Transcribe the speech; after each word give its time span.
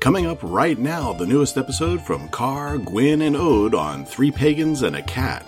Coming 0.00 0.26
up 0.26 0.38
right 0.42 0.78
now, 0.78 1.12
the 1.12 1.26
newest 1.26 1.58
episode 1.58 2.00
from 2.00 2.28
Carr, 2.30 2.78
Gwyn, 2.78 3.20
and 3.20 3.36
Ode 3.36 3.74
on 3.74 4.06
Three 4.06 4.30
Pagans 4.30 4.82
and 4.82 4.96
a 4.96 5.02
Cat. 5.02 5.44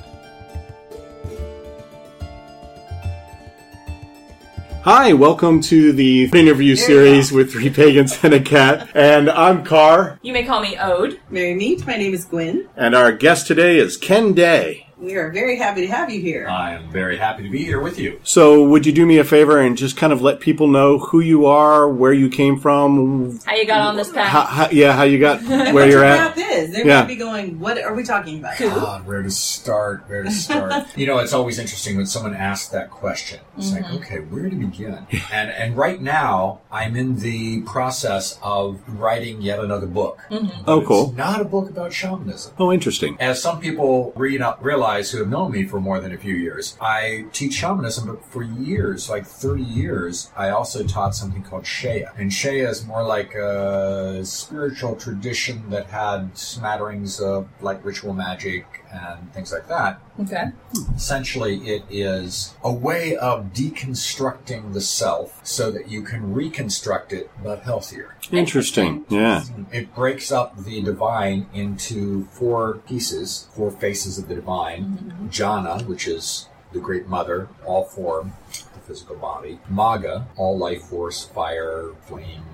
Hi, 4.84 5.12
welcome 5.14 5.60
to 5.62 5.92
the 5.92 6.24
interview 6.34 6.76
series 6.76 7.32
with 7.32 7.52
Three 7.52 7.70
Pagans 7.70 8.18
and 8.22 8.34
a 8.34 8.40
Cat. 8.40 8.90
And 8.94 9.30
I'm 9.30 9.64
Carr, 9.64 10.18
You 10.22 10.32
may 10.34 10.44
call 10.44 10.60
me 10.60 10.76
Ode. 10.76 11.18
Very 11.30 11.54
neat. 11.54 11.86
My 11.86 11.96
name 11.96 12.12
is 12.12 12.24
Gwen. 12.26 12.68
and 12.76 12.94
our 12.94 13.12
guest 13.12 13.46
today 13.46 13.78
is 13.78 13.96
Ken 13.96 14.34
Day. 14.34 14.86
We 15.02 15.16
are 15.16 15.32
very 15.32 15.56
happy 15.56 15.80
to 15.80 15.88
have 15.88 16.10
you 16.10 16.20
here. 16.20 16.46
I 16.48 16.74
am 16.74 16.88
very 16.92 17.16
happy 17.16 17.42
to 17.42 17.50
be 17.50 17.64
here 17.64 17.80
with 17.80 17.98
you. 17.98 18.20
So, 18.22 18.62
would 18.68 18.86
you 18.86 18.92
do 18.92 19.04
me 19.04 19.18
a 19.18 19.24
favor 19.24 19.58
and 19.58 19.76
just 19.76 19.96
kind 19.96 20.12
of 20.12 20.22
let 20.22 20.38
people 20.38 20.68
know 20.68 21.00
who 21.00 21.18
you 21.18 21.46
are, 21.46 21.88
where 21.88 22.12
you 22.12 22.28
came 22.28 22.56
from, 22.56 23.40
How 23.44 23.56
you 23.56 23.66
got 23.66 23.80
on 23.80 23.96
this 23.96 24.12
path? 24.12 24.28
how, 24.28 24.42
how, 24.42 24.70
yeah, 24.70 24.92
how 24.92 25.02
you 25.02 25.18
got 25.18 25.42
where 25.74 25.90
you're 25.90 26.04
at? 26.04 26.36
path 26.36 26.38
is. 26.38 26.70
They're 26.70 26.86
Yeah. 26.86 27.04
going 27.04 27.08
to 27.08 27.08
be 27.08 27.16
going, 27.16 27.58
what 27.58 27.82
are 27.82 27.94
we 27.94 28.04
talking 28.04 28.38
about? 28.38 28.56
God, 28.58 29.04
where 29.04 29.22
to 29.22 29.30
start? 29.32 30.04
Where 30.06 30.22
to 30.22 30.30
start? 30.30 30.86
you 30.96 31.06
know, 31.08 31.18
it's 31.18 31.32
always 31.32 31.58
interesting 31.58 31.96
when 31.96 32.06
someone 32.06 32.34
asks 32.34 32.68
that 32.68 32.88
question. 32.90 33.40
It's 33.58 33.72
like, 33.72 33.82
mm-hmm. 33.84 33.96
okay, 33.96 34.20
where 34.20 34.48
to 34.48 34.54
begin? 34.54 35.04
and 35.32 35.50
and 35.50 35.76
right 35.76 36.00
now, 36.00 36.60
I'm 36.70 36.94
in 36.94 37.16
the 37.18 37.62
process 37.62 38.38
of 38.40 38.80
writing 38.86 39.42
yet 39.42 39.58
another 39.58 39.88
book. 39.88 40.20
Mm-hmm. 40.30 40.62
Oh, 40.68 40.78
It's 40.78 40.86
cool. 40.86 41.12
not 41.14 41.40
a 41.40 41.44
book 41.44 41.68
about 41.70 41.92
shamanism. 41.92 42.54
Oh, 42.60 42.72
interesting. 42.72 43.16
As 43.18 43.42
some 43.42 43.58
people 43.58 44.12
re- 44.14 44.38
realize 44.60 44.91
who 45.00 45.18
have 45.18 45.28
known 45.28 45.52
me 45.52 45.64
for 45.64 45.80
more 45.80 46.00
than 46.00 46.12
a 46.12 46.18
few 46.18 46.34
years, 46.34 46.76
I 46.80 47.26
teach 47.32 47.54
shamanism, 47.54 48.06
but 48.06 48.24
for 48.24 48.42
years, 48.42 49.08
like 49.08 49.26
30 49.26 49.62
years, 49.62 50.30
I 50.36 50.50
also 50.50 50.84
taught 50.84 51.14
something 51.14 51.42
called 51.42 51.66
Shea. 51.66 52.04
And 52.16 52.32
Shea 52.32 52.60
is 52.60 52.86
more 52.86 53.02
like 53.02 53.34
a 53.34 54.24
spiritual 54.24 54.96
tradition 54.96 55.70
that 55.70 55.86
had 55.86 56.36
smatterings 56.36 57.20
of 57.20 57.48
like 57.60 57.84
ritual 57.84 58.12
magic 58.12 58.81
and 58.92 59.32
things 59.32 59.52
like 59.52 59.68
that. 59.68 60.00
Okay. 60.20 60.52
Essentially, 60.94 61.56
it 61.68 61.84
is 61.90 62.54
a 62.62 62.72
way 62.72 63.16
of 63.16 63.52
deconstructing 63.52 64.72
the 64.72 64.80
self 64.80 65.40
so 65.44 65.70
that 65.70 65.88
you 65.88 66.02
can 66.02 66.34
reconstruct 66.34 67.12
it, 67.12 67.30
but 67.42 67.62
healthier. 67.62 68.16
Interesting. 68.30 69.04
Yeah. 69.08 69.44
It 69.72 69.94
breaks 69.94 70.30
up 70.30 70.64
the 70.64 70.82
divine 70.82 71.46
into 71.54 72.26
four 72.26 72.78
pieces, 72.86 73.48
four 73.54 73.70
faces 73.70 74.18
of 74.18 74.28
the 74.28 74.34
divine. 74.34 74.84
Mm-hmm. 74.84 75.28
Jhana, 75.28 75.86
which 75.86 76.06
is 76.06 76.48
the 76.72 76.80
great 76.80 77.06
mother, 77.06 77.48
all 77.64 77.84
form, 77.84 78.32
the 78.74 78.80
physical 78.80 79.16
body. 79.16 79.58
Maga, 79.68 80.26
all 80.36 80.56
life 80.58 80.82
force, 80.82 81.24
fire, 81.24 81.90
flame, 82.06 82.44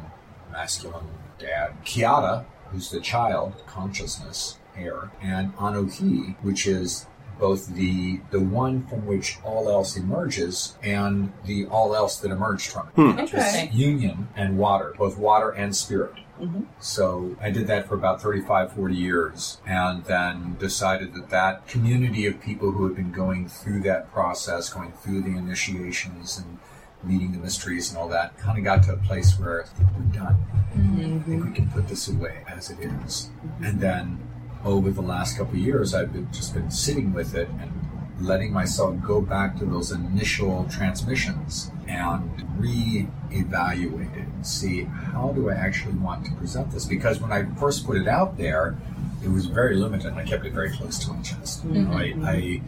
masculine, 0.53 1.07
dad. 1.39 1.73
Kiata, 1.85 2.45
who's 2.71 2.91
the 2.91 3.01
child, 3.01 3.55
consciousness, 3.67 4.58
air. 4.79 5.11
And 5.21 5.55
Anohi, 5.57 6.37
which 6.43 6.67
is 6.67 7.07
both 7.39 7.75
the 7.75 8.21
the 8.31 8.41
one 8.41 8.87
from 8.87 9.07
which 9.07 9.39
all 9.45 9.69
else 9.69 9.97
emerges 9.97 10.77
and 10.83 11.33
the 11.45 11.67
all 11.67 11.95
else 11.95 12.19
that 12.19 12.31
emerged 12.31 12.71
from 12.71 12.89
it. 12.89 12.93
Hmm. 12.95 13.19
Interesting. 13.19 13.73
Union 13.73 14.29
and 14.37 14.59
water, 14.59 14.95
both 14.99 15.19
water 15.19 15.51
and 15.51 15.75
spirit. 15.75 16.15
Mm-hmm. 16.41 16.63
So 16.81 17.37
I 17.41 17.51
did 17.51 17.67
that 17.67 17.89
for 17.89 17.95
about 17.95 18.23
35, 18.23 18.73
40 18.73 18.95
years 18.95 19.59
and 19.67 20.05
then 20.05 20.57
decided 20.59 21.15
that 21.15 21.31
that 21.31 21.67
community 21.67 22.27
of 22.27 22.41
people 22.41 22.71
who 22.71 22.87
had 22.87 22.95
been 22.95 23.11
going 23.11 23.49
through 23.49 23.83
that 23.83 24.13
process, 24.13 24.73
going 24.73 24.93
through 24.93 25.23
the 25.23 25.37
initiations 25.37 26.39
and 26.39 26.59
meeting 27.03 27.33
the 27.33 27.39
mysteries 27.39 27.91
and 27.91 27.99
all 27.99 28.09
that, 28.09 28.39
kind 28.39 28.59
of 28.59 28.65
got 28.65 28.85
to 28.85 28.93
a 28.93 28.97
place 28.99 29.39
where 29.39 29.63
I 29.63 29.67
think 29.67 29.89
we're 29.97 30.19
done. 30.19 30.37
I 30.53 30.75
think 30.75 30.85
mm-hmm. 30.85 31.49
we 31.49 31.53
can 31.53 31.69
put 31.71 31.89
this 31.89 32.09
away 32.09 32.45
as 32.47 32.71
it 32.71 32.79
is. 32.81 33.31
Mm-hmm. 33.45 33.65
And 33.65 33.81
then 33.81 34.28
over 34.65 34.91
the 34.91 35.03
last 35.03 35.37
couple 35.37 35.55
of 35.55 35.61
years, 35.61 35.95
I've 35.95 36.13
been, 36.13 36.31
just 36.33 36.55
been 36.55 36.71
sitting 36.71 37.13
with 37.13 37.35
it 37.35 37.49
and 37.49 37.73
letting 38.21 38.53
myself 38.53 39.01
go 39.03 39.21
back 39.21 39.57
to 39.59 39.65
those 39.65 39.93
initial 39.93 40.67
transmissions 40.71 41.71
and 41.87 42.45
re-evaluate 42.59 44.11
it 44.17 44.27
and 44.27 44.47
see 44.47 44.83
how 44.85 45.33
do 45.35 45.51
I 45.51 45.55
actually 45.55 45.95
want 45.95 46.27
to 46.27 46.33
present 46.33 46.71
this? 46.73 46.85
Because 46.85 47.21
when 47.21 47.33
I 47.33 47.45
first 47.57 47.87
put 47.87 47.97
it 47.97 48.09
out 48.09 48.37
there, 48.37 48.77
it 49.23 49.29
was 49.29 49.47
very 49.47 49.77
limited. 49.77 50.09
and 50.09 50.19
I 50.19 50.25
kept 50.25 50.45
it 50.45 50.53
very 50.53 50.71
close 50.71 50.99
to 51.01 51.13
my 51.13 51.23
chest. 51.23 51.65
You 51.65 51.83
know, 51.83 51.93
I, 51.93 52.05
mm-hmm. 52.11 52.25
I 52.25 52.63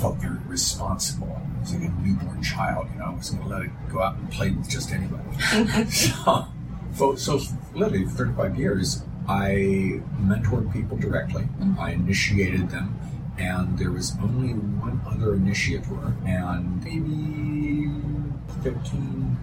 felt 0.00 0.16
very 0.16 0.38
responsible. 0.46 1.40
I 1.40 1.60
was 1.60 1.74
like 1.74 1.88
a 1.88 1.92
newborn 2.02 2.42
child. 2.42 2.88
You 2.92 2.98
know, 3.00 3.06
I 3.06 3.14
was 3.14 3.30
going 3.30 3.42
to 3.42 3.48
let 3.48 3.62
it 3.62 3.70
go 3.90 4.02
out 4.02 4.16
and 4.16 4.30
play 4.30 4.50
with 4.50 4.68
just 4.68 4.92
anybody. 4.92 5.22
so, 5.90 6.46
for, 6.92 7.16
so 7.16 7.40
literally, 7.74 8.06
35 8.06 8.58
years, 8.58 9.02
I 9.28 10.02
mentored 10.20 10.72
people 10.72 10.96
directly. 10.96 11.42
Mm-hmm. 11.42 11.80
I 11.80 11.92
initiated 11.92 12.70
them, 12.70 12.98
and 13.38 13.78
there 13.78 13.90
was 13.90 14.16
only 14.22 14.52
one 14.52 15.00
other 15.06 15.34
initiator, 15.34 16.14
and 16.26 16.82
maybe 16.84 17.90
15 18.62 19.36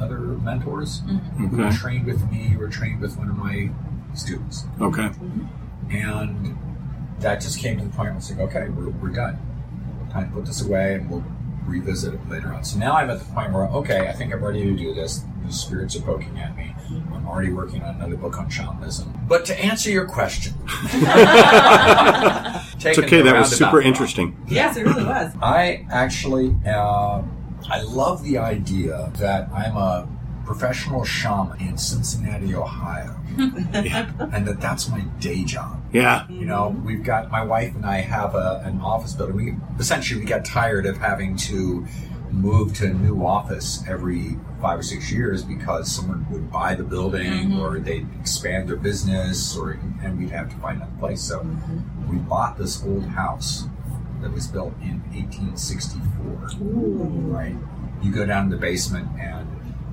other 0.00 0.18
mentors 0.18 1.00
who 1.00 1.12
mm-hmm. 1.12 1.60
Okay. 1.60 1.76
trained 1.76 2.06
with 2.06 2.30
me 2.30 2.56
or 2.58 2.68
trained 2.68 3.00
with 3.00 3.16
one 3.16 3.28
of 3.28 3.36
my 3.36 3.70
students. 4.14 4.64
Okay. 4.80 5.10
And 5.90 6.56
that 7.20 7.40
just 7.40 7.58
came 7.58 7.78
to 7.78 7.84
the 7.84 7.90
point 7.90 8.10
where 8.10 8.18
it's 8.18 8.30
like, 8.30 8.40
okay, 8.40 8.68
we're, 8.68 8.90
we're 8.90 9.08
done. 9.08 9.38
Time 10.12 10.28
to 10.28 10.36
put 10.36 10.46
this 10.46 10.62
away 10.62 10.94
and 10.94 11.10
we'll 11.10 11.24
revisit 11.68 12.14
it 12.14 12.28
later 12.28 12.52
on. 12.52 12.64
So 12.64 12.78
now 12.78 12.94
I'm 12.94 13.10
at 13.10 13.18
the 13.18 13.24
point 13.26 13.52
where, 13.52 13.64
okay, 13.66 14.08
I 14.08 14.12
think 14.12 14.32
I'm 14.32 14.44
ready 14.44 14.64
to 14.64 14.76
do 14.76 14.94
this. 14.94 15.24
The 15.46 15.52
spirits 15.52 15.96
are 15.96 16.02
poking 16.02 16.38
at 16.38 16.56
me. 16.56 16.74
I'm 17.12 17.26
already 17.26 17.52
working 17.52 17.82
on 17.82 17.96
another 17.96 18.16
book 18.16 18.38
on 18.38 18.48
shamanism. 18.50 19.12
But 19.28 19.44
to 19.46 19.58
answer 19.64 19.90
your 19.90 20.06
question, 20.06 20.54
It's 22.80 22.98
okay. 22.98 23.22
That 23.22 23.38
was 23.38 23.56
super 23.56 23.80
interesting. 23.80 24.36
Yes, 24.48 24.76
it 24.76 24.84
really 24.84 25.04
was. 25.04 25.32
I 25.42 25.86
actually, 25.90 26.54
uh, 26.66 27.22
I 27.68 27.82
love 27.82 28.22
the 28.24 28.38
idea 28.38 29.10
that 29.16 29.48
I'm 29.52 29.76
a 29.76 30.08
professional 30.44 31.04
shaman 31.04 31.60
in 31.60 31.76
Cincinnati, 31.76 32.54
Ohio, 32.54 33.17
and 33.38 34.46
that 34.46 34.60
that's 34.60 34.88
my 34.88 35.00
day 35.20 35.44
job. 35.44 35.82
Yeah. 35.92 36.28
You 36.28 36.44
know, 36.44 36.76
we've 36.84 37.02
got 37.02 37.30
my 37.30 37.44
wife 37.44 37.74
and 37.74 37.86
I 37.86 38.00
have 38.00 38.34
a, 38.34 38.62
an 38.64 38.80
office 38.80 39.14
building. 39.14 39.36
We 39.36 39.54
essentially 39.78 40.20
we 40.20 40.26
got 40.26 40.44
tired 40.44 40.86
of 40.86 40.98
having 40.98 41.36
to 41.36 41.86
move 42.30 42.74
to 42.74 42.86
a 42.86 42.92
new 42.92 43.24
office 43.24 43.82
every 43.88 44.36
five 44.60 44.78
or 44.78 44.82
six 44.82 45.10
years 45.10 45.42
because 45.42 45.90
someone 45.90 46.26
would 46.30 46.50
buy 46.50 46.74
the 46.74 46.84
building 46.84 47.50
mm-hmm. 47.50 47.60
or 47.60 47.78
they'd 47.78 48.06
expand 48.20 48.68
their 48.68 48.76
business 48.76 49.56
or 49.56 49.78
and 50.02 50.18
we'd 50.18 50.30
have 50.30 50.50
to 50.50 50.56
find 50.56 50.78
another 50.78 50.98
place. 50.98 51.22
So 51.22 51.46
we 52.10 52.18
bought 52.18 52.58
this 52.58 52.84
old 52.84 53.04
house 53.04 53.64
that 54.20 54.32
was 54.32 54.46
built 54.46 54.74
in 54.82 55.00
1864. 55.12 56.50
Right, 56.60 57.56
you 58.02 58.12
go 58.12 58.26
down 58.26 58.50
to 58.50 58.56
the 58.56 58.60
basement 58.60 59.08
and 59.18 59.37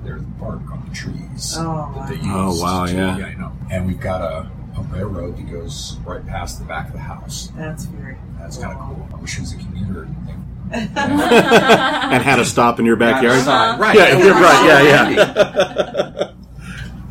there's 0.06 0.22
bark 0.22 0.60
on 0.72 0.84
the 0.88 0.94
trees 0.94 1.54
Oh, 1.58 1.92
that 1.96 2.08
they 2.08 2.16
wow. 2.26 2.48
used 2.48 2.60
Oh, 2.62 2.64
wow, 2.64 2.86
to- 2.86 2.92
yeah. 2.94 3.16
I 3.26 3.34
know. 3.34 3.52
And 3.70 3.86
we've 3.86 4.00
got 4.00 4.20
a, 4.22 4.50
a 4.78 4.82
railroad 4.84 5.36
that 5.36 5.50
goes 5.50 5.98
right 6.06 6.24
past 6.26 6.58
the 6.58 6.64
back 6.64 6.86
of 6.88 6.92
the 6.94 7.00
house. 7.00 7.50
That's 7.56 7.84
very 7.84 8.16
That's 8.38 8.56
kind 8.58 8.72
of 8.72 8.80
cool. 8.80 9.08
I 9.12 9.20
wish 9.20 9.36
it 9.38 9.40
was 9.42 9.52
a 9.52 9.58
commuter 9.58 10.06
thing. 10.26 10.42
And 10.72 12.22
had 12.22 12.38
a 12.40 12.44
stop 12.44 12.78
in 12.80 12.86
your 12.86 12.96
backyard. 12.96 13.38
Outside. 13.38 13.78
Right. 13.80 13.96
Yeah, 13.96 14.18
you're 14.18 14.34
right. 14.34 14.64
Yeah, 14.66 15.08
yeah. 15.10 16.32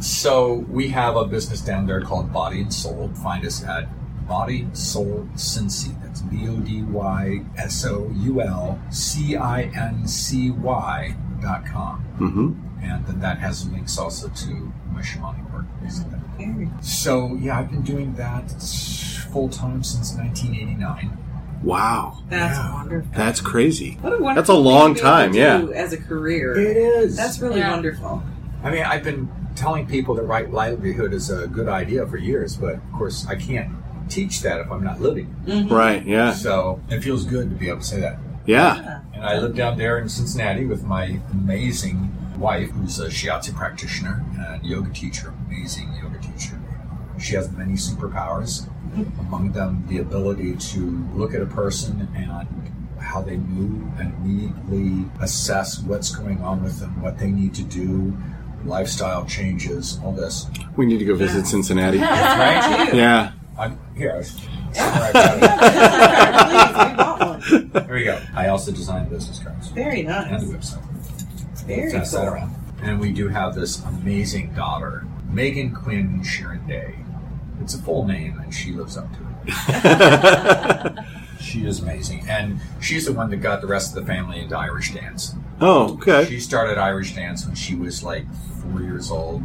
So 0.02 0.66
we 0.70 0.90
have 0.90 1.16
a 1.16 1.26
business 1.26 1.62
down 1.62 1.86
there 1.88 2.02
called 2.02 2.32
Body 2.34 2.62
and 2.62 2.74
Soul. 2.74 3.10
Find 3.24 3.46
us 3.46 3.64
at 3.64 3.88
Body 4.28 4.68
Soul 4.74 5.28
Cincy. 5.36 6.00
That's 6.04 6.22
B 6.22 6.48
O 6.50 6.58
D 6.58 6.84
Y 6.84 7.46
S 7.58 7.86
O 7.86 8.12
U 8.16 8.42
L 8.42 8.80
C 8.92 9.36
I 9.38 9.64
N 9.64 10.06
C 10.08 10.52
Y 10.52 11.16
dot 11.42 11.66
com. 11.66 12.04
Mm-hmm. 12.20 12.75
And 12.86 13.06
then 13.06 13.20
that 13.20 13.40
has 13.40 13.68
links 13.70 13.98
also 13.98 14.28
to 14.30 14.74
my 14.92 15.02
shamanic 15.02 15.52
work, 15.54 15.66
basically. 15.82 16.20
Oh, 16.20 16.32
very 16.38 16.70
So 16.82 17.36
yeah, 17.36 17.60
I've 17.60 17.70
been 17.72 17.82
doing 17.84 18.14
that 18.16 18.52
full 19.32 19.50
time 19.50 19.84
since 19.84 20.14
1989. 20.16 21.18
Wow. 21.64 22.20
That's 22.30 22.58
Yeah. 22.58 22.74
wonderful. 22.74 23.12
That's 23.16 23.42
crazy. 23.42 23.98
What 24.02 24.14
a 24.14 24.18
wonderful 24.22 24.36
That's 24.36 24.50
a 24.50 24.54
long 24.54 24.94
to 24.96 25.02
be 25.02 25.08
able 25.08 25.10
time, 25.18 25.34
yeah. 25.34 25.66
As 25.74 25.94
a 25.94 25.98
career. 25.98 26.56
It 26.58 26.78
is. 26.78 27.16
That's 27.18 27.40
really 27.40 27.60
Yeah. 27.60 27.72
wonderful. 27.72 28.22
I 28.64 28.70
mean, 28.72 28.84
I've 28.84 29.04
been 29.04 29.30
telling 29.56 29.86
people 29.88 30.16
that 30.16 30.24
right 30.24 30.52
livelihood 30.52 31.14
is 31.14 31.30
a 31.30 31.48
good 31.48 31.68
idea 31.70 32.06
for 32.06 32.18
years, 32.18 32.56
but 32.56 32.76
of 32.76 32.92
course, 32.94 33.26
I 33.28 33.36
can't 33.36 33.70
teach 34.10 34.42
that 34.42 34.60
if 34.60 34.72
I'm 34.72 34.84
not 34.84 35.02
living. 35.02 35.34
Mm-hmm. 35.48 35.74
Right. 35.74 36.06
Yeah. 36.06 36.34
So 36.34 36.82
it 36.90 37.02
feels 37.02 37.24
good 37.26 37.50
to 37.50 37.56
be 37.56 37.70
able 37.70 37.80
to 37.80 37.86
say 37.86 38.00
that. 38.02 38.20
Yeah. 38.46 39.00
And 39.14 39.24
I 39.24 39.40
live 39.40 39.56
down 39.56 39.78
there 39.78 39.98
in 39.98 40.08
Cincinnati 40.10 40.66
with 40.66 40.84
my 40.84 41.20
amazing 41.32 42.12
wife, 42.38 42.70
who's 42.72 43.00
a 43.00 43.08
shiatsu 43.08 43.54
practitioner 43.56 44.24
and 44.38 44.64
yoga 44.66 44.90
teacher, 44.92 45.34
amazing 45.48 45.92
yoga 46.02 46.20
teacher. 46.20 46.60
She 47.20 47.36
has 47.36 47.52
many 47.52 47.74
superpowers, 47.74 48.68
among 49.20 49.52
them 49.52 49.84
the 49.88 49.98
ability 50.00 50.56
to 50.56 50.80
look 51.14 51.34
at 51.34 51.42
a 51.42 51.46
person 51.46 52.08
and 52.16 52.48
how 53.00 53.22
they 53.22 53.36
move 53.38 53.84
and 54.00 54.14
immediately 54.16 55.06
assess 55.22 55.80
what's 55.80 56.14
going 56.16 56.42
on 56.42 56.64
with 56.64 56.80
them, 56.80 57.02
what 57.02 57.18
they 57.18 57.30
need 57.30 57.54
to 57.56 57.64
do, 57.64 58.16
lifestyle 58.66 59.26
changes, 59.26 60.00
all 60.04 60.12
this. 60.12 60.48
We 60.76 60.86
need 60.86 60.98
to 61.00 61.06
go 61.06 61.16
visit 61.16 61.48
Cincinnati. 61.48 61.98
Right? 62.00 62.90
Yeah. 62.94 63.32
I'm, 63.58 63.80
here, 63.96 64.12
I 64.12 64.22
Please, 64.22 64.42
we 64.76 64.82
want 66.98 67.20
one. 67.22 67.42
there 67.72 67.88
we 67.94 68.04
go. 68.04 68.20
I 68.36 68.48
also 68.50 68.72
designed 68.72 69.10
business 69.10 69.40
cards 69.40 69.70
Very 69.70 70.04
nice. 70.04 70.26
and 70.26 70.32
nice. 70.34 70.44
the 70.44 70.58
website. 70.78 70.95
Very 71.66 71.92
Pass 71.92 72.14
cool. 72.14 72.50
And 72.82 73.00
we 73.00 73.12
do 73.12 73.28
have 73.30 73.56
this 73.56 73.84
amazing 73.84 74.54
daughter, 74.54 75.06
Megan 75.30 75.74
Quinn 75.74 76.24
Sharon 76.24 76.66
Day. 76.68 76.96
It's 77.62 77.74
a 77.74 77.82
full 77.82 78.06
name, 78.06 78.40
and 78.40 78.54
she 78.54 78.72
lives 78.74 78.98
up 78.98 79.08
to 79.14 79.20
it. 79.48 81.06
she 81.40 81.66
is 81.66 81.80
amazing, 81.80 82.26
and 82.28 82.60
she's 82.80 83.06
the 83.06 83.14
one 83.14 83.30
that 83.30 83.38
got 83.38 83.62
the 83.62 83.68
rest 83.68 83.96
of 83.96 84.04
the 84.04 84.12
family 84.12 84.42
into 84.42 84.58
Irish 84.58 84.94
dance. 84.94 85.34
Oh, 85.62 85.94
okay. 85.94 86.26
She 86.26 86.40
started 86.40 86.78
Irish 86.78 87.16
dance 87.16 87.46
when 87.46 87.56
she 87.56 87.76
was 87.76 88.04
like 88.04 88.26
four 88.62 88.82
years 88.82 89.10
old, 89.10 89.44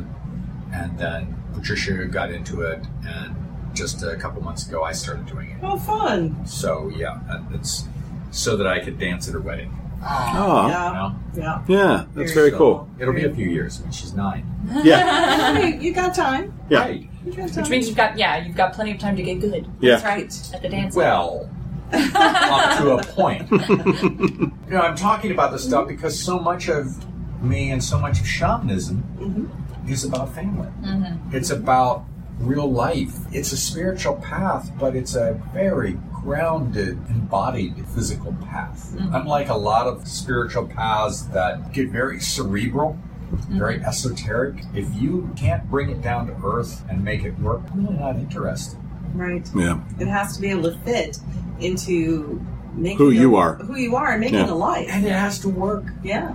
and 0.73 0.99
then 0.99 1.37
Patricia 1.55 2.05
got 2.07 2.31
into 2.31 2.63
it, 2.63 2.85
and 3.07 3.37
just 3.75 4.03
a 4.03 4.17
couple 4.17 4.43
months 4.43 4.67
ago, 4.69 4.83
I 4.83 4.93
started 4.93 5.27
doing 5.27 5.51
it. 5.51 5.59
Oh, 5.63 5.79
fun. 5.79 6.45
So 6.47 6.91
yeah, 6.95 7.21
uh, 7.31 7.43
it's 7.53 7.87
so 8.31 8.57
that 8.57 8.67
I 8.67 8.81
could 8.81 8.99
dance 8.99 9.29
at 9.29 9.35
her 9.35 9.41
wedding. 9.41 9.77
Oh, 10.03 10.67
You 10.67 10.73
Yeah. 10.73 10.93
know, 10.93 11.15
Yeah. 11.35 11.63
yeah. 11.67 12.05
That's 12.15 12.33
very 12.33 12.51
So 12.51 12.59
cool. 12.59 12.89
It'll 12.99 13.15
be 13.15 13.25
a 13.25 13.35
few 13.35 13.49
years 13.49 13.81
when 13.81 13.93
she's 13.93 14.15
nine. 14.15 14.45
Yeah. 14.85 15.55
Hey, 15.57 15.79
you 15.79 15.93
got 15.93 16.15
time. 16.15 16.53
Yeah. 16.69 16.81
Right. 16.81 17.09
You 17.25 17.33
got 17.33 17.49
time. 17.49 17.63
Which 17.63 17.71
means 17.71 17.89
you've 17.89 17.97
got 17.97 18.17
yeah, 18.17 18.45
you've 18.45 18.57
got 18.57 18.73
plenty 18.73 18.93
of 18.93 18.99
time 18.99 19.17
to 19.17 19.23
get 19.23 19.41
good 19.41 19.65
That's 19.81 20.03
Yeah. 20.03 20.09
right. 20.09 20.51
at 20.55 20.63
the 20.63 20.69
dance. 20.69 20.95
Well, 20.95 21.51
up 21.93 22.79
to 22.79 22.91
a 22.93 23.03
point. 23.03 23.51
you 23.51 24.53
know, 24.69 24.81
I'm 24.81 24.97
talking 24.97 25.33
about 25.33 25.53
this 25.53 25.65
stuff 25.65 25.87
mm-hmm. 25.87 25.97
because 25.97 26.19
so 26.19 26.39
much 26.39 26.69
of 26.69 27.05
me 27.43 27.71
and 27.71 27.83
so 27.83 27.99
much 27.99 28.21
of 28.21 28.27
shamanism 28.27 29.03
mm-hmm. 29.19 29.91
is 29.91 30.05
about 30.05 30.35
family. 30.35 30.69
Mm-hmm. 30.83 31.37
It's 31.37 31.51
about 31.51 32.05
real 32.39 32.71
life. 32.71 33.15
It's 33.33 33.53
a 33.53 33.57
spiritual 33.57 34.17
path, 34.17 34.71
but 34.79 34.95
it's 34.95 35.15
a 35.15 35.41
very 35.53 35.99
grounded, 36.23 36.99
embodied 37.09 37.87
physical 37.89 38.33
path. 38.45 38.93
Mm-hmm. 38.95 39.15
Unlike 39.15 39.49
a 39.49 39.57
lot 39.57 39.87
of 39.87 40.07
spiritual 40.07 40.67
paths 40.67 41.23
that 41.29 41.73
get 41.73 41.91
very 41.91 42.21
cerebral, 42.21 42.99
mm-hmm. 43.31 43.59
very 43.59 43.83
esoteric, 43.83 44.65
if 44.75 44.93
you 44.95 45.31
can't 45.37 45.69
bring 45.71 45.91
it 45.91 46.03
down 46.03 46.27
to 46.27 46.37
earth 46.45 46.83
and 46.89 47.03
make 47.05 47.25
it 47.25 47.39
work, 47.39 47.63
I'm 47.73 47.87
really 47.87 47.99
not 47.99 48.17
interested. 48.17 48.79
Right. 49.15 49.49
Yeah. 49.55 49.81
It 49.99 50.09
has 50.09 50.37
to 50.37 50.41
be 50.41 50.51
able 50.51 50.65
to 50.65 50.79
fit 50.79 51.19
into 51.59 52.41
making 52.75 52.99
Who 52.99 53.11
a- 53.11 53.15
you 53.15 53.37
are. 53.37 53.57
Who 53.57 53.77
you 53.77 53.97
are 53.97 54.13
and 54.13 54.21
making 54.21 54.39
Yeah. 54.39 54.51
a 54.51 54.55
life. 54.55 54.89
And 54.91 55.05
it 55.05 55.13
has 55.13 55.39
to 55.41 55.49
work. 55.49 55.85
Yeah. 56.03 56.35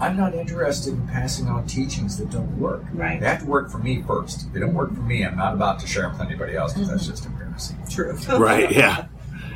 I'm 0.00 0.16
not 0.16 0.34
interested 0.34 0.94
in 0.94 1.06
passing 1.06 1.46
on 1.46 1.66
teachings 1.66 2.16
that 2.18 2.28
don't 2.30 2.58
work. 2.58 2.82
Right. 2.92 3.20
They 3.20 3.26
have 3.26 3.40
to 3.40 3.46
work 3.46 3.70
for 3.70 3.78
me 3.78 4.02
first. 4.02 4.46
If 4.46 4.52
they 4.52 4.58
don't 4.58 4.74
work 4.74 4.92
for 4.92 5.00
me, 5.00 5.24
I'm 5.24 5.36
not 5.36 5.54
about 5.54 5.78
to 5.80 5.86
share 5.86 6.02
them 6.02 6.12
with 6.12 6.22
anybody 6.22 6.56
else 6.56 6.72
because 6.72 6.88
that's 6.88 7.02
mm-hmm. 7.02 7.12
just 7.12 7.26
embarrassing. 7.26 7.78
True. 7.88 8.38
Right. 8.38 8.70
Yeah. 8.72 9.06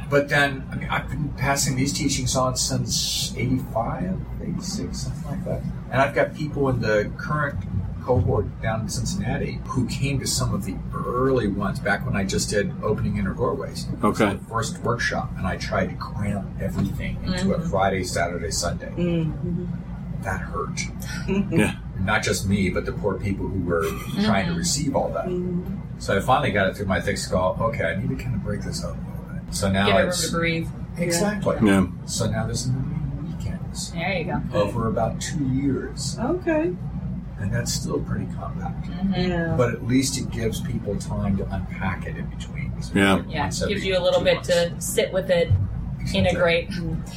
But 0.08 0.28
then, 0.28 0.66
I 0.70 0.76
mean, 0.76 0.88
I've 0.88 1.08
been 1.08 1.30
passing 1.30 1.76
these 1.76 1.92
teachings 1.92 2.36
on 2.36 2.56
since 2.56 3.34
85, 3.36 4.20
86, 4.42 4.96
something 4.96 5.30
like 5.30 5.44
that. 5.44 5.62
And 5.90 6.00
I've 6.00 6.14
got 6.14 6.34
people 6.34 6.68
in 6.68 6.80
the 6.80 7.10
current 7.16 7.58
cohort 8.06 8.62
down 8.62 8.82
in 8.82 8.88
Cincinnati 8.88 9.58
who 9.66 9.84
came 9.88 10.20
to 10.20 10.26
some 10.26 10.54
of 10.54 10.64
the 10.64 10.76
early 10.94 11.48
ones 11.48 11.80
back 11.80 12.06
when 12.06 12.14
I 12.14 12.24
just 12.24 12.48
did 12.48 12.72
opening 12.82 13.16
inner 13.16 13.34
doorways. 13.34 13.88
Okay. 14.02 14.34
The 14.34 14.44
first 14.44 14.78
workshop, 14.78 15.30
and 15.36 15.46
I 15.46 15.56
tried 15.56 15.88
to 15.90 15.96
cram 15.96 16.56
everything 16.60 17.18
into 17.24 17.54
a 17.54 17.58
mm-hmm. 17.58 17.68
Friday, 17.68 18.04
Saturday, 18.04 18.52
Sunday. 18.52 18.90
Mm-hmm. 18.90 19.66
That 20.22 20.40
hurt. 20.40 20.80
Yeah. 21.50 21.76
Not 21.98 22.22
just 22.22 22.46
me, 22.46 22.70
but 22.70 22.84
the 22.84 22.92
poor 22.92 23.18
people 23.18 23.48
who 23.48 23.60
were 23.64 23.88
trying 24.22 24.44
to 24.44 24.50
mm-hmm. 24.50 24.58
receive 24.58 24.94
all 24.94 25.08
that. 25.08 25.26
Mm-hmm. 25.26 25.98
So 25.98 26.16
I 26.16 26.20
finally 26.20 26.52
got 26.52 26.68
it 26.68 26.76
through 26.76 26.86
my 26.86 27.00
thick 27.00 27.18
skull. 27.18 27.56
Okay, 27.58 27.84
I 27.84 27.96
need 27.96 28.10
to 28.16 28.22
kind 28.22 28.36
of 28.36 28.44
break 28.44 28.60
this 28.60 28.84
up 28.84 28.94
a 28.94 28.98
little 28.98 29.12
bit. 29.12 29.15
So 29.50 29.70
now 29.70 29.86
Give 29.86 29.94
it 29.96 29.98
room 30.00 30.08
it's 30.08 30.26
to 30.26 30.32
breathe. 30.36 30.68
exactly. 30.98 31.56
Yeah. 31.62 31.86
So 32.06 32.28
now 32.30 32.46
there's 32.46 32.66
many 32.66 33.32
weekends 33.32 33.92
There 33.92 34.12
you 34.18 34.24
go. 34.24 34.42
over 34.58 34.88
about 34.88 35.20
two 35.20 35.44
years, 35.48 36.18
Okay. 36.20 36.72
and 37.38 37.52
that's 37.54 37.72
still 37.72 38.00
pretty 38.00 38.26
compact. 38.34 38.86
Mm-hmm. 38.86 39.14
Yeah. 39.30 39.54
But 39.56 39.70
at 39.74 39.86
least 39.86 40.18
it 40.18 40.30
gives 40.30 40.60
people 40.60 40.96
time 40.96 41.36
to 41.38 41.44
unpack 41.54 42.06
it 42.06 42.16
in 42.16 42.26
between. 42.26 42.72
So 42.82 42.92
Yeah. 42.94 43.22
Yeah, 43.28 43.42
once 43.44 43.62
every 43.62 43.74
gives 43.74 43.86
you 43.86 43.98
a 43.98 44.02
little 44.02 44.22
bit 44.22 44.34
months. 44.36 44.48
to 44.48 44.80
sit 44.80 45.12
with 45.12 45.30
it, 45.30 45.50
integrate. 46.14 46.68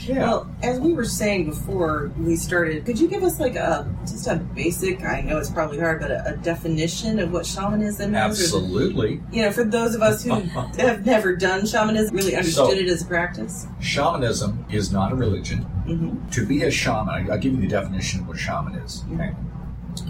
Yeah. 0.04 0.20
Well, 0.20 0.56
as 0.64 0.80
we 0.80 0.94
were 0.94 1.06
saying 1.06 1.50
before 1.50 2.12
we 2.18 2.36
started, 2.36 2.86
could 2.86 3.00
you 3.00 3.08
give 3.08 3.24
us 3.24 3.40
like 3.40 3.56
a 3.56 3.88
just 4.02 4.28
a 4.28 4.36
basic? 4.38 5.04
I 5.04 5.22
know 5.22 5.38
it's 5.38 5.50
probably 5.50 5.80
hard, 5.80 6.02
but 6.02 6.12
a, 6.12 6.34
a 6.34 6.38
definition 6.38 7.20
of 7.20 7.32
what 7.32 7.46
shamanism 7.46 8.16
is? 8.16 8.20
Absolutely. 8.20 9.22
you 9.32 9.42
know, 9.44 9.52
for 9.52 9.64
those 9.64 9.96
of 9.96 10.02
us 10.02 10.24
who 10.24 10.32
have 10.78 11.06
never 11.06 11.36
done 11.36 11.66
shamanism, 11.66 12.16
really 12.16 12.36
understood 12.36 12.68
So- 12.68 12.72
it 12.74 12.88
as 12.88 13.02
a 13.02 13.06
practice. 13.06 13.68
Shamanism 13.80 14.66
is 14.72 14.92
not 14.92 15.12
a 15.12 15.16
religion. 15.16 15.66
Mm-hmm. 15.88 16.30
To 16.30 16.46
be 16.46 16.64
a 16.64 16.72
shaman, 16.72 17.10
I- 17.30 17.34
I'll 17.34 17.40
give 17.40 17.54
you 17.54 17.62
the 17.62 17.68
definition 17.68 18.22
of 18.22 18.28
what 18.28 18.38
shaman 18.38 18.76
is. 18.76 19.04
Okay. 19.14 19.32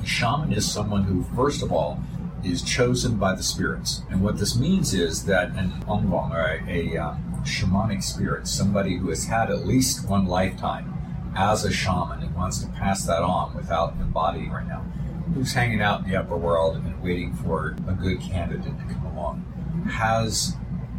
A 0.02 0.06
shaman 0.06 0.54
is 0.54 0.70
someone 0.70 1.04
who, 1.04 1.24
first 1.36 1.64
of 1.64 1.72
all, 1.72 2.00
is 2.44 2.62
chosen 2.62 3.16
by 3.18 3.36
the 3.36 3.44
spirits. 3.44 4.04
And 4.10 4.22
what 4.22 4.38
this 4.38 4.58
means 4.58 4.94
is 4.94 5.26
that 5.26 5.50
an 5.58 5.72
ongbong, 5.88 6.32
or 6.32 6.62
a, 6.70 6.94
a 6.96 6.98
um, 6.98 7.29
shamanic 7.44 8.04
spirit, 8.04 8.48
somebody 8.48 8.98
who 8.98 9.10
has 9.10 9.26
had 9.26 9.50
at 9.50 9.66
least 9.66 10.08
one 10.08 10.26
lifetime 10.26 10.94
as 11.36 11.64
a 11.66 11.72
shaman 11.72 12.22
and 12.24 12.36
wants 12.36 12.60
to 12.60 12.68
pass 12.72 13.06
that 13.06 13.22
on 13.22 13.56
without 13.56 13.94
embodying 14.00 14.52
right 14.52 14.68
now, 14.68 14.82
who's 15.34 15.54
hanging 15.54 15.82
out 15.82 16.04
in 16.04 16.10
the 16.10 16.18
upper 16.18 16.38
world 16.38 16.76
and 16.76 17.04
waiting 17.04 17.34
for 17.34 17.76
a 17.88 17.94
good 17.94 18.20
candidate 18.20 18.78
to 18.78 18.94
come 18.94 19.06
along, 19.06 19.44
has 19.92 20.56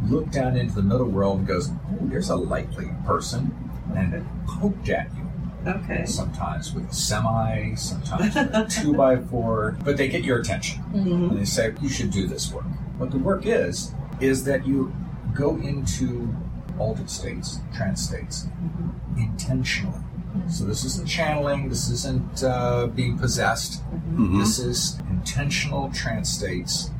looked 0.07 0.31
down 0.31 0.55
into 0.55 0.73
the 0.73 0.81
middle 0.81 1.07
world 1.07 1.39
and 1.39 1.47
goes, 1.47 1.69
oh, 1.69 1.97
there's 2.01 2.29
a 2.29 2.35
likely 2.35 2.89
person, 3.05 3.53
and 3.95 4.25
poked 4.47 4.89
at 4.89 5.13
you. 5.15 5.21
Okay. 5.67 6.05
sometimes 6.07 6.73
with 6.73 6.89
a 6.89 6.93
semi, 6.93 7.75
sometimes 7.75 8.33
with 8.33 8.55
a 8.55 8.65
two 8.81 8.95
by 8.95 9.17
four, 9.17 9.77
but 9.83 9.95
they 9.95 10.07
get 10.07 10.23
your 10.23 10.39
attention. 10.39 10.81
Mm-hmm. 10.85 11.29
And 11.29 11.37
they 11.37 11.45
say 11.45 11.71
you 11.81 11.89
should 11.89 12.09
do 12.09 12.25
this 12.25 12.51
work. 12.51 12.65
What 12.97 13.11
the 13.11 13.19
work 13.19 13.45
is 13.45 13.93
is 14.19 14.43
that 14.45 14.65
you 14.65 14.91
go 15.33 15.57
into 15.57 16.33
altered 16.79 17.09
states, 17.09 17.59
trance 17.75 18.01
states, 18.01 18.45
mm-hmm. 18.45 19.19
intentionally. 19.19 19.97
Mm-hmm. 19.97 20.49
So 20.49 20.65
this 20.65 20.85
isn't 20.85 21.07
channeling. 21.07 21.69
This 21.69 21.89
isn't 21.89 22.43
uh, 22.43 22.87
being 22.87 23.17
possessed. 23.17 23.83
Mm-hmm. 23.91 24.39
This 24.39 24.59
is 24.59 24.99
intentional 25.09 25.91
trance 25.91 26.29
states 26.29 26.91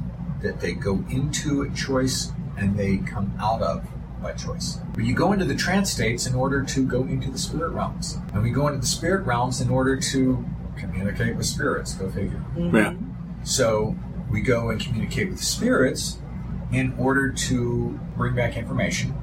that 0.41 0.59
they 0.59 0.73
go 0.73 1.03
into 1.09 1.63
at 1.63 1.75
choice 1.75 2.31
and 2.57 2.77
they 2.77 2.97
come 2.97 3.33
out 3.39 3.61
of 3.61 3.88
by 4.21 4.33
choice. 4.33 4.77
But 4.93 5.03
you 5.03 5.15
go 5.15 5.33
into 5.33 5.45
the 5.45 5.55
trance 5.55 5.91
states 5.91 6.27
in 6.27 6.35
order 6.35 6.63
to 6.63 6.85
go 6.85 7.03
into 7.03 7.31
the 7.31 7.39
spirit 7.39 7.71
realms, 7.71 8.17
and 8.33 8.43
we 8.43 8.51
go 8.51 8.67
into 8.67 8.79
the 8.79 8.85
spirit 8.85 9.25
realms 9.25 9.61
in 9.61 9.69
order 9.69 9.97
to 9.97 10.45
communicate 10.77 11.35
with 11.35 11.45
spirits. 11.45 11.93
Go 11.95 12.09
figure. 12.09 12.43
Yeah. 12.55 12.93
So 13.43 13.95
we 14.29 14.41
go 14.41 14.69
and 14.69 14.79
communicate 14.79 15.29
with 15.29 15.39
the 15.39 15.45
spirits 15.45 16.19
in 16.71 16.93
order 16.97 17.31
to 17.31 17.99
bring 18.15 18.35
back 18.35 18.57
information, 18.57 19.13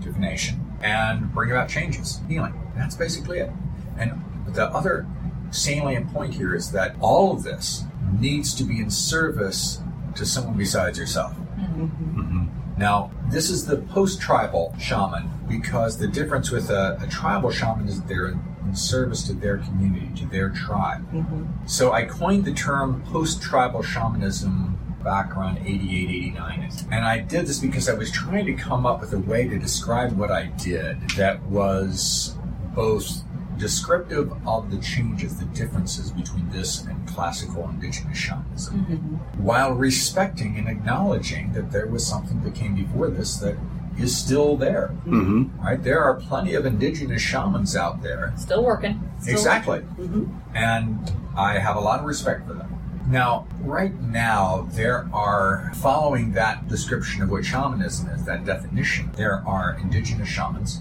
divination, 0.00 0.60
and 0.82 1.32
bring 1.32 1.50
about 1.50 1.68
changes, 1.68 2.20
healing. 2.28 2.54
That's 2.76 2.94
basically 2.94 3.38
it. 3.38 3.50
And 3.98 4.22
the 4.48 4.66
other 4.66 5.06
salient 5.50 6.12
point 6.12 6.34
here 6.34 6.54
is 6.54 6.72
that 6.72 6.96
all 7.00 7.32
of 7.32 7.42
this 7.42 7.84
needs 8.18 8.54
to 8.54 8.64
be 8.64 8.80
in 8.80 8.90
service 8.90 9.80
to 10.14 10.26
someone 10.26 10.56
besides 10.56 10.98
yourself. 10.98 11.34
Mm-hmm. 11.34 12.20
Mm-hmm. 12.20 12.44
Now, 12.76 13.10
this 13.30 13.50
is 13.50 13.66
the 13.66 13.76
post 13.76 14.20
tribal 14.20 14.74
shaman 14.80 15.30
because 15.48 15.98
the 15.98 16.08
difference 16.08 16.50
with 16.50 16.70
a, 16.70 16.98
a 17.00 17.06
tribal 17.06 17.50
shaman 17.50 17.88
is 17.88 18.00
that 18.00 18.08
they're 18.08 18.28
in, 18.28 18.40
in 18.64 18.74
service 18.74 19.22
to 19.24 19.32
their 19.32 19.58
community, 19.58 20.10
to 20.16 20.26
their 20.26 20.50
tribe. 20.50 21.08
Mm-hmm. 21.12 21.66
So 21.66 21.92
I 21.92 22.04
coined 22.04 22.44
the 22.44 22.52
term 22.52 23.02
post 23.06 23.42
tribal 23.42 23.82
shamanism 23.82 24.73
back 25.04 25.36
around 25.36 25.58
88, 25.58 26.08
89. 26.10 26.70
And 26.90 27.04
I 27.04 27.18
did 27.18 27.46
this 27.46 27.60
because 27.60 27.88
I 27.88 27.94
was 27.94 28.10
trying 28.10 28.46
to 28.46 28.54
come 28.54 28.86
up 28.86 29.00
with 29.00 29.12
a 29.12 29.18
way 29.18 29.46
to 29.46 29.58
describe 29.58 30.12
what 30.12 30.30
I 30.30 30.46
did 30.46 31.10
that 31.10 31.42
was 31.42 32.34
both 32.74 33.22
descriptive 33.56 34.32
of 34.46 34.70
the 34.70 34.78
changes, 34.78 35.38
the 35.38 35.44
differences 35.46 36.10
between 36.10 36.48
this 36.50 36.84
and 36.84 37.06
classical 37.06 37.68
indigenous 37.68 38.18
shamanism, 38.18 39.20
while 39.36 39.72
respecting 39.72 40.56
and 40.58 40.68
acknowledging 40.68 41.52
that 41.52 41.70
there 41.70 41.86
was 41.86 42.04
something 42.04 42.42
that 42.42 42.54
came 42.54 42.74
before 42.74 43.10
this 43.10 43.36
that 43.36 43.56
is 43.98 44.16
still 44.16 44.56
there. 44.56 44.90
Mm-hmm. 45.06 45.60
Right? 45.64 45.82
There 45.82 46.02
are 46.02 46.14
plenty 46.14 46.54
of 46.54 46.66
indigenous 46.66 47.22
shamans 47.22 47.76
out 47.76 48.02
there 48.02 48.32
Still 48.36 48.64
working. 48.64 49.00
Still 49.20 49.34
Exactly. 49.34 49.84
And 50.54 51.12
I 51.36 51.58
have 51.58 51.76
a 51.76 51.80
lot 51.80 52.00
of 52.00 52.06
respect 52.06 52.46
for 52.46 52.54
them. 52.54 52.73
Now, 53.08 53.46
right 53.60 53.94
now, 54.00 54.68
there 54.72 55.08
are, 55.12 55.72
following 55.74 56.32
that 56.32 56.68
description 56.68 57.22
of 57.22 57.30
what 57.30 57.44
shamanism 57.44 58.08
is, 58.08 58.24
that 58.24 58.44
definition, 58.44 59.10
there 59.12 59.46
are 59.46 59.76
indigenous 59.80 60.28
shamans 60.28 60.80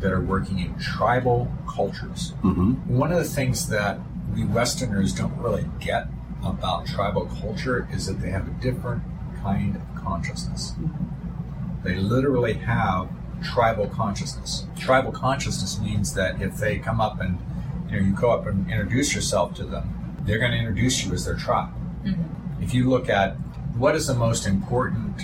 that 0.00 0.12
are 0.12 0.20
working 0.20 0.60
in 0.60 0.78
tribal 0.78 1.50
cultures. 1.68 2.32
Mm-hmm. 2.44 2.96
One 2.96 3.10
of 3.10 3.18
the 3.18 3.24
things 3.24 3.68
that 3.68 3.98
we 4.34 4.44
Westerners 4.44 5.12
don't 5.12 5.36
really 5.38 5.66
get 5.80 6.06
about 6.44 6.86
tribal 6.86 7.26
culture 7.26 7.88
is 7.92 8.06
that 8.06 8.20
they 8.20 8.30
have 8.30 8.46
a 8.46 8.52
different 8.62 9.02
kind 9.42 9.74
of 9.74 9.82
consciousness. 9.96 10.74
They 11.82 11.96
literally 11.96 12.54
have 12.54 13.08
tribal 13.42 13.88
consciousness. 13.88 14.66
Tribal 14.78 15.12
consciousness 15.12 15.80
means 15.80 16.14
that 16.14 16.40
if 16.40 16.56
they 16.56 16.78
come 16.78 17.00
up 17.00 17.20
and 17.20 17.38
you 17.90 17.98
know 17.98 18.06
you 18.06 18.12
go 18.12 18.30
up 18.30 18.46
and 18.46 18.70
introduce 18.70 19.14
yourself 19.14 19.54
to 19.54 19.64
them, 19.64 19.97
they're 20.28 20.38
going 20.38 20.52
to 20.52 20.58
introduce 20.58 21.04
you 21.04 21.12
as 21.12 21.24
their 21.24 21.36
tribe. 21.36 21.72
Mm-hmm. 22.04 22.62
If 22.62 22.74
you 22.74 22.88
look 22.88 23.08
at 23.08 23.34
what 23.76 23.96
is 23.96 24.06
the 24.06 24.14
most 24.14 24.46
important 24.46 25.22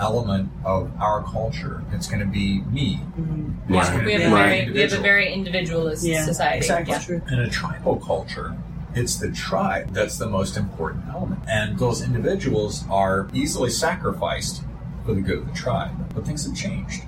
element 0.00 0.50
of 0.64 0.92
our 1.00 1.22
culture, 1.24 1.82
it's 1.92 2.06
going 2.06 2.20
to 2.20 2.26
be 2.26 2.60
me. 2.62 2.96
Mm-hmm. 2.96 3.74
It's 3.74 3.88
Right. 3.88 3.92
gonna 3.92 4.04
We 4.04 4.12
have 4.12 4.22
a 4.22 4.30
my 4.30 4.42
very 4.48 4.70
we 4.70 4.80
have 4.80 4.92
a 4.92 4.98
very 4.98 5.32
individualist 5.32 6.04
Yeah, 6.04 6.24
society. 6.24 6.58
Exactly. 6.58 7.16
Yeah. 7.26 7.32
In 7.32 7.40
a 7.40 7.48
tribal 7.50 7.96
culture, 7.96 8.56
it's 8.94 9.16
the 9.16 9.30
tribe 9.32 9.92
that's 9.92 10.18
the 10.18 10.28
most 10.28 10.56
important 10.56 11.04
element. 11.08 11.40
And 11.48 11.78
those 11.78 12.02
individuals 12.02 12.84
are 12.90 13.28
easily 13.32 13.70
sacrificed 13.70 14.62
for 15.04 15.14
the 15.14 15.20
good 15.20 15.38
of 15.38 15.46
the 15.46 15.54
tribe. 15.54 16.14
But 16.14 16.26
things 16.26 16.46
have 16.46 16.54
changed. 16.56 17.02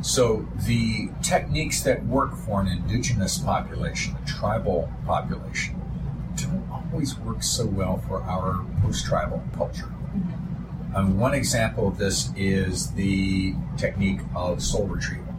So 0.00 0.46
the 0.66 1.10
techniques 1.22 1.82
that 1.82 2.04
work 2.06 2.36
for 2.36 2.60
an 2.60 2.68
indigenous 2.68 3.36
population, 3.38 4.16
a 4.22 4.26
tribal 4.26 4.88
population, 5.06 5.77
don't 6.42 6.68
always 6.70 7.18
work 7.18 7.42
so 7.42 7.66
well 7.66 7.98
for 8.08 8.22
our 8.22 8.64
post-tribal 8.82 9.42
culture. 9.56 9.92
Um, 10.94 11.18
one 11.18 11.34
example 11.34 11.86
of 11.88 11.98
this 11.98 12.30
is 12.36 12.92
the 12.92 13.54
technique 13.76 14.20
of 14.34 14.62
soul 14.62 14.86
retrieval. 14.86 15.34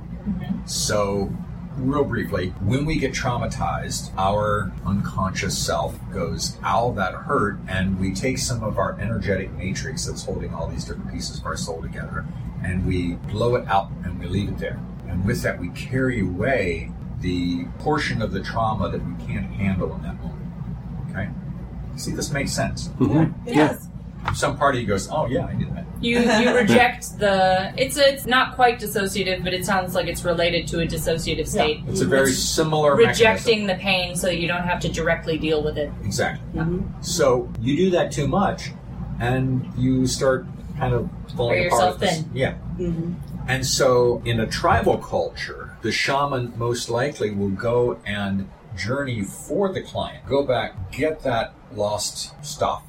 So, 0.65 1.33
real 1.75 2.03
briefly, 2.03 2.49
when 2.61 2.85
we 2.85 2.99
get 2.99 3.13
traumatized, 3.13 4.11
our 4.17 4.71
unconscious 4.85 5.57
self 5.57 5.97
goes, 6.13 6.57
ow, 6.63 6.91
that 6.91 7.13
hurt, 7.13 7.57
and 7.67 7.99
we 7.99 8.13
take 8.13 8.37
some 8.37 8.63
of 8.63 8.77
our 8.77 8.99
energetic 8.99 9.51
matrix 9.53 10.05
that's 10.05 10.23
holding 10.23 10.53
all 10.53 10.67
these 10.67 10.85
different 10.85 11.11
pieces 11.11 11.39
of 11.39 11.45
our 11.45 11.57
soul 11.57 11.81
together, 11.81 12.25
and 12.63 12.85
we 12.85 13.13
blow 13.31 13.55
it 13.55 13.67
out 13.67 13.89
and 14.03 14.19
we 14.19 14.27
leave 14.27 14.49
it 14.49 14.59
there. 14.59 14.79
And 15.07 15.25
with 15.25 15.41
that, 15.41 15.59
we 15.59 15.69
carry 15.69 16.21
away 16.21 16.91
the 17.21 17.65
portion 17.79 18.21
of 18.21 18.31
the 18.31 18.41
trauma 18.41 18.89
that 18.89 19.05
we 19.05 19.25
can't 19.25 19.51
handle 19.51 19.93
in 19.95 20.03
that 20.03 20.21
moment. 20.21 20.38
Okay? 21.99 22.11
See, 22.11 22.15
this 22.15 22.31
makes 22.31 22.51
sense. 22.51 22.89
Mhm. 22.99 23.33
It 23.47 23.55
Yeah. 23.55 23.67
does. 23.69 23.87
Some 24.33 24.57
party 24.57 24.85
goes, 24.85 25.09
oh, 25.09 25.27
yeah, 25.27 25.45
I 25.45 25.53
did 25.53 25.73
that. 25.75 25.85
You 26.01 26.19
you 26.19 26.53
reject 26.63 27.17
the 27.19 27.73
it's 27.77 27.97
it's 27.97 28.25
not 28.25 28.55
quite 28.55 28.79
dissociative, 28.79 29.43
but 29.43 29.53
it 29.53 29.65
sounds 29.65 29.95
like 29.95 30.07
it's 30.07 30.23
related 30.25 30.67
to 30.67 30.79
a 30.81 30.85
dissociative 30.85 31.47
state. 31.47 31.81
It's 31.87 32.01
a 32.01 32.05
very 32.05 32.31
similar 32.31 32.95
Rejecting 32.95 33.65
mechanism. 33.65 33.67
the 33.67 33.75
pain 33.83 34.15
so 34.15 34.27
that 34.27 34.37
you 34.37 34.47
don't 34.47 34.63
have 34.63 34.79
to 34.81 34.89
directly 34.89 35.37
deal 35.37 35.63
with 35.63 35.77
it. 35.77 35.91
Exactly. 36.03 36.41
Mhm. 36.61 36.83
So 37.01 37.49
you 37.61 37.75
do 37.77 37.89
that 37.91 38.11
too 38.11 38.27
much, 38.27 38.71
and 39.19 39.65
you 39.77 40.05
start 40.05 40.45
kind 40.77 40.93
of 40.93 41.09
falling 41.35 41.59
Wear 41.59 41.67
apart. 41.67 41.81
yourself 41.81 41.93
at 41.95 41.99
this- 42.01 42.17
thin. 42.17 42.29
Yeah. 42.33 42.53
Mhm. 42.77 43.15
And 43.47 43.65
so 43.65 44.21
in 44.25 44.39
a 44.39 44.45
tribal 44.45 44.97
culture, 44.97 45.71
the 45.81 45.91
shaman 45.91 46.53
most 46.57 46.89
likely 46.89 47.31
will 47.31 47.49
go 47.49 47.97
and 48.05 48.47
journey 48.77 49.21
for 49.23 49.69
the 49.73 49.81
client. 49.81 50.25
Go 50.27 50.43
back, 50.43 50.91
get 50.91 51.23
that 51.23 51.53
lost 51.73 52.33
stuff, 52.45 52.83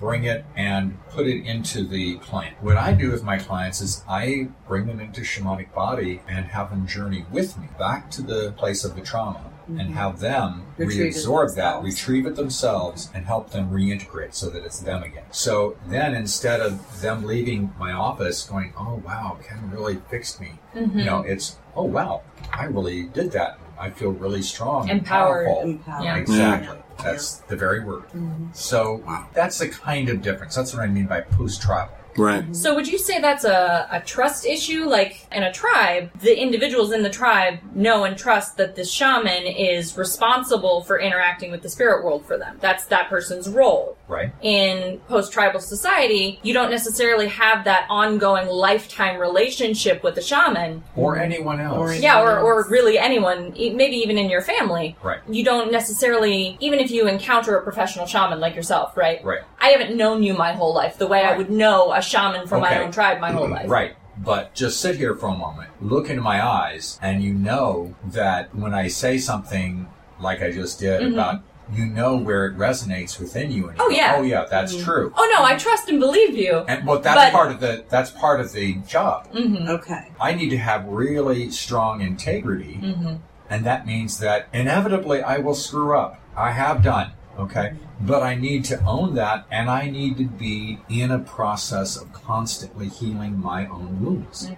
bring 0.00 0.24
it 0.24 0.44
and 0.56 0.96
put 1.10 1.26
it 1.26 1.44
into 1.44 1.84
the 1.84 2.16
client. 2.18 2.56
What 2.60 2.76
I 2.76 2.92
do 2.92 3.10
with 3.10 3.24
my 3.24 3.38
clients 3.38 3.80
is 3.80 4.04
I 4.08 4.48
bring 4.66 4.86
them 4.86 5.00
into 5.00 5.22
shamanic 5.22 5.72
body 5.74 6.20
and 6.28 6.46
have 6.46 6.70
them 6.70 6.86
journey 6.86 7.24
with 7.30 7.58
me 7.58 7.68
back 7.78 8.10
to 8.12 8.22
the 8.22 8.52
place 8.52 8.84
of 8.84 8.94
the 8.94 9.02
trauma 9.02 9.44
and 9.68 9.90
have 9.92 10.20
them 10.20 10.62
Retrieve 10.78 11.12
reabsorb 11.12 11.54
that, 11.56 11.82
retrieve 11.82 12.24
it 12.24 12.36
themselves, 12.36 13.10
and 13.12 13.26
help 13.26 13.50
them 13.50 13.70
reintegrate 13.70 14.32
so 14.32 14.48
that 14.48 14.64
it's 14.64 14.80
them 14.80 15.02
again. 15.02 15.24
So 15.30 15.76
then 15.88 16.14
instead 16.14 16.60
of 16.60 17.02
them 17.02 17.24
leaving 17.26 17.74
my 17.78 17.92
office 17.92 18.44
going, 18.44 18.72
oh 18.78 19.02
wow, 19.04 19.36
Ken 19.46 19.70
really 19.70 19.96
fixed 20.08 20.40
me, 20.40 20.52
Mm-hmm. 20.74 20.98
you 21.00 21.04
know, 21.04 21.20
it's, 21.20 21.58
oh 21.76 21.84
wow, 21.84 22.22
I 22.50 22.64
really 22.64 23.02
did 23.08 23.32
that. 23.32 23.58
I 23.78 23.90
feel 23.90 24.10
really 24.10 24.40
strong 24.42 24.88
and 24.88 25.04
powerful. 25.04 25.60
Empowered. 25.62 26.04
Yeah. 26.04 26.16
Exactly. 26.16 26.78
That's 27.02 27.36
the 27.48 27.56
very 27.56 27.84
word. 27.84 28.04
Mm-hmm. 28.08 28.46
So 28.52 29.02
that's 29.34 29.58
the 29.58 29.68
kind 29.68 30.08
of 30.08 30.22
difference. 30.22 30.54
That's 30.54 30.72
what 30.74 30.82
I 30.82 30.86
mean 30.86 31.06
by 31.06 31.20
post 31.20 31.62
tribal. 31.62 31.94
Right. 32.16 32.42
Mm-hmm. 32.42 32.54
So 32.54 32.74
would 32.74 32.88
you 32.88 32.98
say 32.98 33.20
that's 33.20 33.44
a, 33.44 33.86
a 33.92 34.00
trust 34.00 34.44
issue? 34.44 34.86
Like 34.86 35.26
in 35.30 35.44
a 35.44 35.52
tribe, 35.52 36.10
the 36.20 36.40
individuals 36.40 36.92
in 36.92 37.02
the 37.02 37.10
tribe 37.10 37.60
know 37.74 38.04
and 38.04 38.18
trust 38.18 38.56
that 38.56 38.74
the 38.74 38.84
shaman 38.84 39.46
is 39.46 39.96
responsible 39.96 40.82
for 40.82 40.98
interacting 40.98 41.52
with 41.52 41.62
the 41.62 41.68
spirit 41.68 42.04
world 42.04 42.26
for 42.26 42.36
them. 42.36 42.58
That's 42.60 42.86
that 42.86 43.08
person's 43.08 43.48
role. 43.48 43.97
Right? 44.08 44.32
in 44.40 45.00
post-tribal 45.08 45.60
society, 45.60 46.40
you 46.42 46.54
don't 46.54 46.70
necessarily 46.70 47.28
have 47.28 47.64
that 47.64 47.86
ongoing 47.90 48.48
lifetime 48.48 49.20
relationship 49.20 50.02
with 50.02 50.14
the 50.14 50.22
shaman. 50.22 50.82
Or 50.96 51.18
anyone 51.18 51.60
else. 51.60 51.76
Or- 51.76 51.94
Yeah, 51.94 52.22
or, 52.22 52.38
or 52.40 52.66
really 52.70 52.98
anyone, 52.98 53.52
maybe 53.52 53.96
even 53.96 54.16
in 54.16 54.30
your 54.30 54.40
family. 54.40 54.96
Right. 55.02 55.20
You 55.28 55.44
don't 55.44 55.70
necessarily, 55.70 56.56
even 56.60 56.78
if 56.80 56.90
you 56.90 57.06
encounter 57.06 57.56
a 57.56 57.62
professional 57.62 58.06
shaman 58.06 58.40
like 58.40 58.56
yourself, 58.56 58.96
right? 58.96 59.22
Right. 59.22 59.40
I 59.60 59.68
haven't 59.68 59.96
known 59.96 60.22
you 60.22 60.32
my 60.34 60.52
whole 60.52 60.74
life 60.74 60.96
the 60.98 61.06
way 61.06 61.22
I 61.24 61.36
would 61.36 61.50
know 61.50 61.92
a 61.92 62.00
shaman 62.00 62.46
from 62.48 62.62
my 62.62 62.82
own 62.82 62.90
tribe 62.90 63.20
my 63.20 63.30
whole 63.32 63.48
life. 63.48 63.68
Right. 63.68 63.94
But 64.16 64.54
just 64.54 64.80
sit 64.80 64.96
here 64.96 65.14
for 65.14 65.26
a 65.28 65.36
moment, 65.36 65.70
look 65.80 66.10
into 66.10 66.22
my 66.22 66.44
eyes, 66.44 66.98
and 67.00 67.22
you 67.22 67.32
know 67.34 67.94
that 68.04 68.52
when 68.54 68.74
I 68.74 68.88
say 68.88 69.18
something 69.18 69.86
like 70.18 70.42
I 70.42 70.50
just 70.50 70.80
did 70.80 71.02
Mhm. 71.02 71.12
about, 71.12 71.42
you 71.74 71.86
know 71.86 72.16
where 72.16 72.46
it 72.46 72.56
resonates 72.56 73.18
within 73.20 73.50
you. 73.50 73.68
And 73.68 73.76
you 73.78 73.84
Oh, 73.84 73.88
go, 73.88 73.94
yeah. 73.94 74.14
Oh 74.16 74.22
yeah, 74.22 74.44
that's 74.50 74.74
Mhm. 74.74 74.84
true. 74.84 75.12
Oh 75.16 75.34
no, 75.36 75.44
I 75.44 75.56
trust 75.56 75.88
and 75.88 76.00
believe 76.00 76.34
you. 76.36 76.64
And 76.68 76.86
well, 76.86 76.98
that's 76.98 77.16
But- 77.16 77.32
part 77.32 77.50
of 77.50 77.60
the 77.60 77.84
that's 77.88 78.10
part 78.10 78.40
of 78.40 78.52
the 78.52 78.74
job. 78.86 79.28
Mm-hmm. 79.32 79.68
Okay. 79.68 80.08
I 80.20 80.34
need 80.34 80.50
to 80.50 80.58
have 80.58 80.86
really 80.86 81.50
strong 81.50 82.00
integrity, 82.00 82.78
Mm-hmm. 82.82 83.14
and 83.50 83.64
that 83.64 83.86
means 83.86 84.18
that 84.20 84.46
inevitably 84.52 85.22
I 85.22 85.38
will 85.38 85.54
screw 85.54 85.96
up. 85.96 86.20
I 86.36 86.52
have 86.52 86.82
done, 86.82 87.10
okay? 87.38 87.72
But 88.00 88.22
I 88.22 88.36
need 88.36 88.64
to 88.66 88.80
own 88.84 89.14
that, 89.16 89.44
and 89.50 89.68
I 89.68 89.90
need 89.90 90.18
to 90.18 90.24
be 90.24 90.78
in 90.88 91.10
a 91.10 91.18
process 91.18 91.96
of 91.96 92.12
constantly 92.12 92.86
healing 92.88 93.40
my 93.42 93.66
own 93.66 93.98
wounds. 94.04 94.48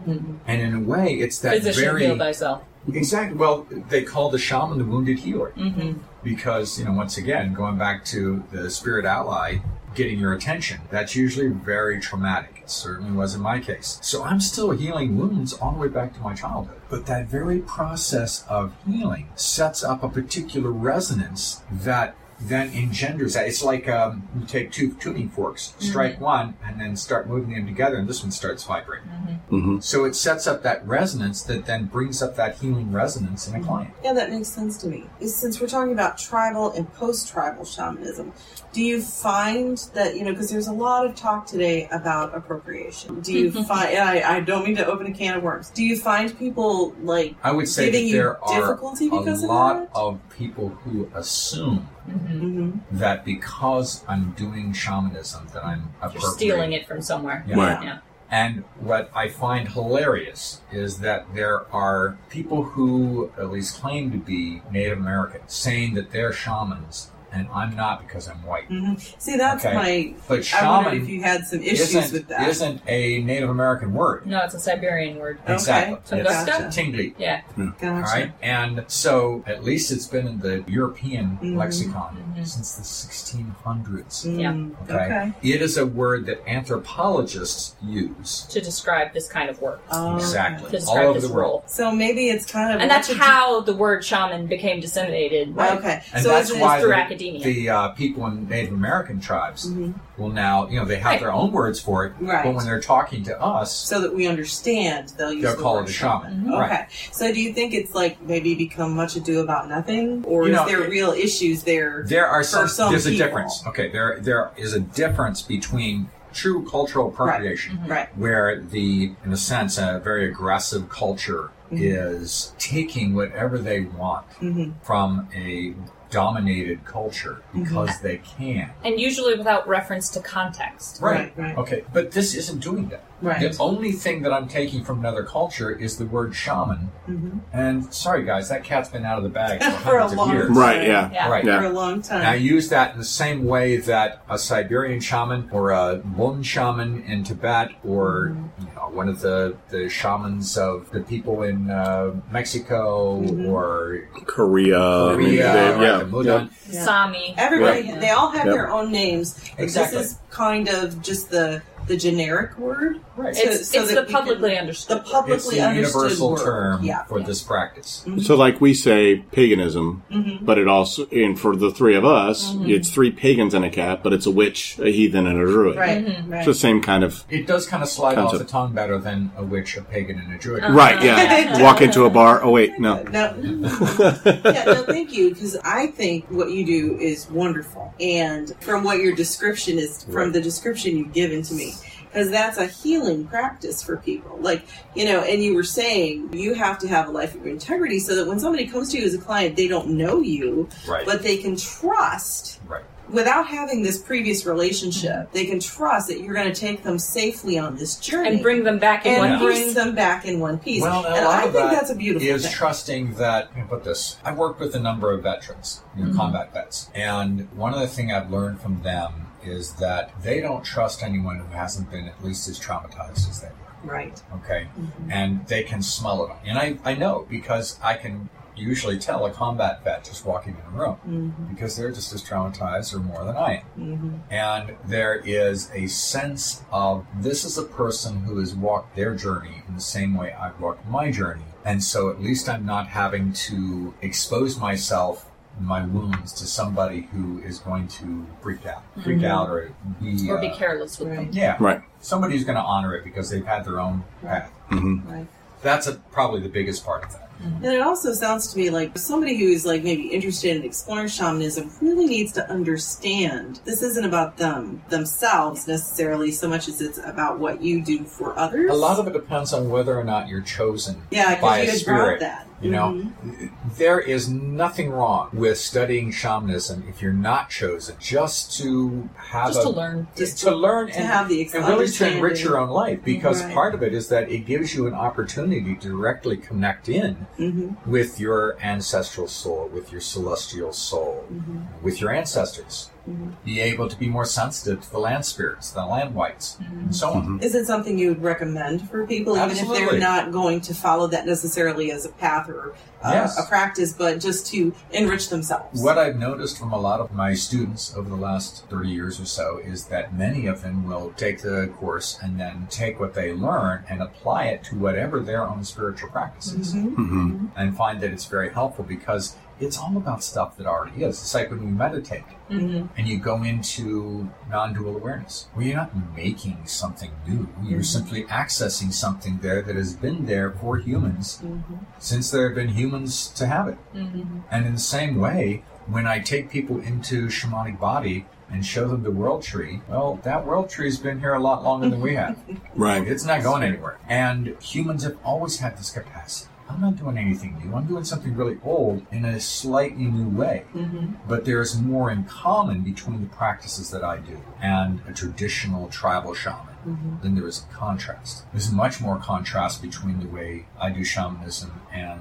And 0.46 0.60
in 0.60 0.74
a 0.74 0.80
way, 0.80 1.14
it's 1.14 1.38
that 1.38 1.54
Physician 1.56 1.82
very 1.84 2.04
heal 2.04 2.18
thyself. 2.18 2.60
Exactly. 2.92 3.36
Well, 3.36 3.66
they 3.88 4.02
call 4.02 4.30
the 4.30 4.38
shaman 4.38 4.78
the 4.78 4.84
wounded 4.84 5.18
healer 5.20 5.52
Mm-hmm. 5.56 5.98
because 6.22 6.78
you 6.78 6.84
know 6.84 6.92
once 6.92 7.16
again 7.16 7.54
going 7.54 7.76
back 7.78 8.04
to 8.06 8.42
the 8.52 8.70
spirit 8.70 9.04
ally 9.04 9.58
getting 9.94 10.18
your 10.20 10.32
attention 10.32 10.80
that's 10.90 11.16
usually 11.16 11.48
very 11.48 11.98
traumatic 11.98 12.60
it 12.62 12.70
certainly 12.70 13.10
was 13.10 13.34
in 13.34 13.40
my 13.40 13.58
case 13.58 13.98
so 14.02 14.22
i'm 14.22 14.38
still 14.40 14.70
healing 14.70 15.18
wounds 15.18 15.52
all 15.54 15.72
the 15.72 15.78
way 15.78 15.88
back 15.88 16.14
to 16.14 16.20
my 16.20 16.32
childhood 16.34 16.80
but 16.88 17.06
that 17.06 17.26
very 17.26 17.58
process 17.60 18.44
of 18.48 18.72
healing 18.86 19.28
sets 19.34 19.82
up 19.82 20.02
a 20.04 20.08
particular 20.08 20.70
resonance 20.70 21.62
that 21.72 22.14
then 22.42 22.72
engenders 22.72 23.34
that 23.34 23.46
it's 23.46 23.62
like 23.62 23.88
um, 23.88 24.26
you 24.38 24.46
take 24.46 24.70
two 24.72 24.94
tuning 24.94 25.28
forks 25.28 25.74
strike 25.78 26.20
one 26.20 26.54
and 26.64 26.80
then 26.80 26.96
start 26.96 27.28
moving 27.28 27.54
them 27.54 27.66
together 27.66 27.96
and 27.96 28.08
this 28.08 28.22
one 28.22 28.30
starts 28.30 28.64
vibrating 28.64 29.08
hmm 29.50 29.78
so 29.80 30.04
it 30.04 30.14
sets 30.14 30.46
up 30.46 30.62
that 30.62 30.86
resonance 30.86 31.42
that 31.42 31.66
then 31.66 31.84
brings 31.86 32.22
up 32.22 32.36
that 32.36 32.56
healing 32.58 32.90
resonance 32.92 33.46
in 33.48 33.54
a 33.54 33.60
client 33.62 33.92
Yeah, 34.04 34.12
that 34.14 34.30
makes 34.30 34.48
sense 34.48 34.78
to 34.78 34.86
me. 34.86 35.04
Since 35.20 35.60
we're 35.60 35.66
talking 35.68 35.92
about 35.92 36.18
tribal 36.18 36.70
and 36.72 36.90
post-tribal 36.94 37.64
shamanism, 37.64 38.32
do 38.72 38.82
you 38.82 39.02
find 39.02 39.76
that 39.94 40.16
you 40.16 40.24
know 40.24 40.30
because 40.32 40.50
there's 40.50 40.68
a 40.68 40.72
lot 40.72 41.04
of 41.06 41.14
talk 41.16 41.46
today 41.46 41.88
about 41.90 42.34
appropriation? 42.34 43.20
Do 43.20 43.32
you 43.32 43.50
find? 43.64 43.96
I, 43.98 44.36
I 44.36 44.40
don't 44.40 44.64
mean 44.64 44.76
to 44.76 44.86
open 44.86 45.06
a 45.06 45.12
can 45.12 45.36
of 45.36 45.42
worms. 45.42 45.70
Do 45.70 45.84
you 45.84 45.96
find 45.98 46.36
people 46.38 46.94
like 47.02 47.34
I 47.42 47.50
would 47.52 47.68
say 47.68 47.86
giving 47.86 48.04
that 48.04 48.06
you 48.10 48.16
there 48.16 48.42
are 48.44 48.60
difficulty 48.60 49.08
a 49.08 49.10
because 49.10 49.42
of 49.42 49.48
lot 49.48 49.80
that? 49.80 49.88
of 49.94 50.20
people 50.38 50.68
who 50.84 51.10
assume 51.14 51.88
Mm-hmm. 52.30 52.70
hmm 52.70 52.78
that 52.98 53.24
because 53.24 54.04
I'm 54.08 54.32
doing 54.32 54.72
shamanism 54.72 55.48
that 55.52 55.64
I'm 55.64 55.92
You're 56.12 56.20
stealing 56.32 56.72
it 56.72 56.86
from 56.86 57.02
somewhere. 57.02 57.44
Yeah. 57.46 57.56
Right. 57.56 57.82
Yeah. 57.84 57.98
And 58.30 58.62
what 58.78 59.10
I 59.14 59.28
find 59.28 59.68
hilarious 59.68 60.60
is 60.70 60.98
that 61.00 61.34
there 61.34 61.66
are 61.74 62.16
people 62.28 62.62
who 62.62 63.32
at 63.36 63.50
least 63.50 63.80
claim 63.80 64.12
to 64.12 64.18
be 64.18 64.62
Native 64.70 64.98
American 64.98 65.40
saying 65.48 65.94
that 65.94 66.12
they're 66.12 66.32
shamans 66.32 67.10
and 67.32 67.48
I'm 67.54 67.74
not 67.76 68.00
because 68.06 68.28
I'm 68.28 68.42
white. 68.44 68.64
hmm 68.66 68.94
See, 69.18 69.36
that's 69.36 69.64
Okay. 69.64 69.74
my. 69.74 70.14
But 70.28 70.52
I 70.54 70.68
wonder 70.68 70.90
shaman 70.90 71.02
if 71.02 71.08
you 71.08 71.22
had 71.22 71.46
some 71.46 71.60
issues 71.62 71.94
isn't, 71.94 72.12
with 72.12 72.28
that. 72.28 72.48
isn't 72.48 72.80
a 72.86 73.22
Native 73.22 73.50
American 73.50 73.92
word. 73.94 74.26
No, 74.26 74.40
it's 74.44 74.54
a 74.54 74.60
Siberian 74.60 75.18
word. 75.18 75.38
Okay. 75.44 75.54
Exactly. 75.54 76.18
Tunguska? 76.18 76.26
It's 76.40 76.46
Gotcha. 76.50 76.70
tingly. 76.70 77.14
Yeah. 77.18 77.42
Gotcha. 77.56 77.86
All 77.86 78.00
right, 78.02 78.32
and 78.42 78.84
so 78.88 79.44
at 79.46 79.62
least 79.64 79.90
it's 79.92 80.06
been 80.06 80.26
in 80.26 80.38
the 80.40 80.64
European 80.66 81.38
Mhm. 81.42 81.56
lexicon 81.56 82.16
Mhm. 82.36 82.46
since 82.46 82.74
the 82.76 82.84
1600s. 82.84 84.26
Yeah. 84.26 84.52
Mm, 84.52 84.74
Okay? 84.84 84.94
okay. 85.04 85.32
it 85.42 85.62
is 85.62 85.76
a 85.76 85.86
word 85.86 86.26
that 86.26 86.40
anthropologists 86.48 87.74
use 87.82 88.46
To 88.50 88.60
describe 88.60 89.12
this 89.12 89.28
kind 89.28 89.48
of 89.50 89.60
work. 89.60 89.80
Oh, 89.90 90.16
exactly 90.16 90.70
To 90.70 90.76
all 90.76 90.80
describe 90.80 91.04
over 91.06 91.20
this 91.20 91.28
the 91.28 91.34
world. 91.34 91.50
role. 91.50 91.64
So 91.66 91.90
maybe 91.92 92.28
it's 92.28 92.46
kind 92.46 92.74
of 92.74 92.80
And 92.80 92.90
that's 92.90 93.08
what 93.08 93.16
to 93.18 93.22
how 93.22 93.60
the 93.60 93.74
word 93.74 94.04
shaman 94.04 94.46
became 94.46 94.80
disseminated. 94.80 95.54
do- 95.54 95.60
Okay. 95.60 96.02
And 96.12 96.22
so 96.22 96.30
that's 96.30 96.50
is 96.50 96.56
it, 96.56 96.60
why 96.60 96.80
through 96.80 96.90
the, 96.90 96.96
academia. 96.96 97.19
The 97.20 97.68
uh, 97.68 97.88
people 97.90 98.26
in 98.26 98.48
Native 98.48 98.72
American 98.72 99.20
tribes 99.20 99.70
Mhm. 99.70 99.94
will 100.16 100.30
now, 100.30 100.68
you 100.68 100.78
know, 100.78 100.84
they 100.84 100.96
have 100.96 101.04
Right. 101.12 101.20
their 101.20 101.32
own 101.32 101.52
words 101.52 101.78
for 101.80 102.06
it, 102.06 102.12
Right. 102.20 102.44
but 102.44 102.54
when 102.54 102.64
they're 102.64 102.80
talking 102.80 103.22
to 103.24 103.40
us, 103.40 103.74
so 103.74 104.00
that 104.00 104.14
we 104.14 104.26
understand, 104.26 105.12
they'll 105.18 105.32
use 105.32 105.42
they'll 105.42 105.56
the 105.56 105.62
call 105.62 105.74
word 105.76 105.84
it 105.84 105.90
a 105.90 105.92
shaman. 105.92 106.44
Mhm. 106.46 106.58
Right. 106.58 106.72
Okay. 106.72 106.86
So 107.12 107.32
do 107.32 107.40
you 107.40 107.52
think 107.52 107.74
it's 107.74 107.94
like 107.94 108.20
maybe 108.22 108.54
become 108.54 108.94
much 108.96 109.16
ado 109.16 109.40
about 109.40 109.68
nothing, 109.68 110.24
or 110.26 110.44
You 110.46 110.52
is 110.52 110.56
know, 110.56 110.66
there 110.66 110.82
it- 110.84 110.90
real 110.90 111.10
issues 111.12 111.62
there? 111.64 112.04
There 112.08 112.26
are 112.26 112.42
some, 112.42 112.68
some 112.68 112.90
there's 112.90 113.06
a 113.06 113.14
difference. 113.16 113.62
Okay, 113.66 113.90
there 113.90 114.18
there 114.20 114.50
is 114.56 114.72
a 114.72 114.80
difference 114.80 115.42
between 115.42 116.08
true 116.32 116.64
cultural 116.70 117.08
appropriation, 117.08 117.80
Right. 117.88 118.08
where 118.16 118.60
the, 118.60 119.12
in 119.24 119.32
a 119.32 119.36
sense, 119.36 119.78
a 119.78 120.00
very 120.02 120.24
aggressive 120.28 120.88
culture 120.88 121.50
Mhm. 121.72 121.78
is 121.80 122.52
taking 122.58 123.14
whatever 123.14 123.58
they 123.58 123.80
want 123.80 124.26
hmm 124.38 124.70
from 124.82 125.28
a 125.34 125.74
dominated 126.10 126.84
culture 126.84 127.42
Mm-hmm. 127.54 127.62
because 127.64 128.00
they 128.00 128.18
can. 128.18 128.70
And 128.84 129.00
usually 129.00 129.36
without 129.36 129.66
reference 129.66 130.08
to 130.10 130.20
context. 130.20 131.00
Right, 131.00 131.32
right. 131.36 131.56
Okay, 131.56 131.84
but 131.92 132.12
this 132.12 132.34
isn't 132.34 132.60
doing 132.60 132.88
that. 132.90 133.04
Right. 133.22 133.52
The 133.52 133.56
only 133.62 133.92
thing 133.92 134.22
that 134.22 134.32
I'm 134.32 134.48
taking 134.48 134.84
from 134.84 135.00
another 135.00 135.22
culture 135.24 135.70
is 135.70 135.96
the 135.98 136.06
word 136.06 136.34
shaman. 136.34 136.90
hmm 137.06 137.38
And 137.52 137.92
sorry, 137.92 138.24
guys, 138.24 138.48
that 138.48 138.64
cat's 138.64 138.88
been 138.88 139.04
out 139.04 139.18
of 139.18 139.24
the 139.24 139.28
bag 139.30 139.62
for, 139.62 139.70
For 139.90 139.96
a 139.98 140.00
hundreds 140.02 140.16
long 140.16 140.28
of 140.30 140.34
years. 140.34 140.48
time. 140.48 140.56
Right, 140.58 140.82
yeah. 140.86 141.10
Yeah. 141.12 141.28
Right. 141.28 141.44
Yeah. 141.44 141.58
For 141.60 141.66
a 141.66 141.70
long 141.70 142.02
And 142.10 142.22
I 142.24 142.34
use 142.36 142.68
that 142.70 142.92
in 142.92 142.98
the 142.98 143.04
same 143.04 143.44
way 143.44 143.76
that 143.76 144.22
a 144.28 144.38
Siberian 144.38 145.00
shaman 145.00 145.48
or 145.52 145.70
a 145.70 146.02
Lone 146.16 146.42
shaman 146.42 147.02
in 147.04 147.24
Tibet 147.24 147.70
or 147.84 148.30
Mm-hmm. 148.30 148.66
you 148.66 148.74
know, 148.74 148.88
one 148.92 149.08
of 149.08 149.20
the, 149.20 149.56
the 149.70 149.88
shamans 149.88 150.56
of 150.58 150.90
the 150.90 151.00
people 151.00 151.42
in 151.42 151.70
uh, 151.70 152.12
Mexico 152.30 153.20
Mhm. 153.20 153.48
or 153.48 154.08
Korea. 154.26 154.78
I 154.80 155.16
mean, 155.16 155.26
Korea, 155.28 155.52
they- 155.52 155.70
right, 155.72 155.80
yeah, 155.82 155.98
the 155.98 156.04
Mudang. 156.04 156.50
Yeah. 156.70 156.84
Sami. 156.84 157.34
Everybody, 157.38 157.82
Yeah. 157.88 157.98
they 157.98 158.10
all 158.10 158.30
have 158.30 158.46
Yep. 158.46 158.54
their 158.54 158.70
own 158.70 158.90
names. 158.90 159.38
Exactly. 159.58 159.98
This 159.98 160.12
is 160.12 160.18
kind 160.30 160.68
of 160.68 161.00
just 161.02 161.30
the 161.30 161.62
the 161.90 161.96
generic 161.96 162.56
word. 162.56 163.00
Right. 163.16 163.34
So- 163.34 163.42
It's, 163.50 163.68
so 163.68 163.80
it's 163.82 163.88
that 163.92 163.94
the 163.94 164.00
you 164.02 164.06
can- 164.06 164.14
publicly 164.14 164.56
understood. 164.56 164.98
the 164.98 165.02
publicly 165.10 165.34
It's 165.34 165.48
the 165.50 165.60
understood 165.60 166.02
universal 166.02 166.30
word. 166.30 166.44
term 166.44 166.84
Yeah. 166.84 167.02
for 167.04 167.18
Yeah. 167.18 167.26
this 167.26 167.42
practice. 167.42 168.04
So, 168.22 168.36
like 168.36 168.60
we 168.60 168.74
say, 168.74 169.24
paganism, 169.32 170.04
Mhm. 170.12 170.44
but 170.44 170.56
it 170.56 170.68
also, 170.68 171.06
and 171.10 171.38
for 171.38 171.56
the 171.56 171.72
three 171.72 171.96
of 171.96 172.04
us, 172.04 172.52
Mm-hmm. 172.52 172.70
it's 172.70 172.90
three 172.90 173.10
pagans 173.10 173.54
and 173.54 173.64
a 173.64 173.70
cat, 173.70 174.04
but 174.04 174.12
it's 174.12 174.24
a 174.26 174.30
witch, 174.30 174.78
a 174.80 174.90
heathen, 174.92 175.26
and 175.26 175.36
a 175.40 175.44
druid. 175.44 175.76
Right, 175.76 176.06
Mhm. 176.06 176.30
right. 176.30 176.38
It's 176.38 176.46
the 176.46 176.54
same 176.54 176.80
kind 176.80 177.02
of. 177.02 177.24
It 177.28 177.48
does 177.48 177.66
kind 177.66 177.82
of 177.82 177.88
slide 177.88 178.16
off 178.18 178.38
the 178.38 178.44
tongue 178.44 178.72
better 178.72 178.98
than 178.98 179.32
a 179.36 179.42
witch, 179.42 179.76
a 179.76 179.82
pagan, 179.82 180.20
and 180.24 180.32
a 180.32 180.38
druid. 180.38 180.62
Uh-huh. 180.62 180.72
Right, 180.72 181.02
yeah. 181.02 181.60
Walk 181.66 181.82
into 181.82 182.04
a 182.04 182.10
bar. 182.10 182.40
Oh, 182.44 182.52
wait, 182.52 182.78
no. 182.78 183.02
No, 183.10 183.34
yeah, 183.44 184.64
no, 184.66 184.84
thank 184.84 185.12
you, 185.12 185.30
because 185.30 185.56
I 185.64 185.88
think 185.88 186.26
what 186.30 186.50
you 186.52 186.64
do 186.64 186.96
is 187.00 187.28
wonderful, 187.30 187.92
and 188.00 188.54
from 188.60 188.84
what 188.84 188.98
your 189.00 189.14
description 189.14 189.78
is, 189.78 190.04
from 190.04 190.14
Right. 190.14 190.32
the 190.32 190.40
description 190.40 190.96
you've 190.96 191.12
given 191.12 191.42
to 191.42 191.54
me, 191.54 191.74
because 192.12 192.30
that's 192.30 192.58
a 192.58 192.66
healing 192.66 193.26
practice 193.26 193.82
for 193.82 193.96
people. 193.98 194.38
Like 194.40 194.62
you 194.94 195.04
know, 195.04 195.20
and 195.20 195.42
you 195.42 195.54
were 195.54 195.62
saying 195.64 196.32
you 196.32 196.54
have 196.54 196.78
to 196.80 196.88
have 196.88 197.08
a 197.08 197.10
life 197.10 197.34
of 197.34 197.46
integrity, 197.46 197.98
so 198.00 198.14
that 198.16 198.26
when 198.26 198.38
somebody 198.40 198.66
comes 198.66 198.90
to 198.92 198.98
you 198.98 199.04
as 199.06 199.14
a 199.14 199.18
client, 199.18 199.56
they 199.56 199.68
don't 199.68 199.88
know 199.90 200.20
you, 200.20 200.68
Right. 200.88 201.04
but 201.06 201.22
they 201.22 201.36
can 201.36 201.56
trust. 201.56 202.60
right. 202.66 202.84
Without 203.08 203.48
having 203.48 203.82
this 203.82 203.98
previous 203.98 204.46
relationship, 204.46 205.32
they 205.32 205.44
can 205.44 205.58
trust 205.58 206.06
that 206.06 206.20
you're 206.20 206.32
going 206.34 206.46
to 206.52 206.54
take 206.54 206.84
them 206.84 206.96
safely 206.96 207.58
on 207.58 207.74
this 207.74 207.96
journey 207.96 208.28
and 208.28 208.40
bring 208.40 208.62
them 208.62 208.78
back 208.78 209.04
in 209.04 209.14
and 209.14 209.18
one 209.32 209.38
bring 209.40 209.64
piece. 209.64 209.74
them 209.74 209.96
back 209.96 210.24
in 210.24 210.38
one 210.38 210.60
piece. 210.60 210.80
Well, 210.82 211.04
and 211.04 211.16
a 211.16 211.24
lot 211.28 211.34
I 211.42 211.46
of 211.46 211.52
think 211.52 211.54
that 211.54 211.72
that's 211.72 211.90
a 211.90 211.96
beautiful 211.96 212.28
is 212.28 212.44
thing. 212.44 212.52
trusting 212.52 213.14
that. 213.14 213.48
Let 213.48 213.56
me 213.56 213.62
put 213.68 213.82
this. 213.82 214.16
I 214.24 214.32
worked 214.32 214.60
with 214.60 214.76
a 214.76 214.78
number 214.78 215.10
of 215.12 215.24
veterans, 215.24 215.82
you 215.96 216.04
know, 216.04 216.12
Mhm. 216.12 216.16
combat 216.16 216.52
vets, 216.54 216.88
and 216.94 217.48
one 217.56 217.74
of 217.74 217.80
the 217.80 217.88
things 217.88 218.12
I've 218.12 218.30
learned 218.30 218.60
from 218.60 218.82
them 218.82 219.26
is 219.44 219.72
that 219.74 220.12
they 220.22 220.40
don't 220.40 220.64
trust 220.64 221.02
anyone 221.02 221.38
who 221.38 221.52
hasn't 221.54 221.90
been 221.90 222.06
at 222.06 222.22
least 222.24 222.48
as 222.48 222.58
traumatized 222.60 223.28
as 223.28 223.40
they 223.40 223.48
were. 223.48 223.92
right. 223.92 224.22
Okay, 224.34 224.68
Mhm. 224.78 225.10
and 225.10 225.46
they 225.48 225.62
can 225.62 225.80
smell 225.82 226.26
it, 226.26 226.32
and 226.44 226.58
I 226.58 226.78
I 226.84 226.94
know 226.94 227.26
because 227.30 227.78
I 227.82 227.94
can 227.94 228.28
usually 228.56 228.98
tell 228.98 229.24
a 229.24 229.30
combat 229.30 229.82
vet 229.84 230.04
just 230.04 230.26
walking 230.26 230.54
in 230.54 230.74
a 230.74 230.78
room 230.78 230.98
Mhm. 231.08 231.48
because 231.48 231.76
they're 231.76 231.90
just 231.92 232.12
as 232.12 232.22
traumatized 232.22 232.92
or 232.94 232.98
more 232.98 233.24
than 233.24 233.36
I 233.36 233.62
am. 233.62 233.62
Mhm. 233.78 234.20
And 234.30 234.76
there 234.86 235.14
is 235.14 235.70
a 235.72 235.86
sense 235.86 236.62
of 236.70 237.06
this 237.14 237.42
is 237.44 237.56
a 237.56 237.62
person 237.62 238.20
who 238.24 238.38
has 238.38 238.54
walked 238.54 238.96
their 238.96 239.14
journey 239.14 239.62
in 239.66 239.74
the 239.76 239.80
same 239.80 240.14
way 240.14 240.34
I've 240.34 240.60
walked 240.60 240.86
my 240.86 241.10
journey. 241.10 241.44
And 241.64 241.82
so 241.82 242.10
at 242.10 242.20
least 242.20 242.50
I'm 242.50 242.66
not 242.66 242.88
having 242.88 243.32
to 243.48 243.94
expose 244.02 244.58
myself 244.58 245.29
my 245.60 245.84
wounds 245.84 246.32
to 246.32 246.46
somebody 246.46 247.02
who 247.12 247.38
is 247.42 247.58
going 247.58 247.86
to 247.86 248.26
freak 248.42 248.64
out, 248.66 248.82
freak 249.02 249.18
Mhm. 249.18 249.24
out 249.28 249.48
or 249.50 249.70
be, 250.00 250.30
or 250.30 250.38
be 250.38 250.48
uh, 250.48 250.56
careless 250.56 250.98
with 250.98 251.10
them. 251.14 251.28
Yeah, 251.32 251.56
Right. 251.60 251.82
somebody 252.00 252.34
who's 252.34 252.44
going 252.44 252.56
to 252.56 252.62
honor 252.62 252.94
it 252.94 253.04
because 253.04 253.28
they've 253.30 253.44
had 253.46 253.64
their 253.64 253.78
own 253.80 254.04
path. 254.22 254.50
hmm 254.68 255.00
Right. 255.08 255.26
That's 255.62 255.86
a, 255.86 255.94
probably 256.12 256.40
the 256.40 256.48
biggest 256.48 256.84
part 256.84 257.04
of 257.04 257.12
that. 257.12 257.29
And 257.42 257.66
it 257.66 257.80
also 257.80 258.12
sounds 258.12 258.52
to 258.52 258.58
me 258.58 258.70
like 258.70 258.96
somebody 258.98 259.36
who 259.38 259.46
is 259.46 259.64
like 259.66 259.82
maybe 259.82 260.08
interested 260.08 260.56
in 260.56 260.62
exploring 260.64 261.08
shamanism 261.08 261.70
really 261.80 262.06
needs 262.06 262.32
to 262.32 262.48
understand 262.50 263.60
this 263.64 263.82
isn't 263.82 264.04
about 264.04 264.36
them 264.36 264.82
themselves 264.88 265.66
necessarily 265.68 266.32
so 266.32 266.48
much 266.48 266.68
as 266.68 266.80
it's 266.80 266.98
about 266.98 267.38
what 267.38 267.62
you 267.62 267.82
do 267.82 268.04
for 268.04 268.38
others. 268.38 268.70
A 268.70 268.74
lot 268.74 268.98
of 268.98 269.06
it 269.06 269.12
depends 269.12 269.52
on 269.52 269.70
whether 269.70 269.98
or 269.98 270.04
not 270.04 270.28
you're 270.28 270.40
chosen 270.42 271.02
yeah, 271.10 271.40
by 271.40 271.60
because 271.60 271.72
you 271.74 271.76
a 271.76 271.80
spirit. 271.80 272.20
that. 272.20 272.46
You 272.62 272.70
know, 272.72 272.88
Mhm. 273.24 273.50
there 273.78 273.98
is 273.98 274.28
nothing 274.28 274.90
wrong 274.90 275.30
with 275.32 275.56
studying 275.56 276.12
shamanism 276.12 276.84
if 276.90 277.00
you're 277.00 277.10
not 277.10 277.48
chosen, 277.48 277.96
just 277.98 278.58
to 278.58 279.08
have 279.16 279.48
Just 279.54 279.60
a, 279.60 279.62
to 279.62 279.68
learn. 279.70 280.08
Just 280.14 280.38
to 280.40 280.54
learn 280.54 280.88
to 280.88 280.96
and, 280.98 281.06
have 281.06 281.30
the 281.30 281.48
and 281.54 281.66
really 281.66 281.88
to 281.88 282.06
enrich 282.16 282.42
your 282.44 282.58
own 282.58 282.68
life. 282.68 283.00
Because 283.02 283.42
Right. 283.42 283.54
part 283.54 283.74
of 283.74 283.82
it 283.82 283.94
is 283.94 284.08
that 284.08 284.30
it 284.30 284.40
gives 284.44 284.74
you 284.74 284.86
an 284.86 284.92
opportunity 284.92 285.74
to 285.74 285.88
directly 285.88 286.36
connect 286.36 286.90
in 286.90 287.26
Mhm. 287.38 287.76
with 287.86 288.20
your 288.20 288.58
ancestral 288.60 289.26
soul, 289.28 289.68
with 289.72 289.92
your 289.92 290.00
celestial 290.00 290.72
soul, 290.72 291.24
Mhm. 291.32 291.82
with 291.82 292.00
your 292.00 292.10
ancestors. 292.10 292.90
Mhm. 293.10 293.32
Be 293.44 293.60
able 293.60 293.88
to 293.88 293.96
be 293.98 294.08
more 294.08 294.24
sensitive 294.24 294.82
to 294.82 294.90
the 294.90 294.98
land 294.98 295.24
spirits, 295.24 295.70
the 295.70 295.84
land 295.84 296.14
wights, 296.14 296.56
and 296.60 296.94
so 296.94 297.10
on. 297.12 297.40
Is 297.42 297.54
it 297.54 297.66
something 297.66 297.98
you 297.98 298.08
would 298.10 298.22
recommend 298.22 298.88
for 298.90 299.06
people, 299.06 299.36
even 299.36 299.56
if 299.56 299.68
they're 299.68 299.98
not 299.98 300.30
going 300.32 300.60
to 300.62 300.74
follow 300.74 301.06
that 301.08 301.26
necessarily 301.26 301.90
as 301.90 302.04
a 302.04 302.10
path 302.10 302.48
or 302.48 302.74
uh, 303.02 303.10
Yes. 303.14 303.38
a 303.38 303.48
practice, 303.48 303.92
but 303.94 304.20
just 304.20 304.46
to 304.48 304.74
enrich 304.92 305.30
themselves? 305.30 305.82
What 305.82 305.96
I've 305.98 306.16
noticed 306.16 306.58
from 306.58 306.72
a 306.72 306.78
lot 306.78 307.00
of 307.00 307.12
my 307.12 307.32
students 307.34 307.94
over 307.96 308.08
the 308.08 308.16
last 308.16 308.64
30 308.68 308.88
years 308.90 309.18
or 309.18 309.24
so 309.24 309.58
is 309.64 309.84
that 309.86 310.14
many 310.14 310.46
of 310.46 310.62
them 310.62 310.86
will 310.86 311.12
take 311.16 311.40
the 311.42 311.68
course 311.78 312.18
and 312.22 312.38
then 312.38 312.66
take 312.70 313.00
what 313.00 313.14
they 313.14 313.32
learn 313.32 313.84
and 313.88 314.02
apply 314.02 314.44
it 314.46 314.62
to 314.64 314.76
whatever 314.76 315.20
their 315.20 315.48
own 315.48 315.64
spiritual 315.64 316.10
practices, 316.10 316.68
is 316.68 316.74
Mhm. 316.74 316.94
hmm 316.94 317.46
and 317.56 317.76
find 317.76 318.00
that 318.02 318.10
it's 318.12 318.26
very 318.26 318.50
helpful 318.52 318.84
because 318.84 319.34
it's 319.60 319.78
all 319.78 319.96
about 319.96 320.24
stuff 320.24 320.56
that 320.56 320.66
already 320.66 321.04
is. 321.04 321.20
It's 321.20 321.34
like 321.34 321.50
when 321.50 321.60
you 321.62 321.68
meditate 321.68 322.24
Mhm. 322.50 322.88
and 322.96 323.06
you 323.06 323.18
go 323.18 323.42
into 323.42 324.28
non-dual 324.50 324.96
awareness 324.96 325.48
where 325.54 325.66
you're 325.66 325.76
not 325.76 325.92
making 326.16 326.58
something 326.64 327.10
new. 327.28 327.48
You're 327.62 327.80
Mhm. 327.80 327.84
simply 327.84 328.24
accessing 328.24 328.92
something 328.92 329.38
there 329.42 329.62
that 329.62 329.76
has 329.76 329.94
been 329.94 330.26
there 330.26 330.50
for 330.50 330.78
humans 330.78 331.40
Mhm. 331.44 331.62
since 331.98 332.30
there 332.30 332.46
have 332.48 332.54
been 332.56 332.70
humans 332.70 333.28
to 333.36 333.46
have 333.46 333.68
it. 333.68 333.78
Mhm. 333.94 334.42
And 334.50 334.66
in 334.66 334.72
the 334.74 334.80
same 334.80 335.18
way, 335.20 335.62
when 335.86 336.06
I 336.06 336.18
take 336.20 336.50
people 336.50 336.78
into 336.80 337.26
shamanic 337.28 337.78
body 337.78 338.26
and 338.52 338.64
show 338.66 338.88
them 338.88 339.02
the 339.02 339.10
world 339.12 339.42
tree, 339.42 339.80
well, 339.88 340.18
that 340.24 340.44
world 340.46 340.68
tree's 340.68 340.98
been 340.98 341.20
here 341.20 341.34
a 341.34 341.38
lot 341.40 341.62
longer 341.62 341.88
than 341.88 342.00
we 342.00 342.14
have. 342.16 342.36
Right. 342.74 343.06
It's 343.06 343.24
not 343.24 343.42
going 343.42 343.62
anywhere. 343.62 343.98
And 344.08 344.56
humans 344.60 345.02
have 345.04 345.16
always 345.24 345.58
had 345.58 345.76
this 345.76 345.90
capacity. 345.90 346.50
I'm 346.70 346.80
not 346.80 346.96
doing 346.96 347.18
anything 347.18 347.58
new. 347.62 347.74
I'm 347.74 347.86
doing 347.86 348.04
something 348.04 348.36
really 348.36 348.58
old 348.62 349.04
in 349.10 349.24
a 349.24 349.40
slightly 349.40 350.04
new 350.04 350.28
way. 350.28 350.64
Mhm. 350.74 351.16
But 351.26 351.44
there's 351.44 351.80
more 351.80 352.10
in 352.10 352.24
common 352.24 352.82
between 352.82 353.20
the 353.22 353.28
practices 353.28 353.90
that 353.90 354.04
I 354.04 354.18
do 354.18 354.38
and 354.60 355.00
a 355.08 355.12
traditional 355.12 355.88
tribal 355.88 356.34
shaman 356.34 356.76
Mhm. 356.86 357.22
than 357.22 357.34
there 357.34 357.46
is 357.48 357.66
a 357.68 357.74
contrast. 357.74 358.44
There's 358.52 358.70
much 358.70 359.00
more 359.00 359.18
contrast 359.18 359.82
between 359.82 360.20
the 360.20 360.28
way 360.28 360.66
I 360.80 360.90
do 360.90 361.04
shamanism 361.04 361.72
and 361.92 362.20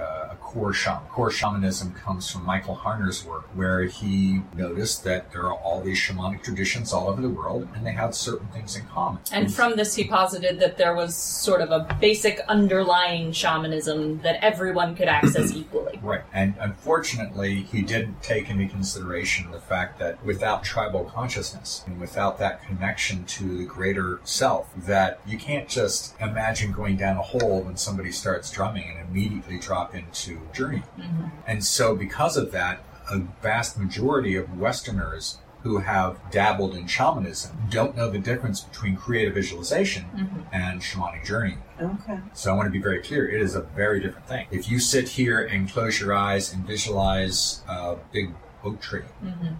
uh, 0.00 0.28
a 0.32 0.36
core 0.36 0.72
shaman. 0.72 1.06
Core 1.08 1.30
shamanism 1.30 1.92
comes 1.94 2.30
from 2.30 2.44
Michael 2.44 2.76
Harner's 2.76 3.24
work, 3.24 3.48
where 3.54 3.84
he 3.84 4.42
noticed 4.56 5.04
that 5.04 5.30
there 5.32 5.42
are 5.42 5.54
all 5.54 5.80
these 5.80 5.98
shamanic 5.98 6.42
traditions 6.42 6.92
all 6.92 7.08
over 7.08 7.20
the 7.20 7.28
world, 7.28 7.68
and 7.74 7.86
they 7.86 7.92
have 7.92 8.14
certain 8.14 8.48
things 8.48 8.76
in 8.76 8.84
common. 8.86 9.20
And 9.32 9.52
from 9.52 9.76
this, 9.76 9.94
he 9.94 10.04
posited 10.04 10.58
that 10.60 10.76
there 10.78 10.94
was 10.94 11.14
sort 11.14 11.60
of 11.60 11.70
a 11.70 11.96
basic 12.00 12.40
underlying 12.48 13.32
shamanism 13.32 14.20
that 14.22 14.42
everyone 14.42 14.94
could 14.96 15.08
access 15.08 15.52
equally. 15.54 15.98
Right. 16.02 16.22
And 16.32 16.54
unfortunately, 16.58 17.62
he 17.62 17.82
didn't 17.82 18.22
take 18.22 18.50
into 18.50 18.66
consideration 18.68 19.50
the 19.50 19.60
fact 19.60 19.98
that 19.98 20.24
without 20.24 20.64
tribal 20.64 21.04
consciousness 21.04 21.84
and 21.86 22.00
without 22.00 22.38
that 22.38 22.64
connection 22.66 23.24
to 23.24 23.58
the 23.58 23.64
greater 23.64 24.20
self, 24.24 24.72
that 24.76 25.20
you 25.26 25.38
can't 25.38 25.68
just 25.68 26.18
imagine 26.20 26.72
going 26.72 26.96
down 26.96 27.16
a 27.16 27.22
hole 27.22 27.62
when 27.62 27.76
somebody 27.76 28.12
starts 28.12 28.50
drumming 28.50 28.90
and 28.90 29.08
immediately 29.08 29.58
drop 29.58 29.89
into 29.94 30.40
journey. 30.52 30.82
Mm-hmm. 30.98 31.26
And 31.46 31.64
so, 31.64 31.94
because 31.94 32.36
of 32.36 32.52
that, 32.52 32.84
a 33.10 33.18
vast 33.42 33.78
majority 33.78 34.36
of 34.36 34.58
Westerners 34.58 35.38
who 35.62 35.78
have 35.78 36.18
dabbled 36.30 36.74
in 36.74 36.86
shamanism 36.86 37.54
don't 37.68 37.94
know 37.94 38.08
the 38.10 38.18
difference 38.18 38.60
between 38.60 38.96
creative 38.96 39.34
visualization 39.34 40.04
mm-hmm. 40.04 40.40
and 40.52 40.80
shamanic 40.80 41.24
journey. 41.24 41.56
Okay. 41.80 42.18
So 42.32 42.52
I 42.52 42.56
want 42.56 42.66
to 42.66 42.70
be 42.70 42.80
very 42.80 43.02
clear. 43.02 43.28
It 43.28 43.42
is 43.42 43.54
a 43.54 43.60
very 43.60 44.00
different 44.00 44.26
thing. 44.26 44.46
If 44.50 44.70
you 44.70 44.78
sit 44.78 45.08
here 45.08 45.44
and 45.44 45.70
close 45.70 46.00
your 46.00 46.14
eyes 46.14 46.52
and 46.52 46.66
visualize 46.66 47.62
a 47.68 47.96
big 48.12 48.32
oak 48.62 48.80
tree, 48.80 49.02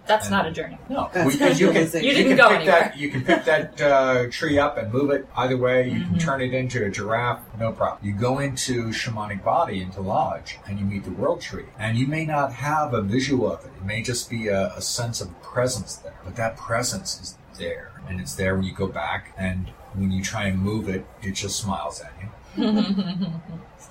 That's 0.07 0.29
not 0.29 0.45
a 0.45 0.51
journey. 0.51 0.77
no, 0.89 1.09
we- 1.25 1.33
you 1.33 1.37
can. 1.39 1.57
You 1.57 1.67
you 1.71 2.13
didn't 2.13 2.27
can 2.29 2.37
go 2.37 2.49
pick 2.49 2.57
anywhere. 2.59 2.79
that 2.81 2.97
you 2.97 3.09
can 3.09 3.23
pick 3.23 3.45
that 3.45 3.81
uh, 3.81 4.27
tree 4.29 4.57
up 4.59 4.77
and 4.77 4.91
move 4.93 5.09
it 5.11 5.27
either 5.35 5.57
way. 5.57 5.89
You 5.89 6.01
can 6.05 6.17
turn 6.19 6.41
it 6.41 6.53
into 6.53 6.85
a 6.85 6.89
giraffe, 6.89 7.41
no 7.59 7.71
problem. 7.71 8.05
You 8.05 8.13
go 8.13 8.39
into 8.39 8.89
shamanic 8.89 9.43
body 9.43 9.81
into 9.81 10.01
lodge 10.01 10.59
and 10.67 10.79
you 10.79 10.85
meet 10.85 11.03
the 11.03 11.11
world 11.11 11.41
tree, 11.41 11.65
and 11.79 11.97
you 11.97 12.07
may 12.07 12.25
not 12.25 12.53
have 12.53 12.93
a 12.93 13.01
visual 13.01 13.51
of 13.51 13.65
it. 13.65 13.71
It 13.77 13.85
may 13.85 14.01
just 14.03 14.29
be 14.29 14.47
a, 14.47 14.73
a 14.75 14.81
sense 14.81 15.19
of 15.21 15.41
presence 15.41 15.95
there, 15.95 16.15
but 16.23 16.35
that 16.35 16.57
presence 16.57 17.19
is 17.21 17.37
there, 17.57 17.91
and 18.07 18.19
it's 18.21 18.35
there 18.35 18.55
when 18.55 18.63
you 18.65 18.73
go 18.73 18.87
back 18.87 19.33
and. 19.37 19.71
When 19.93 20.09
you 20.09 20.23
try 20.23 20.45
and 20.45 20.57
move 20.57 20.87
it, 20.87 21.05
it 21.21 21.31
just 21.31 21.59
smiles 21.59 21.99
at 21.99 22.13
you. 22.21 22.29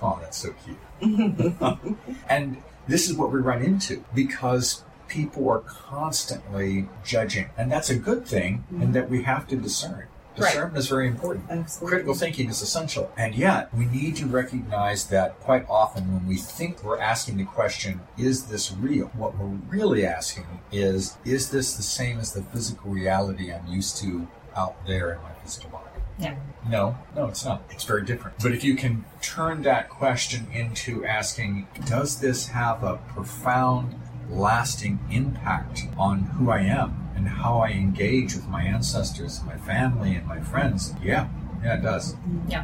Oh, 0.01 0.17
that's 0.19 0.37
so 0.37 0.49
cute. 0.65 0.79
and 2.27 2.57
this 2.87 3.07
is 3.07 3.15
what 3.15 3.31
we 3.31 3.39
run 3.39 3.61
into 3.61 4.03
because 4.15 4.83
people 5.11 5.49
are 5.49 5.59
constantly 5.59 6.87
judging. 7.03 7.49
And 7.57 7.69
that's 7.69 7.89
a 7.89 7.95
good 7.95 8.25
thing, 8.25 8.63
and 8.69 8.79
mm-hmm. 8.79 8.91
that 8.93 9.09
we 9.09 9.23
have 9.23 9.45
to 9.49 9.57
discern. 9.57 10.07
Right. 10.37 10.47
Discernment 10.47 10.77
is 10.77 10.87
very 10.87 11.07
important. 11.09 11.45
Absolutely. 11.49 11.89
Critical 11.89 12.13
thinking 12.13 12.49
is 12.49 12.61
essential. 12.61 13.11
And 13.17 13.35
yet, 13.35 13.73
we 13.75 13.85
need 13.85 14.15
to 14.15 14.25
recognize 14.25 15.07
that 15.07 15.37
quite 15.41 15.65
often 15.69 16.13
when 16.13 16.25
we 16.25 16.37
think 16.37 16.81
we're 16.83 16.99
asking 16.99 17.35
the 17.37 17.43
question, 17.43 17.99
is 18.17 18.45
this 18.45 18.71
real? 18.71 19.07
What 19.07 19.37
we're 19.37 19.57
really 19.67 20.05
asking 20.05 20.45
is, 20.71 21.17
is 21.25 21.51
this 21.51 21.75
the 21.75 21.83
same 21.83 22.17
as 22.17 22.31
the 22.31 22.43
physical 22.43 22.91
reality 22.91 23.51
I'm 23.51 23.67
used 23.67 23.97
to 23.97 24.25
out 24.55 24.75
there 24.87 25.11
in 25.13 25.21
my 25.21 25.33
physical 25.43 25.69
body? 25.69 25.87
Yeah. 26.17 26.35
No, 26.69 26.95
no, 27.15 27.27
it's 27.27 27.43
not. 27.43 27.63
It's 27.69 27.83
very 27.83 28.05
different. 28.05 28.37
But 28.41 28.53
if 28.53 28.63
you 28.63 28.75
can 28.75 29.03
turn 29.21 29.63
that 29.63 29.89
question 29.89 30.47
into 30.53 31.03
asking, 31.03 31.67
does 31.85 32.21
this 32.21 32.47
have 32.47 32.83
a 32.83 32.97
profound, 33.09 33.95
lasting 34.29 34.99
impact 35.11 35.83
on 35.97 36.19
who 36.19 36.51
I 36.51 36.59
am 36.61 37.09
and 37.15 37.27
how 37.27 37.59
I 37.59 37.69
engage 37.69 38.35
with 38.35 38.47
my 38.47 38.63
ancestors, 38.63 39.41
my 39.45 39.57
family, 39.57 40.15
and 40.15 40.25
my 40.27 40.39
friends? 40.39 40.93
Yeah, 41.03 41.27
yeah, 41.63 41.75
it 41.75 41.81
does. 41.83 42.15
Yeah. 42.47 42.63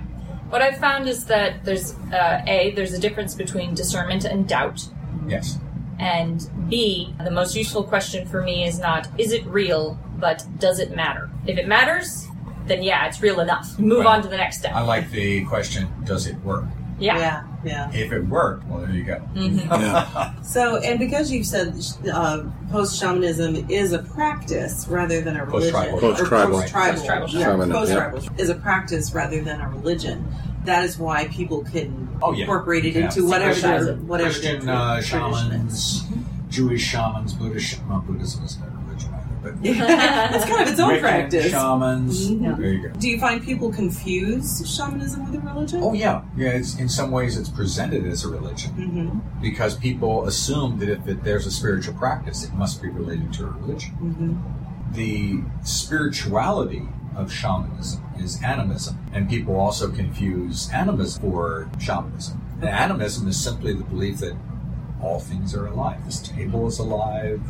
What 0.49 0.61
I've 0.61 0.77
found 0.77 1.07
is 1.09 1.25
that 1.25 1.65
there's 1.65 1.93
uh, 2.13 2.41
a 2.47 2.71
there's 2.71 2.93
a 2.93 2.99
difference 2.99 3.35
between 3.35 3.75
discernment 3.75 4.23
and 4.25 4.47
doubt, 4.47 4.87
Yes. 5.27 5.59
and 5.99 6.49
b 6.69 7.13
the 7.23 7.31
most 7.31 7.53
useful 7.55 7.83
question 7.83 8.25
for 8.27 8.41
me 8.41 8.65
is 8.65 8.79
not 8.79 9.07
is 9.17 9.33
it 9.33 9.45
real, 9.45 9.99
but 10.17 10.45
does 10.57 10.79
it 10.79 10.95
matter? 10.95 11.29
If 11.45 11.57
it 11.57 11.67
matters, 11.67 12.27
then 12.65 12.81
yeah, 12.81 13.07
it's 13.07 13.21
real 13.21 13.41
enough. 13.41 13.77
Move 13.79 14.05
Right. 14.05 14.07
on 14.17 14.21
to 14.23 14.29
the 14.29 14.37
next 14.37 14.59
step. 14.59 14.73
I 14.73 14.81
like 14.81 15.11
the 15.11 15.43
question, 15.45 15.89
does 16.05 16.27
it 16.27 16.37
work? 16.45 16.63
yeah. 16.99 17.17
Yeah. 17.19 17.43
Yeah. 17.67 17.91
If 17.93 18.11
it 18.11 18.25
worked, 18.27 18.65
well, 18.67 18.79
there 18.79 18.91
you 18.91 19.03
go. 19.03 19.21
Yeah. 19.35 20.33
So, 20.43 20.77
and 20.77 20.97
because 20.97 21.29
you've 21.31 21.45
said 21.45 21.75
uh, 22.11 22.43
post 22.71 22.97
shamanism 22.99 23.69
is 23.69 23.91
a 23.91 23.99
practice 23.99 24.87
rather 24.87 25.19
than 25.21 25.35
a 25.35 25.45
religion, 25.45 25.73
Post-tribal. 25.73 25.99
Post-tribal. 25.99 26.59
post-tribal, 26.61 26.93
Post-tribal 26.93 27.29
yeah, 27.29 27.39
shamanism, 27.45 27.71
post-tribal 27.73 28.39
is 28.41 28.49
a 28.49 28.55
practice 28.55 29.13
rather 29.13 29.41
than 29.41 29.59
a 29.61 29.67
religion. 29.69 30.25
That 30.63 30.85
is 30.85 30.97
why 30.97 31.27
people 31.27 31.63
can 31.65 32.07
Oh, 32.21 32.31
yeah. 32.31 32.41
incorporate 32.41 32.85
it 32.85 32.95
Yeah. 32.95 33.05
into 33.05 33.25
whatever 33.27 33.53
Syncretize 33.53 33.85
their, 33.85 33.95
whatever 33.97 34.29
Christian 34.29 34.69
uh, 34.69 35.01
tradition 35.01 35.19
is. 35.67 36.01
shamans, 36.01 36.03
Jewish 36.49 36.81
shamans, 36.83 37.33
Buddhist, 37.33 37.79
well, 37.89 37.99
Buddhism 37.99 38.43
isn't 38.45 38.63
a 38.63 38.66
religion 38.66 38.66
either, 38.66 38.66
but 39.55 39.55
it's 40.35 40.45
kind 40.45 40.61
of 40.61 40.67
its 40.69 40.79
own 40.79 40.91
Wiccan 40.91 40.99
practice. 41.01 41.51
shamans. 41.51 42.29
Mhm. 42.31 42.57
There 42.57 42.71
you 42.73 42.87
go. 42.89 42.93
Do 42.99 43.09
you 43.09 43.19
find 43.19 43.41
people 43.43 43.71
confuse 43.71 44.61
shamanism 44.75 45.25
with 45.31 45.41
a 45.41 45.45
religion? 45.45 45.79
Oh 45.83 45.93
yeah, 45.93 46.21
yeah. 46.35 46.49
It's, 46.49 46.77
in 46.77 46.89
some 46.89 47.11
ways, 47.11 47.37
it's 47.37 47.49
presented 47.49 48.05
as 48.05 48.23
a 48.25 48.29
religion 48.29 48.71
Mm-hmm. 48.77 49.41
because 49.41 49.75
people 49.77 50.25
assume 50.25 50.79
that 50.79 50.89
if 50.89 51.07
it, 51.07 51.23
there's 51.23 51.45
a 51.45 51.51
spiritual 51.51 51.93
practice, 51.95 52.43
it 52.43 52.53
must 52.53 52.81
be 52.81 52.89
related 52.89 53.33
to 53.33 53.45
a 53.45 53.49
religion. 53.51 53.91
Mm-hmm. 54.01 54.93
The 54.93 55.41
spirituality 55.65 56.87
of 57.15 57.31
shamanism 57.31 58.03
is 58.19 58.41
animism, 58.43 58.97
and 59.13 59.29
people 59.29 59.55
also 59.59 59.91
confuse 59.91 60.69
animism 60.71 61.21
for 61.21 61.69
shamanism. 61.79 62.41
And 62.61 62.69
animism 62.69 63.27
is 63.27 63.37
simply 63.41 63.73
the 63.73 63.83
belief 63.83 64.19
that 64.19 64.35
all 65.01 65.19
things 65.19 65.53
are 65.55 65.67
alive. 65.67 66.03
This 66.05 66.19
table 66.21 66.67
is 66.67 66.79
alive. 66.79 67.41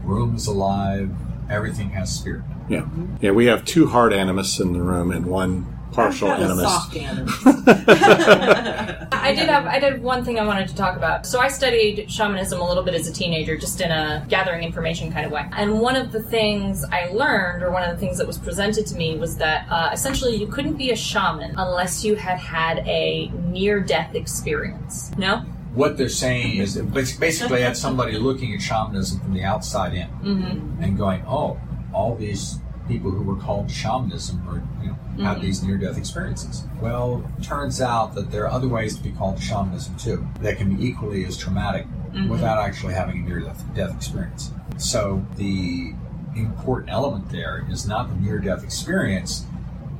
This 0.00 0.08
room 0.08 0.36
is 0.36 0.46
alive. 0.46 1.10
Everything 1.48 1.90
has 1.90 2.14
spirit. 2.14 2.42
Yeah. 2.68 2.86
Yeah, 3.20 3.32
we 3.32 3.46
have 3.46 3.64
two 3.64 3.88
hard 3.88 4.12
animists 4.12 4.60
in 4.60 4.72
the 4.72 4.80
room 4.80 5.10
and 5.10 5.26
one 5.26 5.76
partial 5.92 6.28
I've 6.28 6.38
got 6.38 6.50
a 6.50 6.54
animist. 6.54 6.62
soft 6.62 6.94
animist. 6.94 9.08
I 9.12 9.34
did 9.34 9.48
have 9.48 9.66
I 9.66 9.78
did 9.80 10.02
one 10.02 10.24
thing 10.24 10.38
I 10.38 10.44
wanted 10.44 10.68
to 10.68 10.74
talk 10.76 10.96
about. 10.96 11.26
So 11.26 11.40
I 11.40 11.48
studied 11.48 12.10
shamanism 12.10 12.60
a 12.60 12.66
little 12.66 12.82
bit 12.82 12.94
as 12.94 13.08
a 13.08 13.12
teenager, 13.12 13.56
just 13.56 13.80
in 13.80 13.90
a 13.90 14.24
gathering 14.28 14.62
information 14.62 15.12
kind 15.12 15.26
of 15.26 15.32
way. 15.32 15.46
And 15.52 15.80
one 15.80 15.96
of 15.96 16.12
the 16.12 16.22
things 16.22 16.84
I 16.84 17.06
learned, 17.06 17.62
or 17.62 17.70
one 17.70 17.82
of 17.82 17.90
the 17.90 17.96
things 17.96 18.18
that 18.18 18.26
was 18.26 18.38
presented 18.38 18.86
to 18.86 18.94
me, 18.94 19.16
was 19.16 19.36
that 19.38 19.66
uh, 19.70 19.90
essentially 19.92 20.36
you 20.36 20.46
couldn't 20.46 20.74
be 20.74 20.90
a 20.90 20.96
shaman 20.96 21.54
unless 21.56 22.04
you 22.04 22.14
had 22.14 22.38
had 22.38 22.78
a 22.86 23.28
near 23.48 23.80
death 23.80 24.14
experience. 24.14 25.10
No. 25.18 25.44
What 25.74 25.96
they're 25.96 26.08
saying 26.08 26.56
is 26.58 26.74
that 26.74 26.92
basically 26.92 27.60
that's 27.60 27.80
somebody 27.80 28.18
looking 28.18 28.54
at 28.54 28.60
shamanism 28.60 29.20
from 29.20 29.34
the 29.34 29.44
outside 29.44 29.94
in 29.94 30.08
Mm-hmm. 30.08 30.82
and 30.82 30.98
going, 30.98 31.22
oh, 31.26 31.60
all 31.92 32.14
these 32.16 32.58
people 32.88 33.10
who 33.10 33.22
were 33.22 33.36
called 33.36 33.68
to 33.68 33.74
shamanism 33.74 34.42
or 34.48 34.62
you 34.82 34.88
know, 34.90 35.24
have 35.24 35.40
these 35.40 35.62
near-death 35.62 35.96
experiences. 35.96 36.64
Well, 36.80 37.24
turns 37.42 37.80
out 37.80 38.14
that 38.16 38.32
there 38.32 38.44
are 38.44 38.50
other 38.50 38.66
ways 38.68 38.96
to 38.96 39.02
be 39.02 39.12
called 39.12 39.36
to 39.36 39.42
shamanism 39.42 39.96
too 39.96 40.26
that 40.40 40.56
can 40.56 40.74
be 40.74 40.84
equally 40.86 41.24
as 41.24 41.36
traumatic 41.36 41.86
without 42.28 42.58
actually 42.58 42.94
having 42.94 43.20
a 43.20 43.28
near-death 43.28 43.64
death 43.74 43.94
experience. 43.94 44.50
So 44.78 45.24
the 45.36 45.94
important 46.34 46.90
element 46.90 47.30
there 47.30 47.64
is 47.70 47.86
not 47.86 48.08
the 48.08 48.16
near-death 48.20 48.64
experience, 48.64 49.44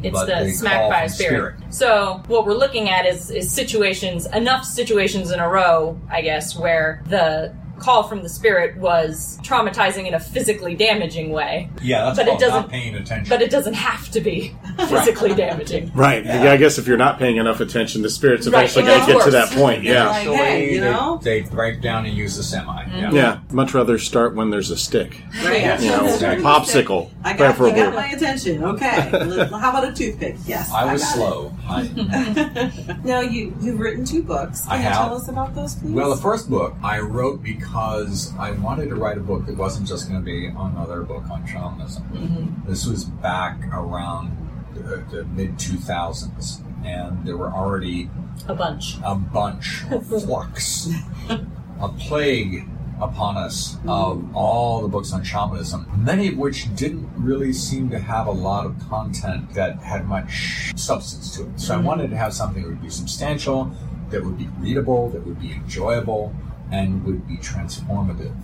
It's 0.02 0.24
the 0.24 0.50
smack 0.50 0.90
by 0.90 1.02
a 1.04 1.08
spirit. 1.08 1.56
So 1.70 2.22
what 2.26 2.46
we're 2.46 2.54
looking 2.54 2.88
at 2.88 3.06
is 3.06 3.30
is 3.30 3.52
situations 3.52 4.26
enough 4.26 4.64
situations 4.64 5.30
in 5.30 5.40
a 5.40 5.48
row, 5.48 6.00
I 6.10 6.22
guess, 6.22 6.56
where 6.56 7.02
the 7.06 7.54
call 7.80 8.04
from 8.04 8.22
the 8.22 8.28
spirit 8.28 8.76
was 8.76 9.38
traumatizing 9.42 10.06
in 10.06 10.14
a 10.14 10.20
physically 10.20 10.74
damaging 10.74 11.30
way. 11.30 11.68
Yeah, 11.82 12.04
that's 12.04 12.18
But 12.18 12.26
it 12.26 12.30
called 12.30 12.40
not 12.42 12.48
doesn't- 12.48 12.70
paying 12.70 12.94
attention. 12.94 13.28
But 13.28 13.42
it 13.42 13.50
doesn't 13.50 13.74
have 13.74 14.10
to 14.10 14.20
be 14.20 14.54
physically 14.88 15.34
damaging. 15.34 15.90
Right. 15.94 16.24
Yeah. 16.24 16.52
I 16.52 16.56
guess 16.56 16.78
if 16.78 16.86
you're 16.86 16.96
not 16.96 17.18
paying 17.18 17.36
enough 17.36 17.60
attention, 17.60 18.02
the 18.02 18.10
spirit's 18.10 18.46
eventually 18.46 18.84
it 18.84 18.88
going 18.88 19.00
to 19.00 19.06
gets 19.06 19.18
get 19.18 19.24
to 19.24 19.30
that 19.32 19.50
point. 19.50 19.82
Yeah. 19.82 19.92
Yeah. 19.92 20.08
Like, 20.30 20.38
hey, 20.40 20.74
you 20.74 20.80
they- 20.80 20.90
know? 20.90 21.18
they, 21.22 21.40
break 21.42 21.80
down 21.80 22.06
and 22.06 22.16
use 22.16 22.36
the 22.36 22.42
semi. 22.42 22.82
Yeah. 22.84 23.06
Mm-hmm. 23.06 23.16
Yeah. 23.16 23.40
Much 23.50 23.74
rather 23.74 23.98
start 23.98 24.34
when 24.34 24.50
there's 24.50 24.70
a 24.70 24.76
stick. 24.76 25.20
Right. 25.44 25.60
Yeah. 25.62 25.80
You 25.80 25.90
know, 25.90 26.04
Exactly. 26.12 26.44
popsicle, 26.44 27.10
I 27.24 27.32
got, 27.36 27.58
you 27.58 27.74
got 27.74 27.94
my 27.94 28.06
attention. 28.10 28.62
Okay. 28.62 28.86
How 29.50 29.70
about 29.70 29.88
a 29.88 29.92
toothpick? 29.92 30.36
Yes. 30.46 30.70
I 30.72 30.92
was 30.92 31.02
got 31.02 31.10
it. 31.10 31.14
slow. 31.16 31.56
I, 31.68 32.96
Now 33.04 33.20
you 33.20 33.54
you've 33.60 33.78
written 33.80 34.04
two 34.04 34.22
books. 34.22 34.62
Can 34.62 34.72
I 34.72 34.76
you 34.76 34.82
have. 34.82 34.92
tell 34.96 35.14
us 35.14 35.28
about 35.28 35.54
those, 35.54 35.74
please? 35.74 35.90
well, 35.92 36.10
the 36.14 36.20
first 36.20 36.48
book 36.50 36.74
I 36.82 37.00
wrote 37.00 37.42
because 37.42 37.69
I 37.74 38.52
wanted 38.60 38.88
to 38.88 38.96
write 38.96 39.16
a 39.16 39.20
book 39.20 39.46
that 39.46 39.56
wasn't 39.56 39.86
just 39.86 40.08
going 40.08 40.20
to 40.20 40.24
be 40.24 40.46
another 40.46 41.02
book 41.02 41.28
on 41.30 41.46
shamanism. 41.46 42.02
Mm-hmm. 42.12 42.68
This 42.68 42.86
was 42.86 43.04
back 43.04 43.60
around 43.72 44.36
the, 44.74 45.04
the 45.10 45.24
mid 45.24 45.56
2000s, 45.56 46.62
and 46.84 47.26
there 47.26 47.36
were 47.36 47.50
already 47.50 48.10
A 48.48 48.54
bunch. 48.54 48.96
a 49.04 49.14
bunch 49.14 49.84
of 49.90 50.06
flux, 50.24 50.88
a 51.28 51.88
plague 51.88 52.68
upon 53.00 53.36
us 53.36 53.76
of 53.86 54.18
mm-hmm. 54.18 54.36
all 54.36 54.82
the 54.82 54.88
books 54.88 55.12
on 55.12 55.24
shamanism, 55.24 55.86
many 55.96 56.28
of 56.28 56.36
which 56.36 56.74
didn't 56.74 57.08
really 57.16 57.52
seem 57.52 57.88
to 57.90 57.98
have 57.98 58.26
a 58.26 58.32
lot 58.32 58.66
of 58.66 58.78
content 58.88 59.54
that 59.54 59.78
had 59.78 60.06
much 60.06 60.72
substance 60.76 61.36
to 61.36 61.44
it. 61.44 61.60
So 61.60 61.74
I 61.74 61.76
mm-hmm. 61.78 61.86
wanted 61.86 62.10
to 62.10 62.16
have 62.16 62.34
something 62.34 62.62
that 62.62 62.68
would 62.68 62.82
be 62.82 62.90
substantial, 62.90 63.70
that 64.10 64.24
would 64.24 64.36
be 64.36 64.48
readable, 64.58 65.08
that 65.10 65.24
would 65.24 65.40
be 65.40 65.52
enjoyable, 65.52 66.34
and 66.70 67.04
would 67.04 67.26
be 67.26 67.36
transformative. 67.36 68.34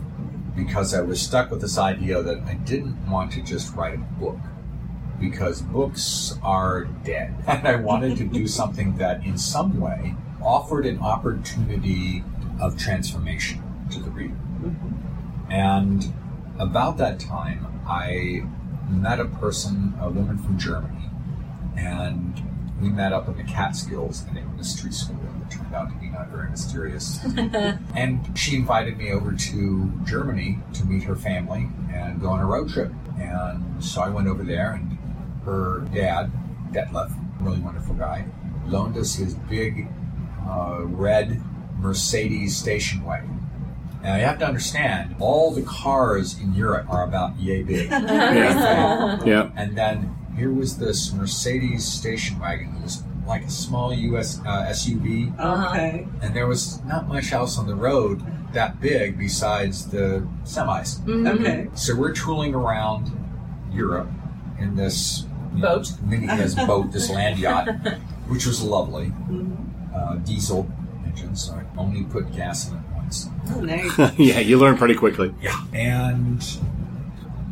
Because 0.54 0.94
I 0.94 1.02
was 1.02 1.20
stuck 1.20 1.50
with 1.50 1.60
this 1.60 1.78
idea 1.78 2.22
that 2.22 2.40
I 2.44 2.54
didn't 2.54 3.10
want 3.10 3.32
to 3.32 3.42
just 3.42 3.74
write 3.74 3.94
a 3.94 3.98
book 3.98 4.38
because 5.20 5.62
books 5.62 6.38
are 6.42 6.84
dead. 7.04 7.34
And 7.46 7.66
I 7.66 7.76
wanted 7.76 8.16
to 8.18 8.24
do 8.24 8.46
something 8.46 8.96
that, 8.96 9.24
in 9.24 9.38
some 9.38 9.80
way, 9.80 10.14
offered 10.42 10.86
an 10.86 11.00
opportunity 11.00 12.24
of 12.60 12.78
transformation 12.78 13.62
to 13.90 14.00
the 14.00 14.10
reader. 14.10 14.36
And 15.50 16.12
about 16.58 16.96
that 16.98 17.20
time, 17.20 17.82
I 17.86 18.42
met 18.88 19.20
a 19.20 19.26
person, 19.26 19.94
a 20.00 20.10
woman 20.10 20.38
from 20.38 20.58
Germany, 20.58 21.10
and 21.76 22.42
we 22.80 22.88
met 22.88 23.12
up 23.12 23.28
in 23.28 23.36
the 23.36 23.42
Catskills 23.44 24.24
in 24.30 24.36
a 24.36 24.44
mystery 24.56 24.92
school 24.92 25.18
that 25.38 25.50
turned 25.50 25.74
out 25.74 25.88
to 25.88 25.94
be 25.96 26.08
not 26.08 26.28
very 26.28 26.50
mysterious. 26.50 27.18
and 27.94 28.38
she 28.38 28.56
invited 28.56 28.98
me 28.98 29.12
over 29.12 29.32
to 29.32 29.92
Germany 30.04 30.58
to 30.74 30.84
meet 30.84 31.02
her 31.04 31.16
family 31.16 31.68
and 31.92 32.20
go 32.20 32.28
on 32.28 32.40
a 32.40 32.46
road 32.46 32.68
trip. 32.68 32.92
And 33.18 33.82
so 33.82 34.02
I 34.02 34.08
went 34.08 34.28
over 34.28 34.42
there, 34.42 34.72
and 34.72 34.98
her 35.44 35.86
dad, 35.94 36.30
Detlef, 36.72 37.12
really 37.40 37.60
wonderful 37.60 37.94
guy, 37.94 38.26
loaned 38.66 38.96
us 38.98 39.14
his 39.14 39.34
big 39.34 39.88
uh, 40.46 40.80
red 40.82 41.42
Mercedes 41.78 42.56
station 42.56 43.04
wagon. 43.04 43.36
Now 44.02 44.16
you 44.16 44.24
have 44.24 44.38
to 44.38 44.46
understand, 44.46 45.16
all 45.18 45.50
the 45.50 45.62
cars 45.62 46.38
in 46.38 46.54
Europe 46.54 46.88
are 46.90 47.04
about 47.04 47.38
yay 47.38 47.62
big. 47.62 47.90
Yeah. 47.90 49.18
yeah. 49.24 49.50
And 49.56 49.76
then 49.76 50.14
here 50.36 50.52
was 50.52 50.76
this 50.78 51.12
Mercedes 51.12 51.84
station 51.84 52.38
wagon. 52.38 52.74
It 52.78 52.82
was 52.82 53.02
like 53.26 53.42
a 53.44 53.50
small 53.50 53.92
US 53.92 54.38
uh, 54.40 54.66
SUV, 54.70 55.38
Okay. 55.38 56.06
and 56.22 56.34
there 56.34 56.46
was 56.46 56.80
not 56.84 57.08
much 57.08 57.32
else 57.32 57.58
on 57.58 57.66
the 57.66 57.74
road 57.74 58.22
that 58.52 58.80
big 58.80 59.18
besides 59.18 59.86
the 59.90 60.26
semis. 60.44 61.00
Okay. 61.08 61.68
So 61.74 61.94
we're 61.96 62.12
tooling 62.14 62.54
around 62.54 63.10
Europe 63.72 64.08
in 64.58 64.76
this 64.76 65.24
you 65.54 65.60
know, 65.62 65.76
Boat. 65.78 65.88
mini 66.04 66.26
this 66.26 66.54
boat, 66.54 66.92
this 66.92 67.10
land 67.10 67.38
yacht, 67.38 67.68
which 68.28 68.46
was 68.46 68.62
lovely. 68.62 69.12
Uh, 69.94 70.16
diesel 70.16 70.70
engine, 71.06 71.34
so 71.34 71.54
I 71.54 71.64
only 71.78 72.04
put 72.04 72.30
gas 72.34 72.70
in 72.70 72.76
it 72.76 72.82
once. 72.94 73.28
Oh, 73.54 73.60
nice. 73.60 73.98
yeah, 74.18 74.38
you 74.40 74.58
learn 74.58 74.76
pretty 74.76 74.94
quickly. 74.94 75.34
Yeah. 75.40 75.58
And 75.72 76.42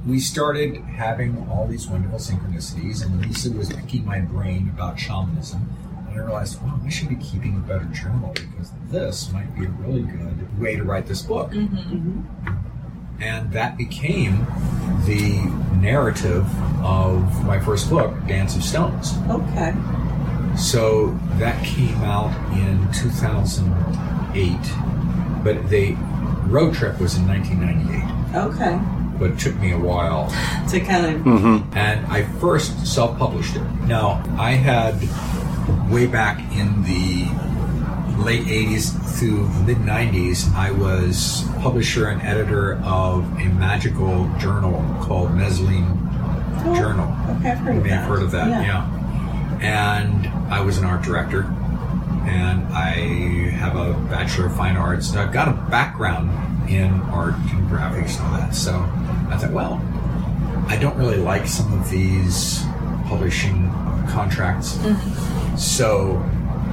we 0.07 0.21
started 0.21 0.77
having 0.77 1.49
all 1.51 1.67
these 1.67 1.89
wonderful 1.89 2.19
synchronicities, 2.19 3.03
and 3.05 3.25
Lisa 3.25 3.51
was 3.53 3.73
picking 3.73 4.05
my 4.05 4.21
brain 4.21 4.71
about 4.75 4.99
shamanism. 4.99 5.71
And 6.09 6.21
I 6.21 6.23
realized, 6.23 6.61
wow, 6.63 6.79
I 6.85 6.91
should 6.91 7.09
be 7.09 7.17
keeping 7.17 7.57
a 7.57 7.61
better 7.61 7.87
journal 7.87 8.33
because 8.35 8.71
this 8.91 9.33
might 9.33 9.55
be 9.59 9.65
a 9.65 9.71
really 9.71 10.03
good 10.03 10.61
way 10.61 10.77
to 10.77 10.85
write 10.85 11.07
this 11.07 11.23
book. 11.23 11.53
Mm-hmm. 11.53 11.77
Mm-hmm. 11.77 12.21
And 13.23 13.51
that 13.53 13.79
became 13.79 14.47
the 15.07 15.41
narrative 15.81 16.45
of 16.85 17.47
my 17.47 17.59
first 17.61 17.89
book, 17.89 18.13
Dance 18.27 18.57
of 18.57 18.65
Stones. 18.65 19.15
Okay. 19.31 19.73
So 20.57 21.19
that 21.39 21.65
came 21.65 22.03
out 22.03 22.35
in 22.57 22.87
2008, 22.93 24.59
but 25.43 25.71
the 25.71 25.97
road 26.49 26.75
trip 26.75 27.01
was 27.01 27.17
in 27.17 27.27
1998. 27.27 28.37
Okay. 28.37 28.79
But 29.19 29.31
it 29.33 29.39
took 29.39 29.55
me 29.57 29.73
a 29.73 29.79
while 29.79 30.29
To 30.71 30.81
kind 30.81 31.07
of. 31.07 31.23
Mm-hmm. 31.23 31.77
and 31.77 32.07
I 32.07 32.25
first 32.41 32.87
self-published 32.87 33.57
it. 33.57 33.63
Now 33.87 34.23
I 34.39 34.53
had 34.53 34.95
way 35.91 36.07
back 36.07 36.39
in 36.53 36.83
the 36.83 37.27
late 38.23 38.43
'80s 38.47 38.93
through 39.19 39.49
mid 39.65 39.79
'90s, 39.79 40.53
I 40.55 40.71
was 40.73 41.45
publisher 41.61 42.09
and 42.09 42.21
editor 42.23 42.81
of 42.85 43.25
a 43.39 43.45
magical 43.51 44.29
journal 44.39 44.83
called 45.03 45.31
Mezlim 45.31 46.01
Journal. 46.77 47.07
Okay, 47.39 47.51
I've 47.53 47.59
heard 47.59 47.73
You 47.75 47.79
of 47.79 47.85
may 47.85 47.91
that. 47.91 47.97
have 48.01 48.09
heard 48.09 48.23
of 48.23 48.31
that, 48.33 48.49
yeah. 48.49 49.59
And 49.61 50.27
I 50.53 50.61
was 50.61 50.79
an 50.79 50.85
art 50.85 51.03
director, 51.03 51.43
and 52.27 52.67
I 52.73 53.51
have 53.51 53.77
a 53.77 53.93
Bachelor 54.11 54.47
of 54.47 54.57
Fine 54.57 54.77
Arts. 54.77 55.15
I've 55.15 55.33
got 55.33 55.49
a 55.49 55.53
background 55.71 56.31
in 56.69 56.91
art 57.03 57.35
and 57.35 57.69
graphics 57.69 58.19
and 58.19 58.27
all 58.27 58.39
that. 58.39 58.55
So 58.55 58.75
I 59.31 59.37
thought, 59.37 59.53
well, 59.53 59.81
I 60.69 60.77
don't 60.77 60.97
really 60.97 61.19
like 61.19 61.47
some 61.47 61.73
of 61.79 61.91
these 61.91 62.63
publishing 63.07 63.71
contracts. 64.09 64.79
So 65.57 66.17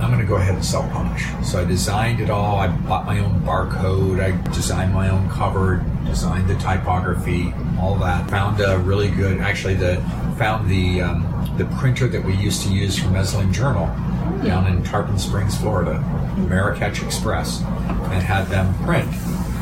I'm 0.02 0.10
going 0.10 0.20
to 0.20 0.26
go 0.26 0.36
ahead 0.36 0.56
and 0.56 0.66
self 0.66 0.90
publish. 0.92 1.26
So 1.44 1.62
I 1.62 1.66
designed 1.66 2.22
it 2.22 2.30
all. 2.30 2.58
I 2.58 2.68
bought 2.68 3.06
my 3.06 3.20
own 3.20 3.42
barcode. 3.42 4.22
I 4.22 4.32
designed 4.52 4.94
my 4.94 5.10
own 5.10 5.30
cover, 5.30 5.86
designed 6.06 6.50
the 6.50 6.56
typography, 6.56 7.54
all 7.80 7.96
that. 7.98 8.30
Found 8.30 8.60
a 8.62 8.80
really 8.80 9.10
good, 9.10 9.40
actually, 9.40 9.76
the 9.76 9.98
found 10.38 10.70
the 10.70 11.02
um, 11.02 11.56
the 11.58 11.66
printer 11.78 12.08
that 12.08 12.24
we 12.24 12.36
used 12.36 12.64
to 12.64 12.74
use 12.74 12.98
for 12.98 13.10
Mezlim 13.10 13.54
Journal 13.54 13.86
down 14.44 14.66
in 14.66 14.84
Tarpon 14.84 15.20
Springs, 15.20 15.56
Florida, 15.58 16.04
Marrakech 16.36 17.06
Express, 17.06 17.62
and 17.62 18.24
had 18.24 18.48
them 18.48 18.74
print 18.84 19.08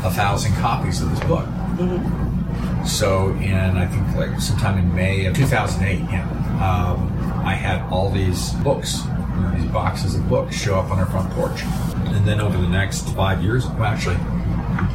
a 0.04 0.10
thousand 0.10 0.54
copies 0.56 1.02
of 1.02 1.10
this 1.10 1.20
book. 1.20 1.46
So 2.86 3.30
in 3.40 3.76
I 3.76 3.86
think 3.86 4.16
like 4.16 4.40
sometime 4.40 4.78
in 4.78 4.94
May 4.94 5.26
of 5.26 5.36
2008, 5.36 6.10
yeah, 6.10 6.22
um, 6.60 7.12
I 7.44 7.54
had 7.54 7.82
all 7.90 8.10
these 8.10 8.52
books, 8.54 9.04
you 9.04 9.40
know, 9.42 9.54
these 9.56 9.70
boxes 9.70 10.14
of 10.14 10.28
books 10.28 10.56
show 10.56 10.78
up 10.78 10.90
on 10.90 10.98
our 10.98 11.06
front 11.06 11.30
porch, 11.32 11.62
and 12.14 12.26
then 12.26 12.40
over 12.40 12.56
the 12.56 12.68
next 12.68 13.08
five 13.14 13.42
years, 13.42 13.66
well, 13.66 13.84
actually, 13.84 14.16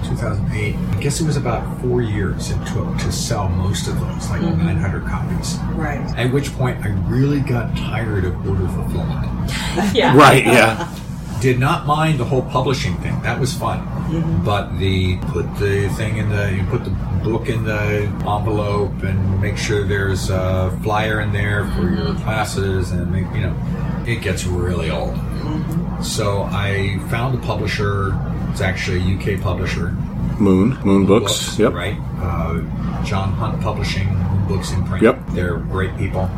2008, 0.07 0.75
I 0.75 1.01
guess 1.01 1.21
it 1.21 1.25
was 1.25 1.37
about 1.37 1.81
four 1.81 2.01
years 2.01 2.51
it 2.51 2.57
took 2.67 2.97
to 2.97 3.11
sell 3.11 3.49
most 3.49 3.87
of 3.87 3.99
those, 3.99 4.29
like 4.29 4.41
900 4.41 5.05
copies. 5.05 5.57
Right. 5.73 5.99
At 6.17 6.31
which 6.31 6.51
point, 6.53 6.83
I 6.83 6.89
really 7.07 7.39
got 7.39 7.75
tired 7.77 8.25
of 8.25 8.35
order 8.47 8.67
fulfillment 8.67 9.25
Yeah. 9.93 10.15
Right, 10.15 10.45
yeah. 10.45 10.93
did 11.41 11.59
not 11.59 11.85
mind 11.85 12.19
the 12.19 12.25
whole 12.25 12.41
publishing 12.43 12.95
thing. 12.97 13.21
That 13.21 13.39
was 13.39 13.53
fun. 13.53 13.79
Mm-hmm. 13.79 14.45
But 14.45 14.77
the 14.77 15.17
put 15.17 15.45
the 15.57 15.89
thing 15.89 16.17
in 16.17 16.29
the 16.29 16.53
you 16.55 16.63
put 16.65 16.83
the 16.83 16.91
book 17.23 17.49
in 17.49 17.63
the 17.63 18.03
envelope 18.27 19.03
and 19.03 19.41
make 19.41 19.57
sure 19.57 19.83
there's 19.83 20.29
a 20.29 20.77
flyer 20.83 21.21
in 21.21 21.33
there 21.33 21.65
for 21.65 21.81
mm-hmm. 21.81 21.97
your 21.97 22.15
classes 22.15 22.91
and 22.91 23.11
make 23.11 23.25
you 23.33 23.41
know 23.41 24.03
it 24.07 24.21
gets 24.21 24.45
really 24.45 24.89
old. 24.89 25.13
Mm-hmm. 25.13 26.03
So 26.03 26.43
I 26.43 26.99
found 27.09 27.35
a 27.35 27.41
publisher. 27.41 28.19
It's 28.51 28.61
actually 28.61 28.99
a 28.99 29.35
UK 29.35 29.41
publisher. 29.41 29.91
Moon, 30.39 30.77
Moon 30.83 31.05
Books. 31.05 31.57
Yep. 31.57 31.73
Right. 31.73 31.97
Uh, 32.19 32.61
John 33.03 33.33
Hunt 33.33 33.61
Publishing, 33.61 34.07
Books 34.47 34.71
in 34.71 34.83
Print. 34.83 35.03
Yep. 35.03 35.19
They're 35.29 35.57
great 35.57 35.95
people, 35.97 36.29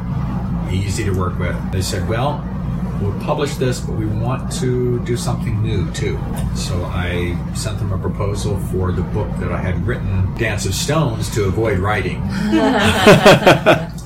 easy 0.72 1.04
to 1.06 1.12
work 1.12 1.40
with. 1.40 1.56
They 1.72 1.82
said, 1.82 2.08
well, 2.08 2.44
we'll 3.02 3.20
publish 3.22 3.56
this, 3.56 3.80
but 3.80 3.96
we 3.96 4.06
want 4.06 4.52
to 4.54 5.00
do 5.06 5.18
something 5.18 5.62
new 5.62 5.90
too. 5.92 6.20
So 6.56 6.84
I 6.86 7.38
sent 7.54 7.80
them 7.80 7.92
a 7.92 7.98
proposal 7.98 8.60
for 8.72 8.92
the 8.92 9.02
book 9.02 9.30
that 9.40 9.52
I 9.52 9.60
had 9.60 9.86
written, 9.86 10.34
Dance 10.36 10.66
of 10.66 10.74
Stones, 10.74 11.34
to 11.36 11.46
avoid 11.46 11.80
writing. 11.80 12.22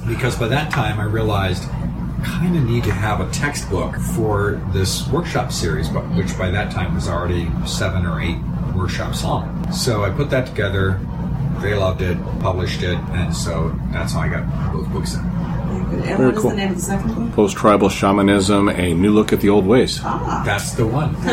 because 0.07 0.35
by 0.35 0.47
that 0.47 0.71
time 0.71 0.99
I 0.99 1.05
realized 1.05 1.63
I 1.63 2.19
kind 2.23 2.57
of 2.57 2.63
need 2.63 2.83
to 2.83 2.91
have 2.91 3.21
a 3.21 3.31
textbook 3.31 3.95
for 3.95 4.61
this 4.73 5.07
workshop 5.07 5.51
series, 5.51 5.89
but 5.89 6.01
which 6.15 6.37
by 6.37 6.51
that 6.51 6.71
time 6.71 6.93
was 6.95 7.07
already 7.07 7.49
seven 7.65 8.05
or 8.05 8.21
eight 8.21 8.37
workshops 8.75 9.23
long. 9.23 9.71
So 9.71 10.03
I 10.03 10.09
put 10.09 10.29
that 10.29 10.45
together. 10.47 10.99
They 11.61 11.73
loved 11.73 12.01
it, 12.01 12.17
published 12.39 12.83
it, 12.83 12.97
and 13.11 13.35
so 13.35 13.77
that's 13.91 14.13
how 14.13 14.21
I 14.21 14.29
got 14.29 14.73
both 14.73 14.89
books 14.89 15.15
in. 15.15 15.21
And 15.71 16.03
Very 16.03 16.25
what 16.25 16.35
is 16.35 16.41
cool. 16.41 16.49
the 16.51 16.55
name 16.55 16.69
of 16.71 16.75
the 16.75 16.81
second 16.81 17.15
book? 17.15 17.31
Post 17.33 17.57
tribal 17.57 17.89
shamanism, 17.89 18.69
a 18.69 18.93
new 18.93 19.11
look 19.11 19.33
at 19.33 19.41
the 19.41 19.49
old 19.49 19.65
ways. 19.65 19.99
Ah. 20.03 20.43
That's 20.45 20.73
the 20.73 20.85
one. 20.85 21.15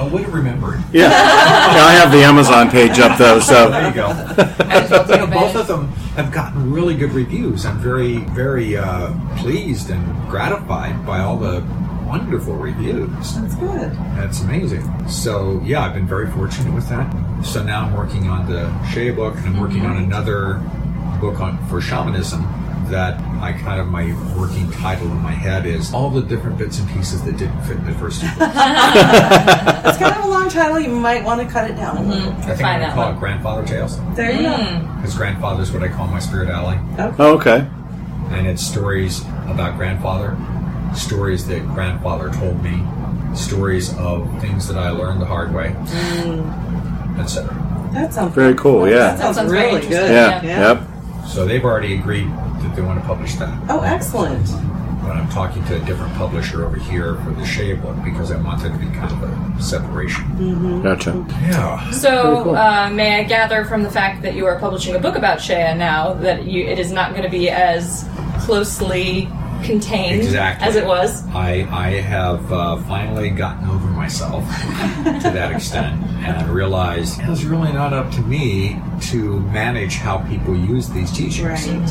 oh, 0.00 0.10
way 0.12 0.24
to 0.24 0.30
remember 0.30 0.74
it. 0.74 0.80
Yeah. 0.92 1.10
yeah, 1.10 1.84
I 1.84 1.92
have 1.92 2.12
the 2.12 2.22
Amazon 2.22 2.70
page 2.70 2.98
up 2.98 3.18
though, 3.18 3.40
so 3.40 3.70
There 3.70 3.88
you 3.88 3.94
go. 3.94 4.08
Well 4.88 5.10
You 5.10 5.16
know, 5.18 5.26
both 5.26 5.56
of 5.56 5.66
them 5.66 5.88
have 6.16 6.32
gotten 6.32 6.72
really 6.72 6.94
good 6.94 7.12
reviews. 7.12 7.66
I'm 7.66 7.78
very, 7.78 8.18
very 8.34 8.76
uh, 8.76 9.12
pleased 9.36 9.90
and 9.90 10.04
gratified 10.28 11.04
by 11.06 11.20
all 11.20 11.36
the 11.36 11.62
wonderful 12.06 12.54
reviews. 12.54 13.34
That's 13.36 13.54
good. 13.56 13.92
That's 14.16 14.40
amazing. 14.40 15.08
So 15.08 15.60
yeah, 15.64 15.84
I've 15.84 15.94
been 15.94 16.06
very 16.06 16.30
fortunate 16.30 16.72
with 16.74 16.88
that. 16.88 17.06
So 17.44 17.62
now 17.62 17.84
I'm 17.84 17.94
working 17.94 18.28
on 18.28 18.50
the 18.50 18.72
Shea 18.88 19.10
book, 19.10 19.34
and 19.36 19.46
I'm 19.48 19.60
working 19.60 19.84
on 19.84 19.98
another 19.98 20.54
book 21.20 21.40
on 21.40 21.58
for 21.68 21.80
shamanism. 21.80 22.42
That 22.90 23.20
I 23.42 23.52
kind 23.52 23.80
of 23.80 23.88
my 23.88 24.06
working 24.34 24.70
title 24.72 25.06
in 25.10 25.18
my 25.18 25.32
head 25.32 25.66
is 25.66 25.92
all 25.92 26.08
the 26.10 26.22
different 26.22 26.56
bits 26.56 26.78
and 26.78 26.88
pieces 26.90 27.22
that 27.24 27.36
didn't 27.36 27.60
fit 27.62 27.76
in 27.76 27.84
the 27.84 27.92
first 27.94 28.20
two 28.22 28.26
books. 28.38 28.40
It's 29.88 29.98
kind 29.98 30.14
of 30.16 30.24
a 30.24 30.28
long 30.28 30.48
title. 30.48 30.78
You 30.80 30.90
might 30.90 31.22
want 31.24 31.40
to 31.40 31.46
cut 31.46 31.70
it 31.70 31.74
down 31.74 31.98
a 31.98 32.02
little. 32.02 32.32
Mm-hmm. 32.32 32.50
I 32.50 32.54
think 32.54 32.64
I'm 32.64 32.78
going 32.80 32.90
to 32.90 32.94
call 32.94 33.04
one. 33.06 33.14
it 33.16 33.18
Grandfather 33.20 33.66
Tales 33.66 33.98
There 34.14 34.30
you 34.32 34.42
go. 34.42 34.54
Mm. 34.54 34.96
because 34.96 35.14
grandfather 35.14 35.62
is 35.62 35.70
what 35.72 35.82
I 35.82 35.88
call 35.88 36.06
my 36.06 36.18
spirit 36.18 36.48
ally. 36.48 36.76
go. 36.96 37.14
Oh, 37.18 37.36
okay. 37.36 37.66
and 38.30 38.46
it's 38.46 38.62
stories 38.66 39.20
about 39.46 39.76
grandfather, 39.76 40.36
stories 40.94 41.46
that 41.48 41.60
grandfather 41.74 42.30
told 42.30 42.62
me, 42.62 42.82
stories 43.34 43.94
of 43.98 44.28
things 44.40 44.66
that 44.68 44.78
I 44.78 44.90
learned 44.90 45.20
the 45.20 45.26
hard 45.26 45.52
way, 45.54 45.68
mm. 45.76 47.18
etc. 47.20 47.54
That 47.92 48.12
sounds 48.14 48.34
Very 48.34 48.54
cool, 48.54 48.82
That 48.84 48.90
yeah. 48.90 49.14
that 49.16 49.34
Sounds 49.34 49.50
really 49.50 49.64
interesting. 49.76 49.90
good. 49.90 50.10
Yeah, 50.10 50.42
Yeah. 50.42 50.72
yep. 50.74 51.26
So 51.28 51.44
they've 51.46 51.64
already 51.64 51.94
agreed 51.94 52.30
that 52.62 52.76
they 52.76 52.82
want 52.82 53.00
to 53.00 53.06
publish 53.06 53.34
that. 53.36 53.58
Oh, 53.68 53.80
excellent. 53.82 54.46
But 55.02 55.16
I'm 55.16 55.28
talking 55.30 55.64
to 55.66 55.80
a 55.80 55.84
different 55.86 56.12
publisher 56.14 56.66
over 56.66 56.76
here 56.76 57.14
for 57.16 57.30
the 57.30 57.44
Shea 57.46 57.72
book 57.74 57.96
because 58.04 58.30
I 58.30 58.36
want 58.40 58.62
there 58.62 58.70
to 58.70 58.78
be 58.78 58.86
kind 58.86 59.10
of 59.10 59.22
a 59.58 59.62
separation. 59.62 60.82
Gotcha. 60.82 61.24
Yeah. 61.42 61.90
So, 61.92 62.44
cool. 62.44 62.56
uh, 62.56 62.90
may 62.90 63.20
I 63.20 63.22
gather 63.22 63.64
from 63.64 63.82
the 63.82 63.90
fact 63.90 64.20
that 64.22 64.34
you 64.34 64.44
are 64.44 64.58
publishing 64.58 64.96
a 64.96 64.98
book 64.98 65.16
about 65.16 65.40
Shea 65.40 65.74
now 65.74 66.12
that 66.14 66.44
you, 66.44 66.66
it 66.66 66.78
is 66.78 66.92
not 66.92 67.12
going 67.12 67.22
to 67.22 67.30
be 67.30 67.48
as 67.48 68.06
closely 68.40 69.28
contained 69.64 70.22
Exactly. 70.22 70.66
as 70.66 70.76
it 70.76 70.86
was? 70.86 71.26
I, 71.28 71.66
I 71.70 71.90
have 72.00 72.52
uh, 72.52 72.76
finally 72.82 73.30
gotten 73.30 73.68
over 73.68 73.86
myself 73.88 74.44
to 75.22 75.30
that 75.32 75.52
extent 75.52 76.02
and 76.20 76.48
realized 76.48 77.20
it's 77.22 77.44
really 77.44 77.72
not 77.72 77.92
up 77.92 78.10
to 78.12 78.20
me 78.22 78.80
to 79.02 79.40
manage 79.40 79.96
how 79.96 80.18
people 80.28 80.56
use 80.56 80.88
these 80.88 81.10
teachings. 81.12 81.40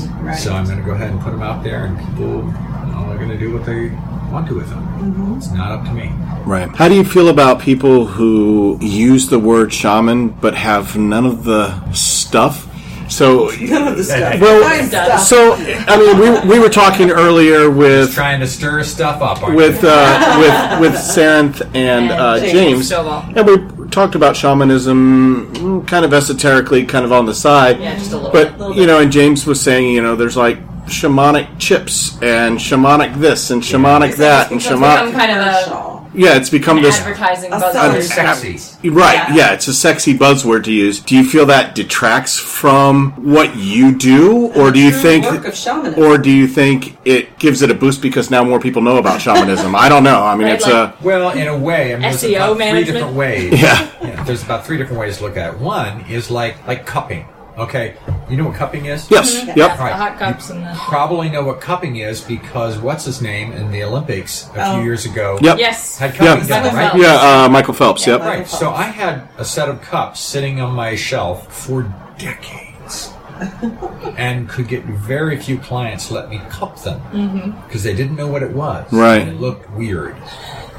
Right, 0.08 0.24
right. 0.24 0.38
So 0.38 0.54
I'm 0.54 0.66
going 0.66 0.78
to 0.78 0.84
go 0.84 0.92
ahead 0.92 1.12
and 1.12 1.20
put 1.22 1.32
them 1.32 1.42
out 1.42 1.64
there, 1.64 1.86
and 1.86 1.98
people 1.98 2.26
you 2.28 2.92
know, 2.92 3.06
are 3.10 3.18
going 3.18 3.30
to 3.30 3.38
do 3.38 3.54
what 3.54 3.66
they 3.66 3.90
want 4.32 4.48
to 4.48 4.56
with 4.56 4.70
them. 4.70 4.86
Mm-hmm. 5.00 5.38
It's 5.38 5.52
not 5.52 5.72
up 5.72 5.86
to 5.86 5.94
me. 5.94 6.12
Right. 6.46 6.70
How 6.76 6.88
do 6.88 6.96
you 6.96 7.04
feel 7.04 7.30
about 7.30 7.60
people 7.60 8.06
who 8.06 8.78
use 8.82 9.28
the 9.28 9.40
word 9.40 9.74
shaman 9.74 10.30
but 10.30 10.56
have 10.56 10.98
none 10.98 11.26
of 11.26 11.44
the 11.44 11.92
stuff? 11.94 12.67
So, 13.10 13.50
None 13.62 13.88
of 13.88 13.98
the 13.98 14.04
stuff. 14.04 14.40
Well, 14.42 14.62
Fine 14.62 14.90
done. 14.90 15.20
so 15.20 15.54
I 15.56 15.98
mean, 15.98 16.20
we, 16.48 16.54
we 16.56 16.60
were 16.60 16.70
talking 16.70 17.10
earlier 17.10 17.70
with 17.70 18.14
Trying 18.14 18.40
to 18.42 18.48
stir 18.48 18.84
stuff 18.84 19.22
up, 19.22 19.42
aren't 19.44 19.56
with 19.56 19.84
uh, 19.84 20.38
with 20.80 20.92
with 20.92 21.00
Saranth 21.00 21.62
and, 21.74 21.76
And 21.78 22.12
uh, 22.12 22.40
James 22.40 22.52
James, 22.52 22.92
Stovall. 22.92 23.36
and 23.38 23.48
we 23.82 23.88
talked 23.90 24.16
about 24.16 24.36
shamanism, 24.36 25.54
mm, 25.56 25.88
kind 25.88 26.04
of 26.06 26.14
esoterically, 26.14 26.86
kind 26.86 27.06
of 27.06 27.12
on 27.14 27.26
the 27.26 27.34
side. 27.34 27.80
Yeah, 27.80 27.96
just 27.96 28.12
a 28.12 28.18
little 28.18 28.32
But 28.32 28.50
bit. 28.52 28.60
Little 28.60 28.76
you 28.78 28.88
know, 28.88 29.00
and 29.00 29.12
James 29.12 29.46
was 29.48 29.62
saying, 29.62 29.94
you 29.94 30.02
know, 30.02 30.16
there's 30.16 30.38
like 30.38 30.58
shamanic 30.88 31.48
chips 31.60 32.18
and 32.22 32.58
shamanic 32.58 33.16
this 33.16 33.52
and 33.52 33.62
shamanic 33.62 34.10
It's 34.10 34.18
that 34.20 34.52
and 34.52 34.60
become 34.62 34.80
shamanic. 34.82 35.12
kind 35.14 35.32
of 35.32 35.38
a- 35.38 35.64
commercial. 35.66 35.97
Yeah, 36.18 36.36
it's 36.36 36.50
become 36.50 36.78
An 36.78 36.84
this. 36.84 37.00
advertising 37.00 37.54
A 37.54 37.58
buzzword. 37.58 38.02
Sexy. 38.02 38.90
Right, 38.90 39.14
Yeah. 39.14 39.34
yeah, 39.36 39.54
it's 39.54 39.68
a 39.68 39.74
sexy 39.74 40.18
buzzword 40.18 40.64
to 40.64 40.72
use. 40.72 41.00
Do 41.00 41.16
you 41.16 41.24
feel 41.24 41.46
that 41.46 41.76
detracts 41.76 42.38
from 42.40 43.12
what 43.24 43.56
you 43.56 43.96
do, 43.96 44.48
or 44.56 44.72
do 44.72 44.80
you 44.80 44.92
think, 44.92 45.26
work 45.26 45.46
of 45.46 45.98
or 45.98 46.18
do 46.18 46.32
you 46.32 46.48
think 46.48 46.98
it 47.06 47.38
gives 47.38 47.62
it 47.62 47.70
a 47.70 47.76
boost 47.76 48.02
because 48.02 48.32
now 48.32 48.44
more 48.44 48.60
people 48.60 48.82
know 48.82 48.98
about 48.98 49.22
shamanism? 49.22 49.76
I 49.76 49.90
don't 49.90 50.04
know. 50.04 50.24
I 50.24 50.36
mean, 50.36 50.48
Right, 50.48 50.56
it's 50.56 50.66
like- 50.66 50.74
a 50.74 50.94
Well, 51.04 51.30
in 51.30 51.48
a 51.48 51.56
way, 51.58 51.94
I 51.94 51.98
mean, 51.98 52.02
there's 52.02 52.24
SEO 52.24 52.54
about 52.56 52.70
three 52.72 52.84
different 52.84 53.14
ways. 53.14 53.54
Yeah. 53.62 53.88
Yeah, 54.02 54.24
There's 54.24 54.42
about 54.44 54.66
three 54.66 54.78
different 54.78 55.00
ways 55.00 55.18
to 55.18 55.24
look 55.24 55.38
at 55.38 55.54
it. 55.54 55.60
One 55.60 56.04
is 56.10 56.32
like 56.32 56.56
like 56.68 56.86
cupping. 56.88 57.26
Okay, 57.58 57.96
you 58.30 58.38
know 58.38 58.46
what 58.46 58.56
cupping 58.56 58.86
is? 58.86 59.10
yes, 59.10 59.34
Yeah, 59.34 59.46
yep, 59.56 59.78
the 59.78 59.84
Right. 59.84 59.94
hot 59.94 60.20
cups 60.20 60.52
and 60.52 60.64
the. 60.64 60.74
Probably 60.76 61.28
know 61.30 61.44
what 61.44 61.60
cupping 61.60 61.96
is 61.96 62.22
because 62.22 62.78
what's 62.78 63.04
his 63.06 63.20
name 63.22 63.52
in 63.52 63.72
the 63.72 63.84
Olympics 63.84 64.48
a 64.56 64.64
Oh. 64.64 64.76
few 64.76 64.84
years 64.84 65.06
ago? 65.06 65.40
yep, 65.42 65.58
Yes. 65.58 65.98
Had 65.98 66.14
cupping 66.14 66.48
Yeah. 66.48 66.62
done, 66.64 66.76
right? 66.76 66.94
Michael 66.94 67.00
yeah. 67.02 67.44
Uh, 67.46 67.50
Michael 67.50 67.74
Phelps, 67.74 68.06
Yeah. 68.06 68.14
yep, 68.14 68.20
Michael 68.22 68.38
Right. 68.40 68.48
So 68.48 68.72
I 68.74 68.84
had 68.84 69.24
a 69.40 69.46
set 69.46 69.70
of 69.70 69.82
cups 69.82 70.20
sitting 70.20 70.62
on 70.62 70.74
my 70.74 70.96
shelf 70.96 71.48
for 71.52 71.92
decades. 72.20 73.10
and 74.18 74.50
could 74.50 74.68
get 74.68 74.84
very 74.86 75.38
few 75.38 75.60
clients 75.60 76.10
let 76.10 76.28
me 76.30 76.42
cup 76.50 76.82
them 76.84 77.56
because 77.68 77.84
they 77.84 77.94
didn't 77.94 78.16
know 78.16 78.26
what 78.28 78.42
it 78.42 78.52
was. 78.52 78.86
Right. 78.92 79.22
And 79.22 79.30
it 79.32 79.40
looked 79.40 79.70
weird. 79.72 80.16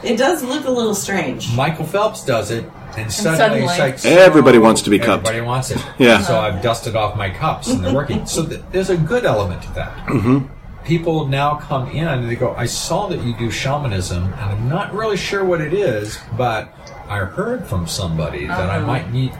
It 0.03 0.17
does 0.17 0.43
look 0.43 0.65
a 0.67 0.71
little 0.71 0.95
strange. 0.95 1.53
Michael 1.55 1.85
Phelps 1.85 2.25
does 2.25 2.51
it, 2.51 2.69
and 2.97 3.13
suddenly, 3.13 3.63
it's 3.65 3.77
suddenly- 3.77 3.91
like 3.93 4.05
Everybody 4.05 4.59
wants 4.59 4.83
to 4.83 4.91
be 4.91 4.99
cupped. 4.99 5.27
Everybody 5.27 5.47
wants 5.47 5.71
it. 5.71 5.85
Yeah. 5.99 6.21
So 6.23 6.39
I've 6.39 6.63
dusted 6.63 6.97
off 6.97 7.17
my 7.17 7.31
cups, 7.31 7.69
and 7.69 7.85
they're 7.85 7.95
working. 7.95 8.27
so 8.27 8.47
th- 8.47 8.61
there's 8.73 8.91
a 8.91 8.97
good 8.97 9.25
element 9.25 9.63
to 9.63 9.73
that. 9.75 9.95
Mm-hmm. 10.07 10.47
People 10.85 11.27
now 11.27 11.57
come 11.57 11.91
in 11.91 12.07
and 12.09 12.29
they 12.31 12.35
go, 12.37 12.55
"I 12.55 12.65
saw 12.67 13.09
that 13.09 13.21
you 13.23 13.37
do 13.37 13.51
shamanism, 13.51 14.25
and 14.25 14.35
I'm 14.35 14.69
not 14.69 14.95
really 14.95 15.17
sure 15.19 15.45
what 15.45 15.61
it 15.61 15.75
is, 15.75 16.19
but 16.37 16.73
I 17.09 17.19
heard 17.19 17.67
from 17.67 17.87
somebody 17.87 18.47
that 18.47 18.71
I 18.71 18.79
might 18.79 19.13
need." 19.13 19.33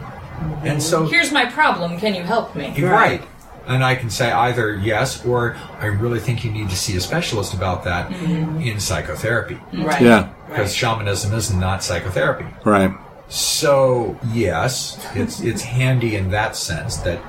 And 0.63 0.81
so 0.83 1.07
Here's 1.07 1.33
my 1.33 1.47
problem. 1.47 1.99
Can 1.99 2.15
you 2.15 2.23
help 2.23 2.55
me? 2.55 2.73
you're 2.77 2.91
right. 2.93 3.23
And 3.67 3.85
I 3.85 3.97
can 3.97 4.09
say 4.09 4.31
either 4.33 4.77
yes 4.77 5.25
or 5.27 5.57
I 5.79 5.87
really 5.87 6.21
think 6.21 6.43
you 6.45 6.51
need 6.51 6.71
to 6.71 6.77
see 6.77 6.97
a 6.97 7.01
specialist 7.01 7.53
about 7.55 7.85
that 7.85 8.11
in 8.13 8.81
psychotherapy. 8.81 9.61
Right. 9.75 10.01
yeah, 10.01 10.29
Because 10.49 10.75
shamanism 10.75 11.35
is 11.35 11.53
not 11.53 11.83
psychotherapy. 11.83 12.47
right, 12.65 12.91
So 13.29 14.19
yes, 14.33 15.05
it's 15.15 15.41
it's 15.41 15.63
handy 15.63 16.17
in 16.17 16.31
that 16.31 16.57
sense 16.57 16.97
that 16.99 17.21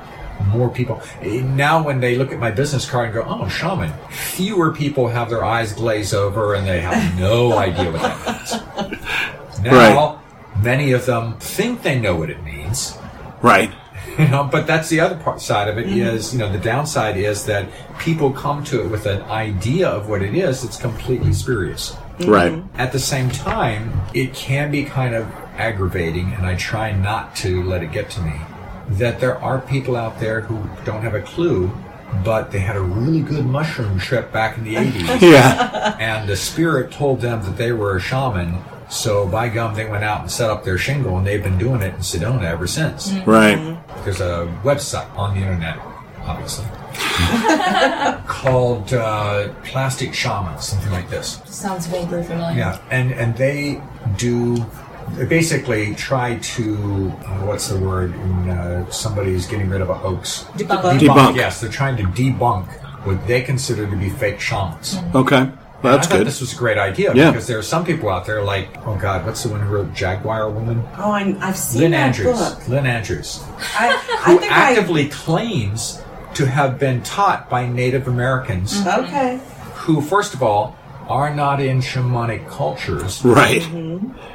more 0.47 0.69
people 0.69 1.01
now 1.21 1.83
when 1.83 1.99
they 1.99 2.15
look 2.15 2.31
at 2.31 2.39
my 2.39 2.51
business 2.51 2.89
card 2.89 3.07
and 3.07 3.13
go, 3.13 3.25
"Oh, 3.27 3.47
shaman," 3.49 3.91
fewer 4.09 4.73
people 4.73 5.09
have 5.09 5.29
their 5.29 5.43
eyes 5.43 5.73
glaze 5.73 6.13
over 6.13 6.55
and 6.55 6.65
they 6.65 6.79
have 6.79 7.19
no 7.19 7.57
idea 7.57 7.91
what 7.91 8.01
that 8.01 8.89
means. 8.89 9.63
Now, 9.63 10.21
many 10.63 10.93
of 10.93 11.05
them 11.05 11.37
think 11.39 11.81
they 11.81 11.99
know 11.99 12.15
what 12.15 12.29
it 12.29 12.41
means, 12.43 12.97
right, 13.41 13.71
you 14.17 14.27
know, 14.29 14.45
but 14.49 14.65
that's 14.65 14.87
the 14.87 15.01
other 15.01 15.17
part 15.17 15.41
side 15.41 15.67
of 15.67 15.77
it 15.77 15.87
mm-hmm. 15.87 15.99
is, 15.99 16.33
you 16.33 16.39
know, 16.39 16.51
the 16.51 16.59
downside 16.59 17.17
is 17.17 17.45
that 17.45 17.67
people 17.99 18.31
come 18.31 18.63
to 18.65 18.81
it 18.81 18.87
with 18.87 19.05
an 19.05 19.21
idea 19.23 19.89
of 19.89 20.07
what 20.07 20.21
it 20.21 20.33
is. 20.33 20.63
It's 20.63 20.77
completely 20.77 21.33
spurious. 21.33 21.95
right. 22.21 22.53
Mm-hmm. 22.53 22.79
At 22.79 22.93
the 22.93 22.99
same 22.99 23.29
time, 23.29 23.91
it 24.13 24.33
can 24.33 24.71
be 24.71 24.85
kind 24.85 25.13
of 25.13 25.27
aggravating, 25.59 26.33
and 26.33 26.45
I 26.45 26.55
try 26.55 26.91
not 26.91 27.35
to 27.37 27.61
let 27.63 27.83
it 27.83 27.91
get 27.91 28.09
to 28.11 28.21
me, 28.21 28.33
that 28.91 29.19
there 29.19 29.37
are 29.39 29.59
people 29.59 29.95
out 29.95 30.19
there 30.19 30.41
who 30.41 30.57
don't 30.85 31.01
have 31.01 31.13
a 31.13 31.21
clue, 31.21 31.69
but 32.23 32.51
they 32.51 32.59
had 32.59 32.75
a 32.75 32.81
really 32.81 33.21
good 33.21 33.45
mushroom 33.45 33.99
trip 33.99 34.31
back 34.31 34.57
in 34.57 34.63
the 34.63 34.75
80s, 34.83 35.21
Yeah, 35.21 35.95
and 35.99 36.27
the 36.27 36.35
spirit 36.35 36.91
told 36.91 37.21
them 37.21 37.43
that 37.43 37.57
they 37.57 37.71
were 37.71 37.97
a 37.97 37.99
shaman. 38.01 38.57
So, 38.89 39.27
by 39.27 39.49
gum, 39.49 39.75
they 39.75 39.85
went 39.87 40.03
out 40.03 40.21
and 40.21 40.31
set 40.31 40.49
up 40.49 40.63
their 40.63 40.79
shingle, 40.79 41.17
and 41.19 41.27
they've 41.27 41.43
been 41.43 41.59
doing 41.59 41.81
it 41.83 41.93
in 41.93 41.99
Sedona 41.99 42.43
ever 42.45 42.65
since. 42.65 43.11
right. 43.27 43.77
There's 44.03 44.21
a 44.21 44.47
website 44.63 45.07
on 45.15 45.35
the 45.35 45.41
internet, 45.41 45.77
obviously, 46.23 46.65
called 48.25 48.91
uh, 48.93 49.49
Plastic 49.63 50.13
Shaman, 50.15 50.59
something 50.59 50.91
like 50.91 51.09
this. 51.09 51.39
Sounds 51.45 51.85
vaguely 51.87 52.23
familiar. 52.23 52.57
Yeah, 52.57 52.79
and 52.89 53.11
and 53.11 53.35
they 53.37 53.81
do. 54.17 54.55
They 55.15 55.25
basically 55.25 55.95
try 55.95 56.37
to 56.37 56.75
uh, 57.25 57.45
what's 57.45 57.67
the 57.67 57.79
word 57.79 58.11
when 58.17 58.49
uh, 58.49 58.89
somebody's 58.89 59.45
getting 59.47 59.69
rid 59.69 59.81
of 59.81 59.89
a 59.89 59.93
hoax? 59.95 60.43
Debunk. 60.55 60.99
Debunk. 60.99 61.35
Yes, 61.35 61.59
they're 61.61 61.69
trying 61.71 61.97
to 61.97 62.03
debunk 62.03 62.67
what 63.05 63.25
they 63.27 63.41
consider 63.41 63.89
to 63.89 63.95
be 63.95 64.09
fake 64.09 64.39
shamans. 64.39 64.97
Okay, 65.15 65.49
well, 65.81 65.95
that's 65.95 66.07
I 66.07 66.09
thought 66.11 66.17
good. 66.19 66.27
this 66.27 66.41
was 66.41 66.53
a 66.53 66.57
great 66.57 66.77
idea 66.77 67.13
Yeah. 67.15 67.31
because 67.31 67.47
there 67.47 67.57
are 67.57 67.63
some 67.63 67.85
people 67.85 68.09
out 68.09 68.25
there 68.25 68.43
like, 68.43 68.69
oh 68.85 68.97
God, 68.97 69.25
what's 69.25 69.43
the 69.43 69.49
one 69.49 69.61
who 69.61 69.69
wrote 69.73 69.93
Jaguar 69.93 70.49
Woman? 70.49 70.83
Oh, 70.97 71.11
I, 71.11 71.35
I've 71.41 71.57
seen 71.57 71.81
Lynn 71.81 71.91
that 71.91 72.17
Andrews. 72.17 72.37
book. 72.37 72.67
Lynn 72.67 72.85
Andrews, 72.85 73.41
I, 73.77 73.89
I 74.25 74.31
who 74.33 74.39
think 74.39 74.51
actively 74.51 75.07
claims 75.09 76.01
to 76.35 76.45
have 76.45 76.77
been 76.77 77.01
taught 77.03 77.49
by 77.49 77.67
Native 77.67 78.07
Americans 78.07 78.85
I. 78.85 78.99
Okay. 79.05 79.39
who, 79.75 80.01
first 80.01 80.33
of 80.33 80.43
all, 80.43 80.75
are 81.09 81.33
not 81.33 81.59
in 81.59 81.79
shamanic 81.79 82.47
cultures. 82.47 83.23
Right, 83.25 83.65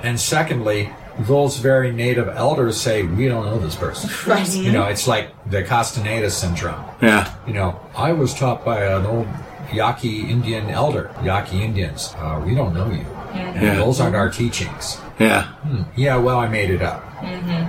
And 0.03 0.19
secondly, 0.21 0.91
those 1.21 1.59
very 1.59 1.93
native 1.93 2.29
elders 2.29 2.77
say, 2.81 3.05
we 3.05 3.29
don't 3.29 3.47
know 3.47 3.59
this 3.59 3.77
person. 3.77 4.11
Right. 4.31 4.53
You 4.55 4.73
know, 4.73 4.85
it's 4.87 5.07
like 5.07 5.31
the 5.49 5.63
Castaneda 5.63 6.31
syndrome. 6.31 6.85
yeah, 7.01 7.33
You 7.47 7.55
know, 7.55 7.81
I 7.97 8.13
was 8.13 8.35
taught 8.35 8.65
by 8.65 8.83
an 8.85 9.07
old 9.07 9.29
Yaqui 9.73 10.29
Indian 10.29 10.69
elder, 10.71 11.11
Yaqui 11.23 11.63
Indians. 11.63 12.15
Uh, 12.19 12.43
we 12.45 12.55
don't 12.55 12.75
know 12.75 12.91
you. 12.91 13.07
And 13.33 13.63
Yeah. 13.63 13.75
those 13.77 14.01
aren't 14.01 14.17
our 14.17 14.29
teachings. 14.31 14.99
yeah, 15.21 15.43
Hmm. 15.63 15.83
Yeah, 15.97 16.17
well, 16.17 16.39
I 16.41 16.49
made 16.49 16.71
it 16.71 16.83
up. 16.83 17.05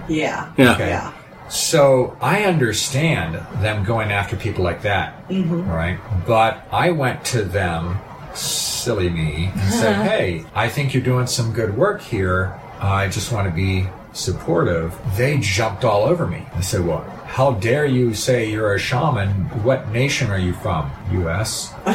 Yeah. 0.10 0.50
yeah, 0.58 0.74
Okay. 0.74 0.89
Yeah. 0.89 1.12
So 1.48 2.18
I 2.22 2.44
understand 2.46 3.36
them 3.62 3.84
going 3.86 4.12
after 4.12 4.36
people 4.36 4.63
like 4.63 4.82
that, 4.82 5.28
Mm-hmm. 5.30 5.70
all 5.70 5.78
right? 5.78 6.00
But 6.26 6.68
I 6.72 6.89
went 6.89 7.24
to 7.26 7.44
them, 7.44 8.00
silly 8.36 9.10
me, 9.10 9.52
and 9.54 9.74
said, 9.74 10.08
"Hey, 10.10 10.45
I 10.54 10.69
think 10.69 10.93
you're 10.93 11.04
doing 11.04 11.28
some 11.28 11.52
good 11.52 11.76
work 11.78 12.02
here. 12.02 12.60
I 12.80 13.08
just 13.08 13.32
want 13.32 13.48
to 13.48 13.54
be 13.54 13.88
supportive." 14.13 14.95
They 15.17 15.38
jumped 15.39 15.84
all 15.84 16.04
over 16.04 16.28
me. 16.28 16.45
I 16.54 16.62
said, 16.62 16.86
"Well, 16.86 17.02
how 17.26 17.52
dare 17.54 17.86
you 17.86 18.13
say 18.13 18.50
you're 18.50 18.74
a 18.74 18.80
shaman? 18.80 19.30
What 19.63 19.89
nation 19.89 20.30
are 20.30 20.39
you 20.39 20.54
from? 20.54 20.91
U.S." 21.12 21.74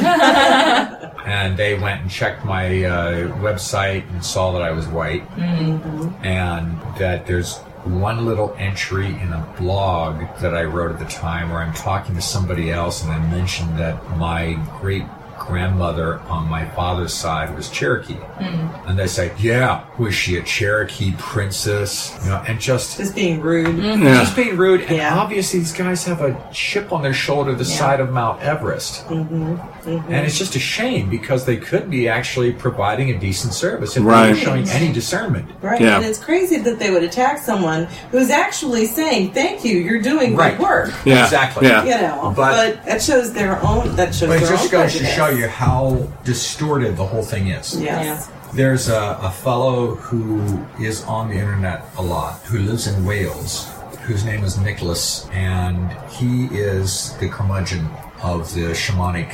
and 1.25 1.55
they 1.57 1.77
went 1.77 2.01
and 2.01 2.09
checked 2.09 2.43
my 2.43 2.83
uh, 2.83 3.27
website 3.39 4.09
and 4.11 4.23
saw 4.23 4.51
that 4.53 4.61
I 4.61 4.71
was 4.71 4.87
white 4.87 5.23
and 5.37 6.81
that 6.97 7.27
there's 7.27 7.59
one 7.83 8.25
little 8.25 8.55
entry 8.57 9.07
in 9.07 9.33
a 9.33 9.55
blog 9.57 10.19
that 10.39 10.53
I 10.53 10.63
wrote 10.63 10.91
at 10.91 10.99
the 10.99 11.05
time 11.05 11.49
where 11.49 11.59
I'm 11.59 11.73
talking 11.73 12.15
to 12.15 12.21
somebody 12.21 12.71
else 12.71 13.03
and 13.03 13.11
I 13.11 13.19
mentioned 13.31 13.77
that 13.79 14.17
my 14.17 14.53
great 14.79 15.03
grandmother 15.51 16.19
on 16.21 16.47
my 16.49 16.65
father's 16.69 17.13
side 17.13 17.53
was 17.55 17.69
Cherokee. 17.69 18.13
Mm-hmm. 18.13 18.87
And 18.89 18.97
they 18.97 19.07
say, 19.07 19.31
yeah, 19.37 19.85
was 19.99 20.15
she 20.15 20.37
a 20.37 20.43
Cherokee 20.43 21.13
princess? 21.17 22.17
You 22.23 22.29
know, 22.29 22.43
and 22.47 22.59
just 22.59 22.97
Just 22.97 23.13
being 23.15 23.41
rude. 23.41 23.67
Mm-hmm. 23.75 24.03
Yeah. 24.03 24.13
just 24.23 24.35
being 24.35 24.55
rude. 24.57 24.81
And 24.81 24.97
Yeah. 24.97 25.17
obviously, 25.19 25.59
these 25.59 25.73
guys 25.73 26.03
have 26.05 26.21
a 26.21 26.41
chip 26.53 26.91
on 26.93 27.01
their 27.01 27.13
shoulder 27.13 27.53
the 27.53 27.65
side 27.65 27.99
of 27.99 28.11
Mount 28.11 28.41
Everest. 28.41 29.05
Mm-hmm. 29.07 29.55
mm-hmm. 29.55 30.13
And 30.13 30.25
it's 30.25 30.37
just 30.37 30.55
a 30.55 30.59
shame 30.59 31.09
because 31.09 31.45
they 31.45 31.57
could 31.57 31.89
be 31.89 32.07
actually 32.07 32.53
providing 32.53 33.09
a 33.11 33.17
decent 33.19 33.53
service 33.53 33.89
if 33.97 34.03
they 34.03 34.09
Right. 34.09 34.29
were 34.31 34.35
showing 34.37 34.69
any 34.69 34.91
discernment. 34.93 35.49
Right. 35.61 35.81
Yeah. 35.81 35.97
And 35.97 36.05
it's 36.05 36.19
crazy 36.19 36.57
that 36.57 36.79
they 36.79 36.91
would 36.91 37.03
attack 37.03 37.39
someone 37.39 37.85
who's 38.11 38.29
actually 38.29 38.85
saying, 38.85 39.33
Thank 39.33 39.65
you, 39.65 39.77
you're 39.79 40.01
doing 40.01 40.35
Right. 40.35 40.57
good 40.57 40.63
work. 40.63 40.93
Yeah. 41.05 41.23
Exactly. 41.23 41.67
Yeah. 41.67 41.83
You 41.83 42.01
know. 42.01 42.33
But- 42.35 42.51
But, 42.51 42.85
that 42.85 43.01
shows 43.01 43.33
their 43.33 43.61
own 43.63 43.95
that 43.95 44.13
shows 44.13 44.29
But 44.29 44.37
it 44.37 44.41
their 44.41 44.49
just 44.51 44.65
own 44.73 44.81
goes 44.81 44.97
to 44.97 45.05
show 45.05 45.29
you 45.29 45.40
how 45.49 46.07
distorted 46.23 46.97
the 46.97 47.05
whole 47.05 47.23
thing 47.23 47.47
is. 47.47 47.79
Yes. 47.81 48.29
There's 48.53 48.89
a, 48.89 49.17
a 49.21 49.31
fellow 49.31 49.95
who 49.95 50.65
is 50.83 51.03
on 51.05 51.29
the 51.29 51.35
internet 51.35 51.85
a 51.97 52.01
lot, 52.01 52.41
who 52.43 52.59
lives 52.59 52.87
in 52.87 53.05
Wales, 53.05 53.71
whose 54.01 54.25
name 54.25 54.43
is 54.43 54.57
Nicholas, 54.57 55.29
and 55.29 55.91
he 56.11 56.45
is 56.47 57.15
the 57.17 57.29
curmudgeon 57.29 57.87
of 58.23 58.53
the 58.53 58.71
shamanic 58.71 59.31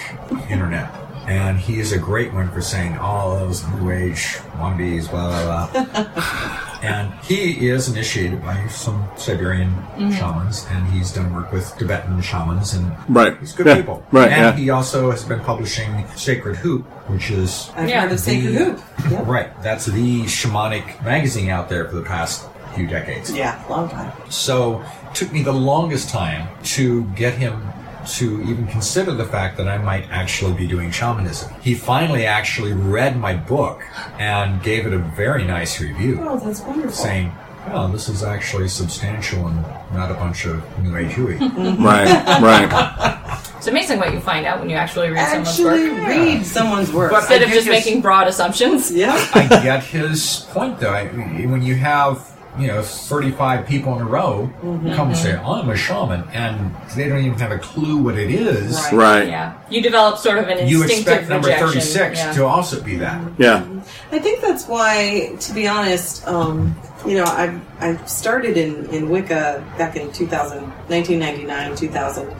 internet. 0.51 0.89
And 1.27 1.59
he's 1.59 1.91
a 1.91 1.99
great 1.99 2.33
one 2.33 2.49
for 2.51 2.61
saying, 2.61 2.97
oh, 3.01 3.37
those 3.39 3.67
new 3.67 3.91
age 3.91 4.37
wannabes, 4.55 5.09
blah, 5.11 5.27
blah, 5.43 5.69
blah. 5.69 6.79
and 6.81 7.13
he 7.25 7.67
is 7.67 7.89
initiated 7.89 8.41
by 8.41 8.65
some 8.67 9.05
Siberian 9.17 9.71
mm-hmm. 9.71 10.11
shamans, 10.11 10.65
and 10.69 10.87
he's 10.87 11.11
done 11.11 11.33
work 11.35 11.51
with 11.51 11.75
Tibetan 11.77 12.21
shamans, 12.21 12.73
and 12.73 12.95
Right. 13.09 13.37
he's 13.41 13.51
good 13.51 13.67
Yeah. 13.67 13.75
people. 13.75 14.03
Right, 14.11 14.31
And 14.31 14.57
yeah. 14.57 14.63
he 14.63 14.69
also 14.69 15.11
has 15.11 15.25
been 15.25 15.41
publishing 15.41 16.05
Sacred 16.15 16.55
Hoop, 16.57 16.85
which 17.09 17.29
is 17.29 17.71
I've 17.75 17.89
Yeah. 17.89 18.01
heard 18.03 18.13
of 18.13 18.19
Sacred 18.21 18.55
Hoop. 18.55 18.79
Yep. 19.11 19.27
Right. 19.27 19.61
That's 19.61 19.85
the 19.85 20.23
shamanic 20.23 21.03
magazine 21.03 21.49
out 21.49 21.67
there 21.67 21.89
for 21.89 21.95
the 21.95 22.03
past 22.03 22.45
few 22.73 22.87
decades. 22.87 23.31
Yeah, 23.35 23.59
long 23.69 23.89
time. 23.89 24.11
So 24.29 24.81
it 25.09 25.15
took 25.15 25.33
me 25.33 25.41
the 25.43 25.51
longest 25.51 26.09
time 26.09 26.47
to 26.75 27.03
get 27.15 27.33
him 27.33 27.61
to 28.15 28.41
even 28.43 28.67
consider 28.67 29.13
the 29.13 29.25
fact 29.25 29.57
that 29.57 29.67
I 29.67 29.77
might 29.77 30.07
actually 30.09 30.53
be 30.53 30.67
doing 30.67 30.91
shamanism. 30.91 31.51
He 31.61 31.73
finally 31.75 32.25
actually 32.25 32.73
read 32.73 33.19
my 33.19 33.35
book 33.35 33.83
and 34.19 34.61
gave 34.63 34.85
it 34.85 34.93
a 34.93 34.97
very 34.99 35.43
nice 35.45 35.79
review, 35.81 36.19
Oh, 36.21 36.37
that's 36.39 36.61
wonderful. 36.61 36.91
saying, 36.91 37.31
Oh, 37.69 37.91
this 37.91 38.07
is 38.07 38.23
actually 38.23 38.69
substantial 38.69 39.45
and 39.47 39.61
not 39.93 40.09
a 40.09 40.13
bunch 40.13 40.45
of 40.45 40.63
new 40.81 40.95
age 40.95 41.11
hooey. 41.11 41.35
Right. 41.37 42.07
Right. 42.41 43.43
It's 43.57 43.67
amazing 43.67 43.99
what 43.99 44.13
you 44.13 44.21
find 44.21 44.45
out 44.45 44.59
when 44.61 44.69
you 44.69 44.77
actually 44.77 45.09
read 45.09 45.17
Actually 45.17 45.45
someone's 45.45 45.99
work. 45.99 46.07
read 46.07 46.45
someone's 46.45 46.93
work. 46.93 47.11
But- 47.11 47.17
Instead 47.23 47.41
I 47.41 47.45
of 47.45 47.49
just 47.51 47.65
think 47.65 47.75
it's- 47.75 47.85
making 47.85 48.01
broad 48.01 48.27
assumptions. 48.27 48.91
yeah. 48.91 49.29
I 49.33 49.47
get 49.47 49.83
his 49.83 50.47
point 50.51 50.79
though. 50.79 50.93
I, 50.93 51.07
when 51.07 51.61
you 51.61 51.75
have 51.75 52.36
you 52.59 52.67
know 52.67 52.81
35 52.81 53.67
people 53.67 53.95
in 53.95 54.01
a 54.01 54.05
row 54.05 54.49
mm-hmm. 54.61 54.93
come 54.93 55.09
and 55.09 55.17
say 55.17 55.31
mm-hmm. 55.31 55.45
I'm 55.45 55.69
a 55.69 55.77
shaman 55.77 56.23
and 56.33 56.75
they 56.95 57.09
don't 57.09 57.23
even 57.23 57.37
have 57.39 57.51
a 57.51 57.59
clue 57.59 57.97
what 57.97 58.17
it 58.17 58.31
is, 58.31 58.75
Right. 58.91 59.07
Right. 59.07 59.27
Yeah. 59.27 59.57
You 59.69 59.81
develop 59.81 60.17
sort 60.17 60.37
of 60.37 60.47
an 60.47 60.67
you 60.67 60.83
expect 60.83 61.29
number 61.29 61.47
rejection. 61.47 61.81
36 61.81 62.17
yeah. 62.17 62.31
to 62.33 62.45
also 62.45 62.81
be 62.81 62.95
that. 62.97 63.19
Mm-hmm. 63.21 63.41
Yeah. 63.41 63.65
I 64.11 64.19
think 64.19 64.41
that's 64.41 64.67
why, 64.67 65.35
to 65.39 65.53
be 65.53 65.67
honest, 65.67 66.25
um, 66.27 66.75
you 67.05 67.15
know, 67.17 67.25
I 67.25 67.59
I 67.79 67.97
started 68.05 68.57
in, 68.57 68.89
in 68.89 69.09
Wicca 69.09 69.63
back 69.77 69.95
in 69.95 70.11
2000, 70.11 70.61
1999, 70.89 71.75
2000. 71.75 72.35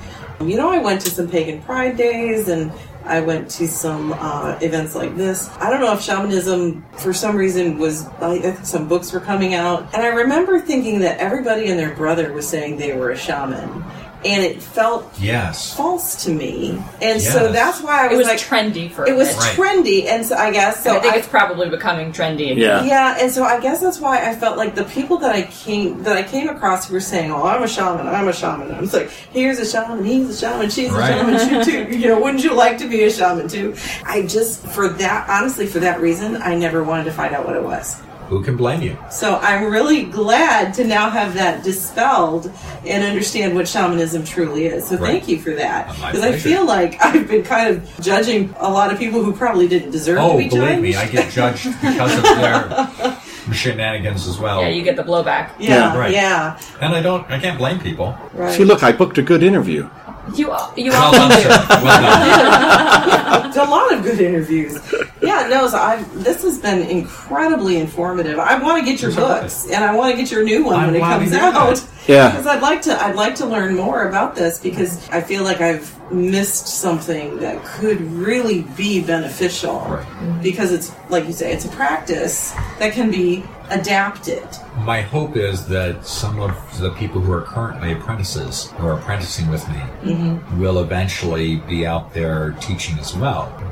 You 0.48 0.56
know, 0.56 0.70
I 0.70 0.78
went 0.80 1.02
to 1.02 1.10
some 1.10 1.28
pagan 1.28 1.62
pride 1.62 1.98
days 1.98 2.48
and 2.48 2.72
I 3.08 3.22
went 3.22 3.50
to 3.52 3.68
some 3.68 4.14
uh, 4.14 4.58
events 4.62 4.96
like 4.96 5.16
this. 5.16 5.50
I 5.58 5.70
don't 5.70 5.82
know 5.82 5.94
if 5.94 6.02
shamanism, 6.02 6.86
for 6.98 7.14
some 7.14 7.36
reason, 7.36 7.78
was 7.78 8.08
think 8.20 8.66
some 8.66 8.88
books 8.88 9.12
were 9.12 9.20
coming 9.20 9.54
out, 9.54 9.94
and 9.94 10.04
I 10.04 10.08
remember 10.08 10.60
thinking 10.60 11.00
that 11.00 11.20
everybody 11.20 11.70
and 11.70 11.80
their 11.80 11.96
brother 11.96 12.34
was 12.34 12.48
saying 12.48 12.78
they 12.78 12.96
were 12.96 13.12
a 13.12 13.18
shaman, 13.18 13.84
and 14.28 14.44
it 14.44 14.62
felt 14.62 15.12
Yes. 15.20 15.74
false 15.74 16.24
to 16.26 16.32
me, 16.32 16.82
and 17.02 17.22
so 17.22 17.52
that's 17.52 17.82
why 17.82 18.04
I 18.04 18.06
It 18.08 18.10
was, 18.18 18.20
was 18.20 18.28
like, 18.28 18.40
trendy 18.40 18.92
for 18.92 19.08
it 19.08 19.16
was. 19.16 19.28
Right. 19.36 19.56
trendy, 19.56 20.06
and 20.08 20.26
so 20.26 20.36
I 20.36 20.52
guess 20.52 20.84
so. 20.84 20.96
I 20.96 21.00
think 21.00 21.14
I- 21.14 21.18
it's 21.18 21.28
probably 21.28 21.70
becoming 21.70 22.12
trendy 22.12 22.52
again. 22.52 22.58
Yeah. 22.58 22.84
yeah, 22.84 23.18
and 23.20 23.32
so 23.32 23.44
I 23.44 23.60
guess 23.60 23.80
that's 23.80 24.00
why 24.00 24.28
I 24.30 24.36
felt 24.36 24.58
like 24.58 24.76
the 24.76 24.84
people 24.84 25.18
that 25.20 25.34
I 25.36 25.44
came 25.44 26.04
that 26.04 26.18
I 26.18 26.24
came 26.24 26.50
across 26.50 26.88
who 26.88 26.94
were 26.94 27.00
saying, 27.00 27.32
"Oh, 27.32 27.44
I'm 27.44 27.64
a 27.64 27.68
shaman, 27.68 28.08
I'm 28.08 28.28
a 28.28 28.34
shaman." 28.34 28.72
i'm 28.74 28.86
like, 28.90 29.10
"Here's 29.32 29.60
a 29.60 29.66
shaman, 29.66 30.04
he's 30.04 30.30
a 30.30 30.38
shaman, 30.38 30.70
she's 30.70 30.92
Right. 30.92 31.12
a 31.12 31.18
shaman, 31.18 31.64
she 31.66 31.72
too." 31.72 31.88
You 31.98 32.10
know, 32.10 32.20
wouldn't 32.20 32.44
you 32.44 32.54
like 32.54 32.78
to 32.80 32.88
be 32.88 33.04
a 33.04 33.10
shaman 33.12 33.48
too? 33.48 33.76
I 34.06 34.22
just 34.24 34.66
for 34.68 34.88
that 34.90 35.30
honestly 35.30 35.66
for 35.68 35.80
that 35.80 36.00
reason, 36.02 36.42
I 36.42 36.56
never 36.56 36.84
wanted 36.84 37.06
to 37.06 37.12
find 37.12 37.34
out 37.36 37.46
what 37.46 37.56
it 37.56 37.64
was. 37.64 37.96
Who 38.28 38.44
can 38.44 38.58
blame 38.58 38.82
you? 38.82 38.98
So 39.10 39.38
I'm 39.38 39.72
really 39.72 40.04
glad 40.04 40.74
to 40.76 40.84
now 40.86 41.10
have 41.10 41.34
that 41.36 41.64
dispelled 41.64 42.52
and 42.86 43.04
understand 43.04 43.56
what 43.56 43.68
shamanism 43.68 44.26
truly 44.26 44.66
is. 44.66 44.88
So 44.88 44.98
Right. 44.98 45.12
thank 45.14 45.28
you 45.30 45.40
for 45.40 45.52
that 45.56 45.88
uh, 45.90 45.94
because 46.12 46.22
I 46.24 46.38
feel 46.38 46.66
like 46.66 47.02
I've 47.04 47.28
been 47.28 47.44
kind 47.44 47.70
of 47.76 47.90
judging 48.02 48.54
a 48.60 48.70
lot 48.70 48.92
of 48.92 49.00
people 49.00 49.24
who 49.24 49.32
probably 49.34 49.68
didn't 49.70 49.92
deserve 49.92 50.20
Oh, 50.20 50.34
to 50.34 50.38
be 50.40 50.50
believe 50.50 50.82
me, 50.82 50.96
I 50.96 51.08
get 51.08 51.32
judged 51.32 51.66
because 51.82 52.18
of 52.18 52.24
their 52.24 53.54
shenanigans 53.54 54.28
as 54.28 54.38
well. 54.40 54.62
Yeah, 54.62 54.70
you 54.70 54.84
get 54.84 54.98
the 54.98 55.04
blowback. 55.04 55.52
yeah, 55.58 55.98
Right. 55.98 56.12
yeah, 56.12 56.60
and 56.82 56.94
I 56.94 57.02
don't, 57.02 57.30
I 57.32 57.40
can't 57.40 57.58
blame 57.58 57.80
people. 57.80 58.18
right. 58.34 58.54
See, 58.54 58.66
look, 58.66 58.84
I 58.84 58.92
booked 58.92 59.18
a 59.18 59.22
good 59.22 59.42
interview. 59.42 59.90
You 60.36 60.54
you 60.76 60.92
Well 60.92 61.12
done, 61.14 61.32
sir. 61.32 61.48
Well 61.82 62.02
done. 62.02 63.08
a 63.58 63.70
lot 63.70 63.94
of 63.94 64.04
good 64.04 64.20
interviews. 64.20 64.78
Yeah, 65.22 65.48
no, 65.48 65.68
so 65.68 65.78
I 65.78 66.04
this 66.14 66.44
has 66.44 66.60
been 66.60 66.88
incredibly 66.90 67.78
informative. 67.78 68.40
I 68.40 68.62
want 68.62 68.86
to 68.86 68.90
get 68.90 69.02
your 69.02 69.14
books, 69.14 69.70
and 69.70 69.84
I 69.84 69.94
want 69.96 70.16
to 70.16 70.22
get 70.22 70.32
your 70.32 70.44
new 70.44 70.64
one 70.64 70.76
I'm 70.76 70.88
when 70.88 70.96
it 70.96 71.00
comes 71.00 71.34
out. 71.34 71.76
that. 71.76 71.90
Yeah. 72.08 72.30
because 72.30 72.48
I'd 72.48 72.62
like 72.62 72.84
to. 72.84 73.04
I'd 73.04 73.18
like 73.18 73.36
to 73.36 73.46
learn 73.46 73.76
more 73.76 74.08
about 74.08 74.34
this 74.34 74.60
because 74.60 75.10
I 75.10 75.20
feel 75.20 75.44
like 75.44 75.60
I've 75.60 75.94
missed 76.10 76.68
something 76.68 77.38
that 77.40 77.62
could 77.66 78.00
really 78.00 78.62
be 78.78 79.04
beneficial. 79.04 79.80
Right. 79.82 80.06
Mm-hmm. 80.06 80.42
Because 80.42 80.72
it's 80.72 80.94
like 81.10 81.26
you 81.26 81.34
say, 81.34 81.52
it's 81.52 81.66
a 81.66 81.70
practice 81.70 82.54
that 82.80 82.94
can 82.94 83.12
be 83.12 83.44
adapted. 83.70 84.48
My 84.78 85.02
hope 85.02 85.36
is 85.36 85.68
that 85.68 86.06
some 86.06 86.40
of 86.40 86.80
the 86.80 86.92
people 86.92 87.22
who 87.22 87.32
are 87.32 87.42
currently 87.42 87.92
apprentices 87.92 88.72
who 88.78 88.88
are 88.88 88.94
apprenticing 88.94 89.50
with 89.50 89.68
me 89.68 89.76
mm-hmm. 89.76 90.60
will 90.60 90.80
eventually 90.80 91.58
be 91.58 91.86
out 91.86 92.14
there 92.14 92.52
teaching 92.62 92.98
as 93.00 93.16
well, 93.16 93.17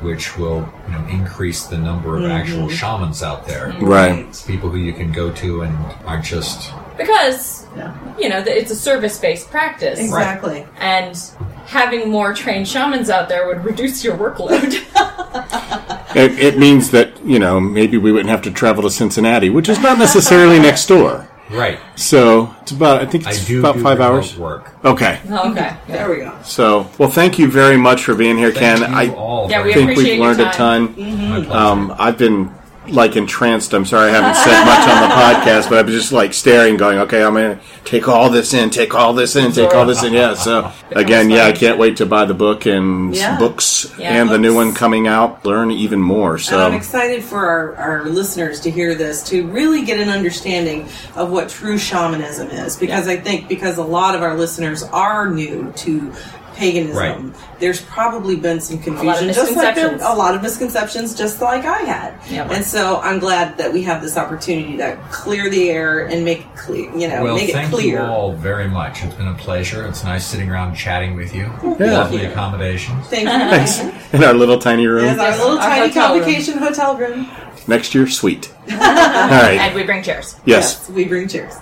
which 0.02 0.36
will 0.36 0.68
you 0.86 0.92
know 0.92 1.06
increase 1.08 1.66
the 1.66 1.78
number 1.78 2.16
of 2.16 2.24
actual 2.24 2.66
mm-hmm. 2.66 2.76
shamans 2.76 3.22
out 3.22 3.46
there. 3.46 3.68
Mm-hmm. 3.68 3.84
Right. 3.84 4.44
People 4.46 4.70
who 4.70 4.78
you 4.78 4.92
can 4.92 5.12
go 5.12 5.32
to 5.32 5.62
and 5.62 5.76
aren't 6.04 6.24
just 6.24 6.72
Because 6.96 7.66
Yeah. 7.76 7.94
you 8.18 8.28
know 8.28 8.38
it's 8.38 8.70
a 8.70 8.76
service-based 8.76 9.50
practice, 9.50 9.98
Exactly. 9.98 10.66
and 10.78 11.18
having 11.66 12.10
more 12.10 12.32
trained 12.34 12.68
shamans 12.68 13.10
out 13.10 13.28
there 13.28 13.46
would 13.46 13.64
reduce 13.64 14.04
your 14.04 14.16
workload. 14.16 14.82
It, 16.16 16.38
it 16.38 16.58
means 16.58 16.92
that, 16.92 17.22
you 17.26 17.38
know, 17.38 17.60
maybe 17.60 17.98
we 17.98 18.10
wouldn't 18.10 18.30
have 18.30 18.40
to 18.42 18.50
travel 18.50 18.82
to 18.84 18.90
Cincinnati, 18.90 19.50
which 19.50 19.68
is 19.68 19.78
not 19.80 19.98
necessarily 19.98 20.58
next 20.58 20.86
door. 20.86 21.28
Right. 21.50 21.78
So 21.96 22.54
it's 22.62 22.72
about, 22.72 23.00
I 23.02 23.06
think 23.06 23.26
I 23.26 23.30
it's 23.30 23.46
do 23.46 23.60
about 23.60 23.76
do 23.76 23.82
five 23.82 24.00
hours. 24.00 24.36
work. 24.36 24.72
Okay. 24.84 25.20
okay. 25.30 25.76
There 25.88 26.10
we 26.10 26.16
go. 26.18 26.36
So, 26.42 26.88
well, 26.98 27.08
thank 27.10 27.38
you 27.38 27.50
very 27.50 27.76
much 27.76 28.04
for 28.04 28.14
being 28.14 28.36
here, 28.36 28.52
Thank 28.52 28.80
Ken. 28.80 28.90
you 28.90 28.96
I 28.96 29.14
all 29.14 29.50
Yeah, 29.50 29.64
we 29.64 29.72
think 29.74 29.96
we've 29.96 30.06
your 30.06 30.18
learned 30.18 30.40
a 30.40 30.44
time. 30.50 30.94
ton. 30.94 31.28
My 31.30 31.36
pleasure. 31.44 31.52
Um, 31.52 31.94
I've 31.98 32.18
been 32.18 32.50
like 32.88 33.16
entranced. 33.16 33.72
I'm 33.74 33.84
sorry 33.84 34.10
I 34.10 34.12
haven't 34.14 34.34
said 34.36 34.64
much 34.64 34.88
on 34.88 35.08
the 35.08 35.14
podcast, 35.14 35.68
but 35.68 35.78
I'm 35.78 35.88
just 35.88 36.12
like 36.12 36.32
staring, 36.34 36.76
going, 36.76 36.98
"Okay, 36.98 37.22
I'm 37.22 37.34
gonna 37.34 37.58
take 37.84 38.08
all 38.08 38.30
this 38.30 38.54
in, 38.54 38.70
take 38.70 38.94
all 38.94 39.12
this 39.12 39.36
in, 39.36 39.52
take 39.52 39.74
all 39.74 39.86
this 39.86 40.02
in." 40.02 40.12
Yeah. 40.12 40.34
So 40.34 40.70
again, 40.92 41.30
yeah, 41.30 41.46
I 41.46 41.52
can't 41.52 41.78
wait 41.78 41.96
to 41.98 42.06
buy 42.06 42.24
the 42.24 42.34
book 42.34 42.66
and 42.66 43.14
Yeah. 43.14 43.38
books 43.38 43.86
Yeah. 43.98 44.12
and 44.14 44.28
the 44.30 44.38
new 44.38 44.54
one 44.54 44.72
coming 44.74 45.06
out. 45.06 45.44
Learn 45.44 45.70
even 45.70 46.00
more. 46.00 46.34
And 46.34 46.42
So 46.42 46.64
I'm 46.66 46.74
excited 46.74 47.22
for 47.24 47.46
our, 47.46 47.74
our 47.76 48.04
listeners 48.04 48.60
to 48.60 48.70
hear 48.70 48.94
this, 48.94 49.22
to 49.24 49.46
really 49.48 49.82
get 49.82 49.98
an 50.00 50.08
understanding 50.08 50.88
of 51.14 51.30
what 51.30 51.48
true 51.48 51.78
shamanism 51.78 52.48
is. 52.50 52.76
Because 52.76 53.08
I 53.08 53.16
think 53.16 53.48
because 53.48 53.78
a 53.78 53.82
lot 53.84 54.14
of 54.14 54.22
our 54.22 54.36
listeners 54.36 54.82
are 54.92 55.28
new 55.30 55.72
to 55.76 56.12
paganism, 56.56 56.96
Right. 56.96 57.34
there's 57.60 57.80
probably 57.82 58.34
been 58.36 58.60
some 58.60 58.76
lot 58.78 58.88
of 58.88 58.94
confusion, 58.96 59.34
just 59.34 59.54
like 59.56 59.74
there, 59.74 59.94
a 59.96 60.14
lot 60.14 60.34
of 60.34 60.42
misconceptions, 60.42 61.14
just 61.14 61.40
like 61.40 61.64
I 61.64 61.80
had. 61.82 62.14
Yeah. 62.30 62.48
And 62.50 62.64
so 62.64 62.98
I'm 63.02 63.18
glad 63.18 63.58
that 63.58 63.72
we 63.72 63.82
have 63.82 64.02
this 64.02 64.16
opportunity 64.16 64.76
to 64.78 64.98
clear 65.10 65.48
the 65.50 65.70
air 65.70 66.06
and 66.06 66.24
make 66.24 66.40
it 66.40 66.56
clear, 66.56 66.90
you 66.96 67.08
know, 67.08 67.22
well, 67.22 67.36
make 67.36 67.50
it 67.50 67.52
thank 67.52 67.70
clear. 67.70 68.00
you 68.00 68.06
all 68.06 68.32
very 68.32 68.68
much. 68.68 69.04
It's 69.04 69.14
been 69.14 69.28
a 69.28 69.34
pleasure. 69.34 69.86
It's 69.86 70.02
nice 70.02 70.26
sitting 70.26 70.50
around 70.50 70.74
chatting 70.74 71.14
with 71.14 71.34
you. 71.34 71.44
Yeah. 71.78 71.92
Lovely 71.98 72.24
accommodations. 72.24 73.06
Thank 73.08 73.24
you. 73.28 73.28
thanks 73.28 73.80
in 74.14 74.24
our 74.24 74.34
little 74.34 74.58
tiny 74.58 74.86
room 74.86 75.04
As 75.04 75.18
our 75.18 75.30
little 75.36 75.58
Our 75.58 75.68
tiny 75.68 75.88
hotel 75.88 76.18
room. 76.18 76.58
hotel 76.58 76.96
room. 76.96 77.28
next 77.68 77.94
year. 77.94 78.06
Sweet. 78.06 78.52
all 78.70 78.76
right. 78.78 79.58
And 79.60 79.74
we 79.74 79.82
bring 79.84 80.02
chairs. 80.02 80.36
Yes. 80.46 80.88
we 80.88 81.04
bring 81.04 81.28
chairs. 81.28 81.54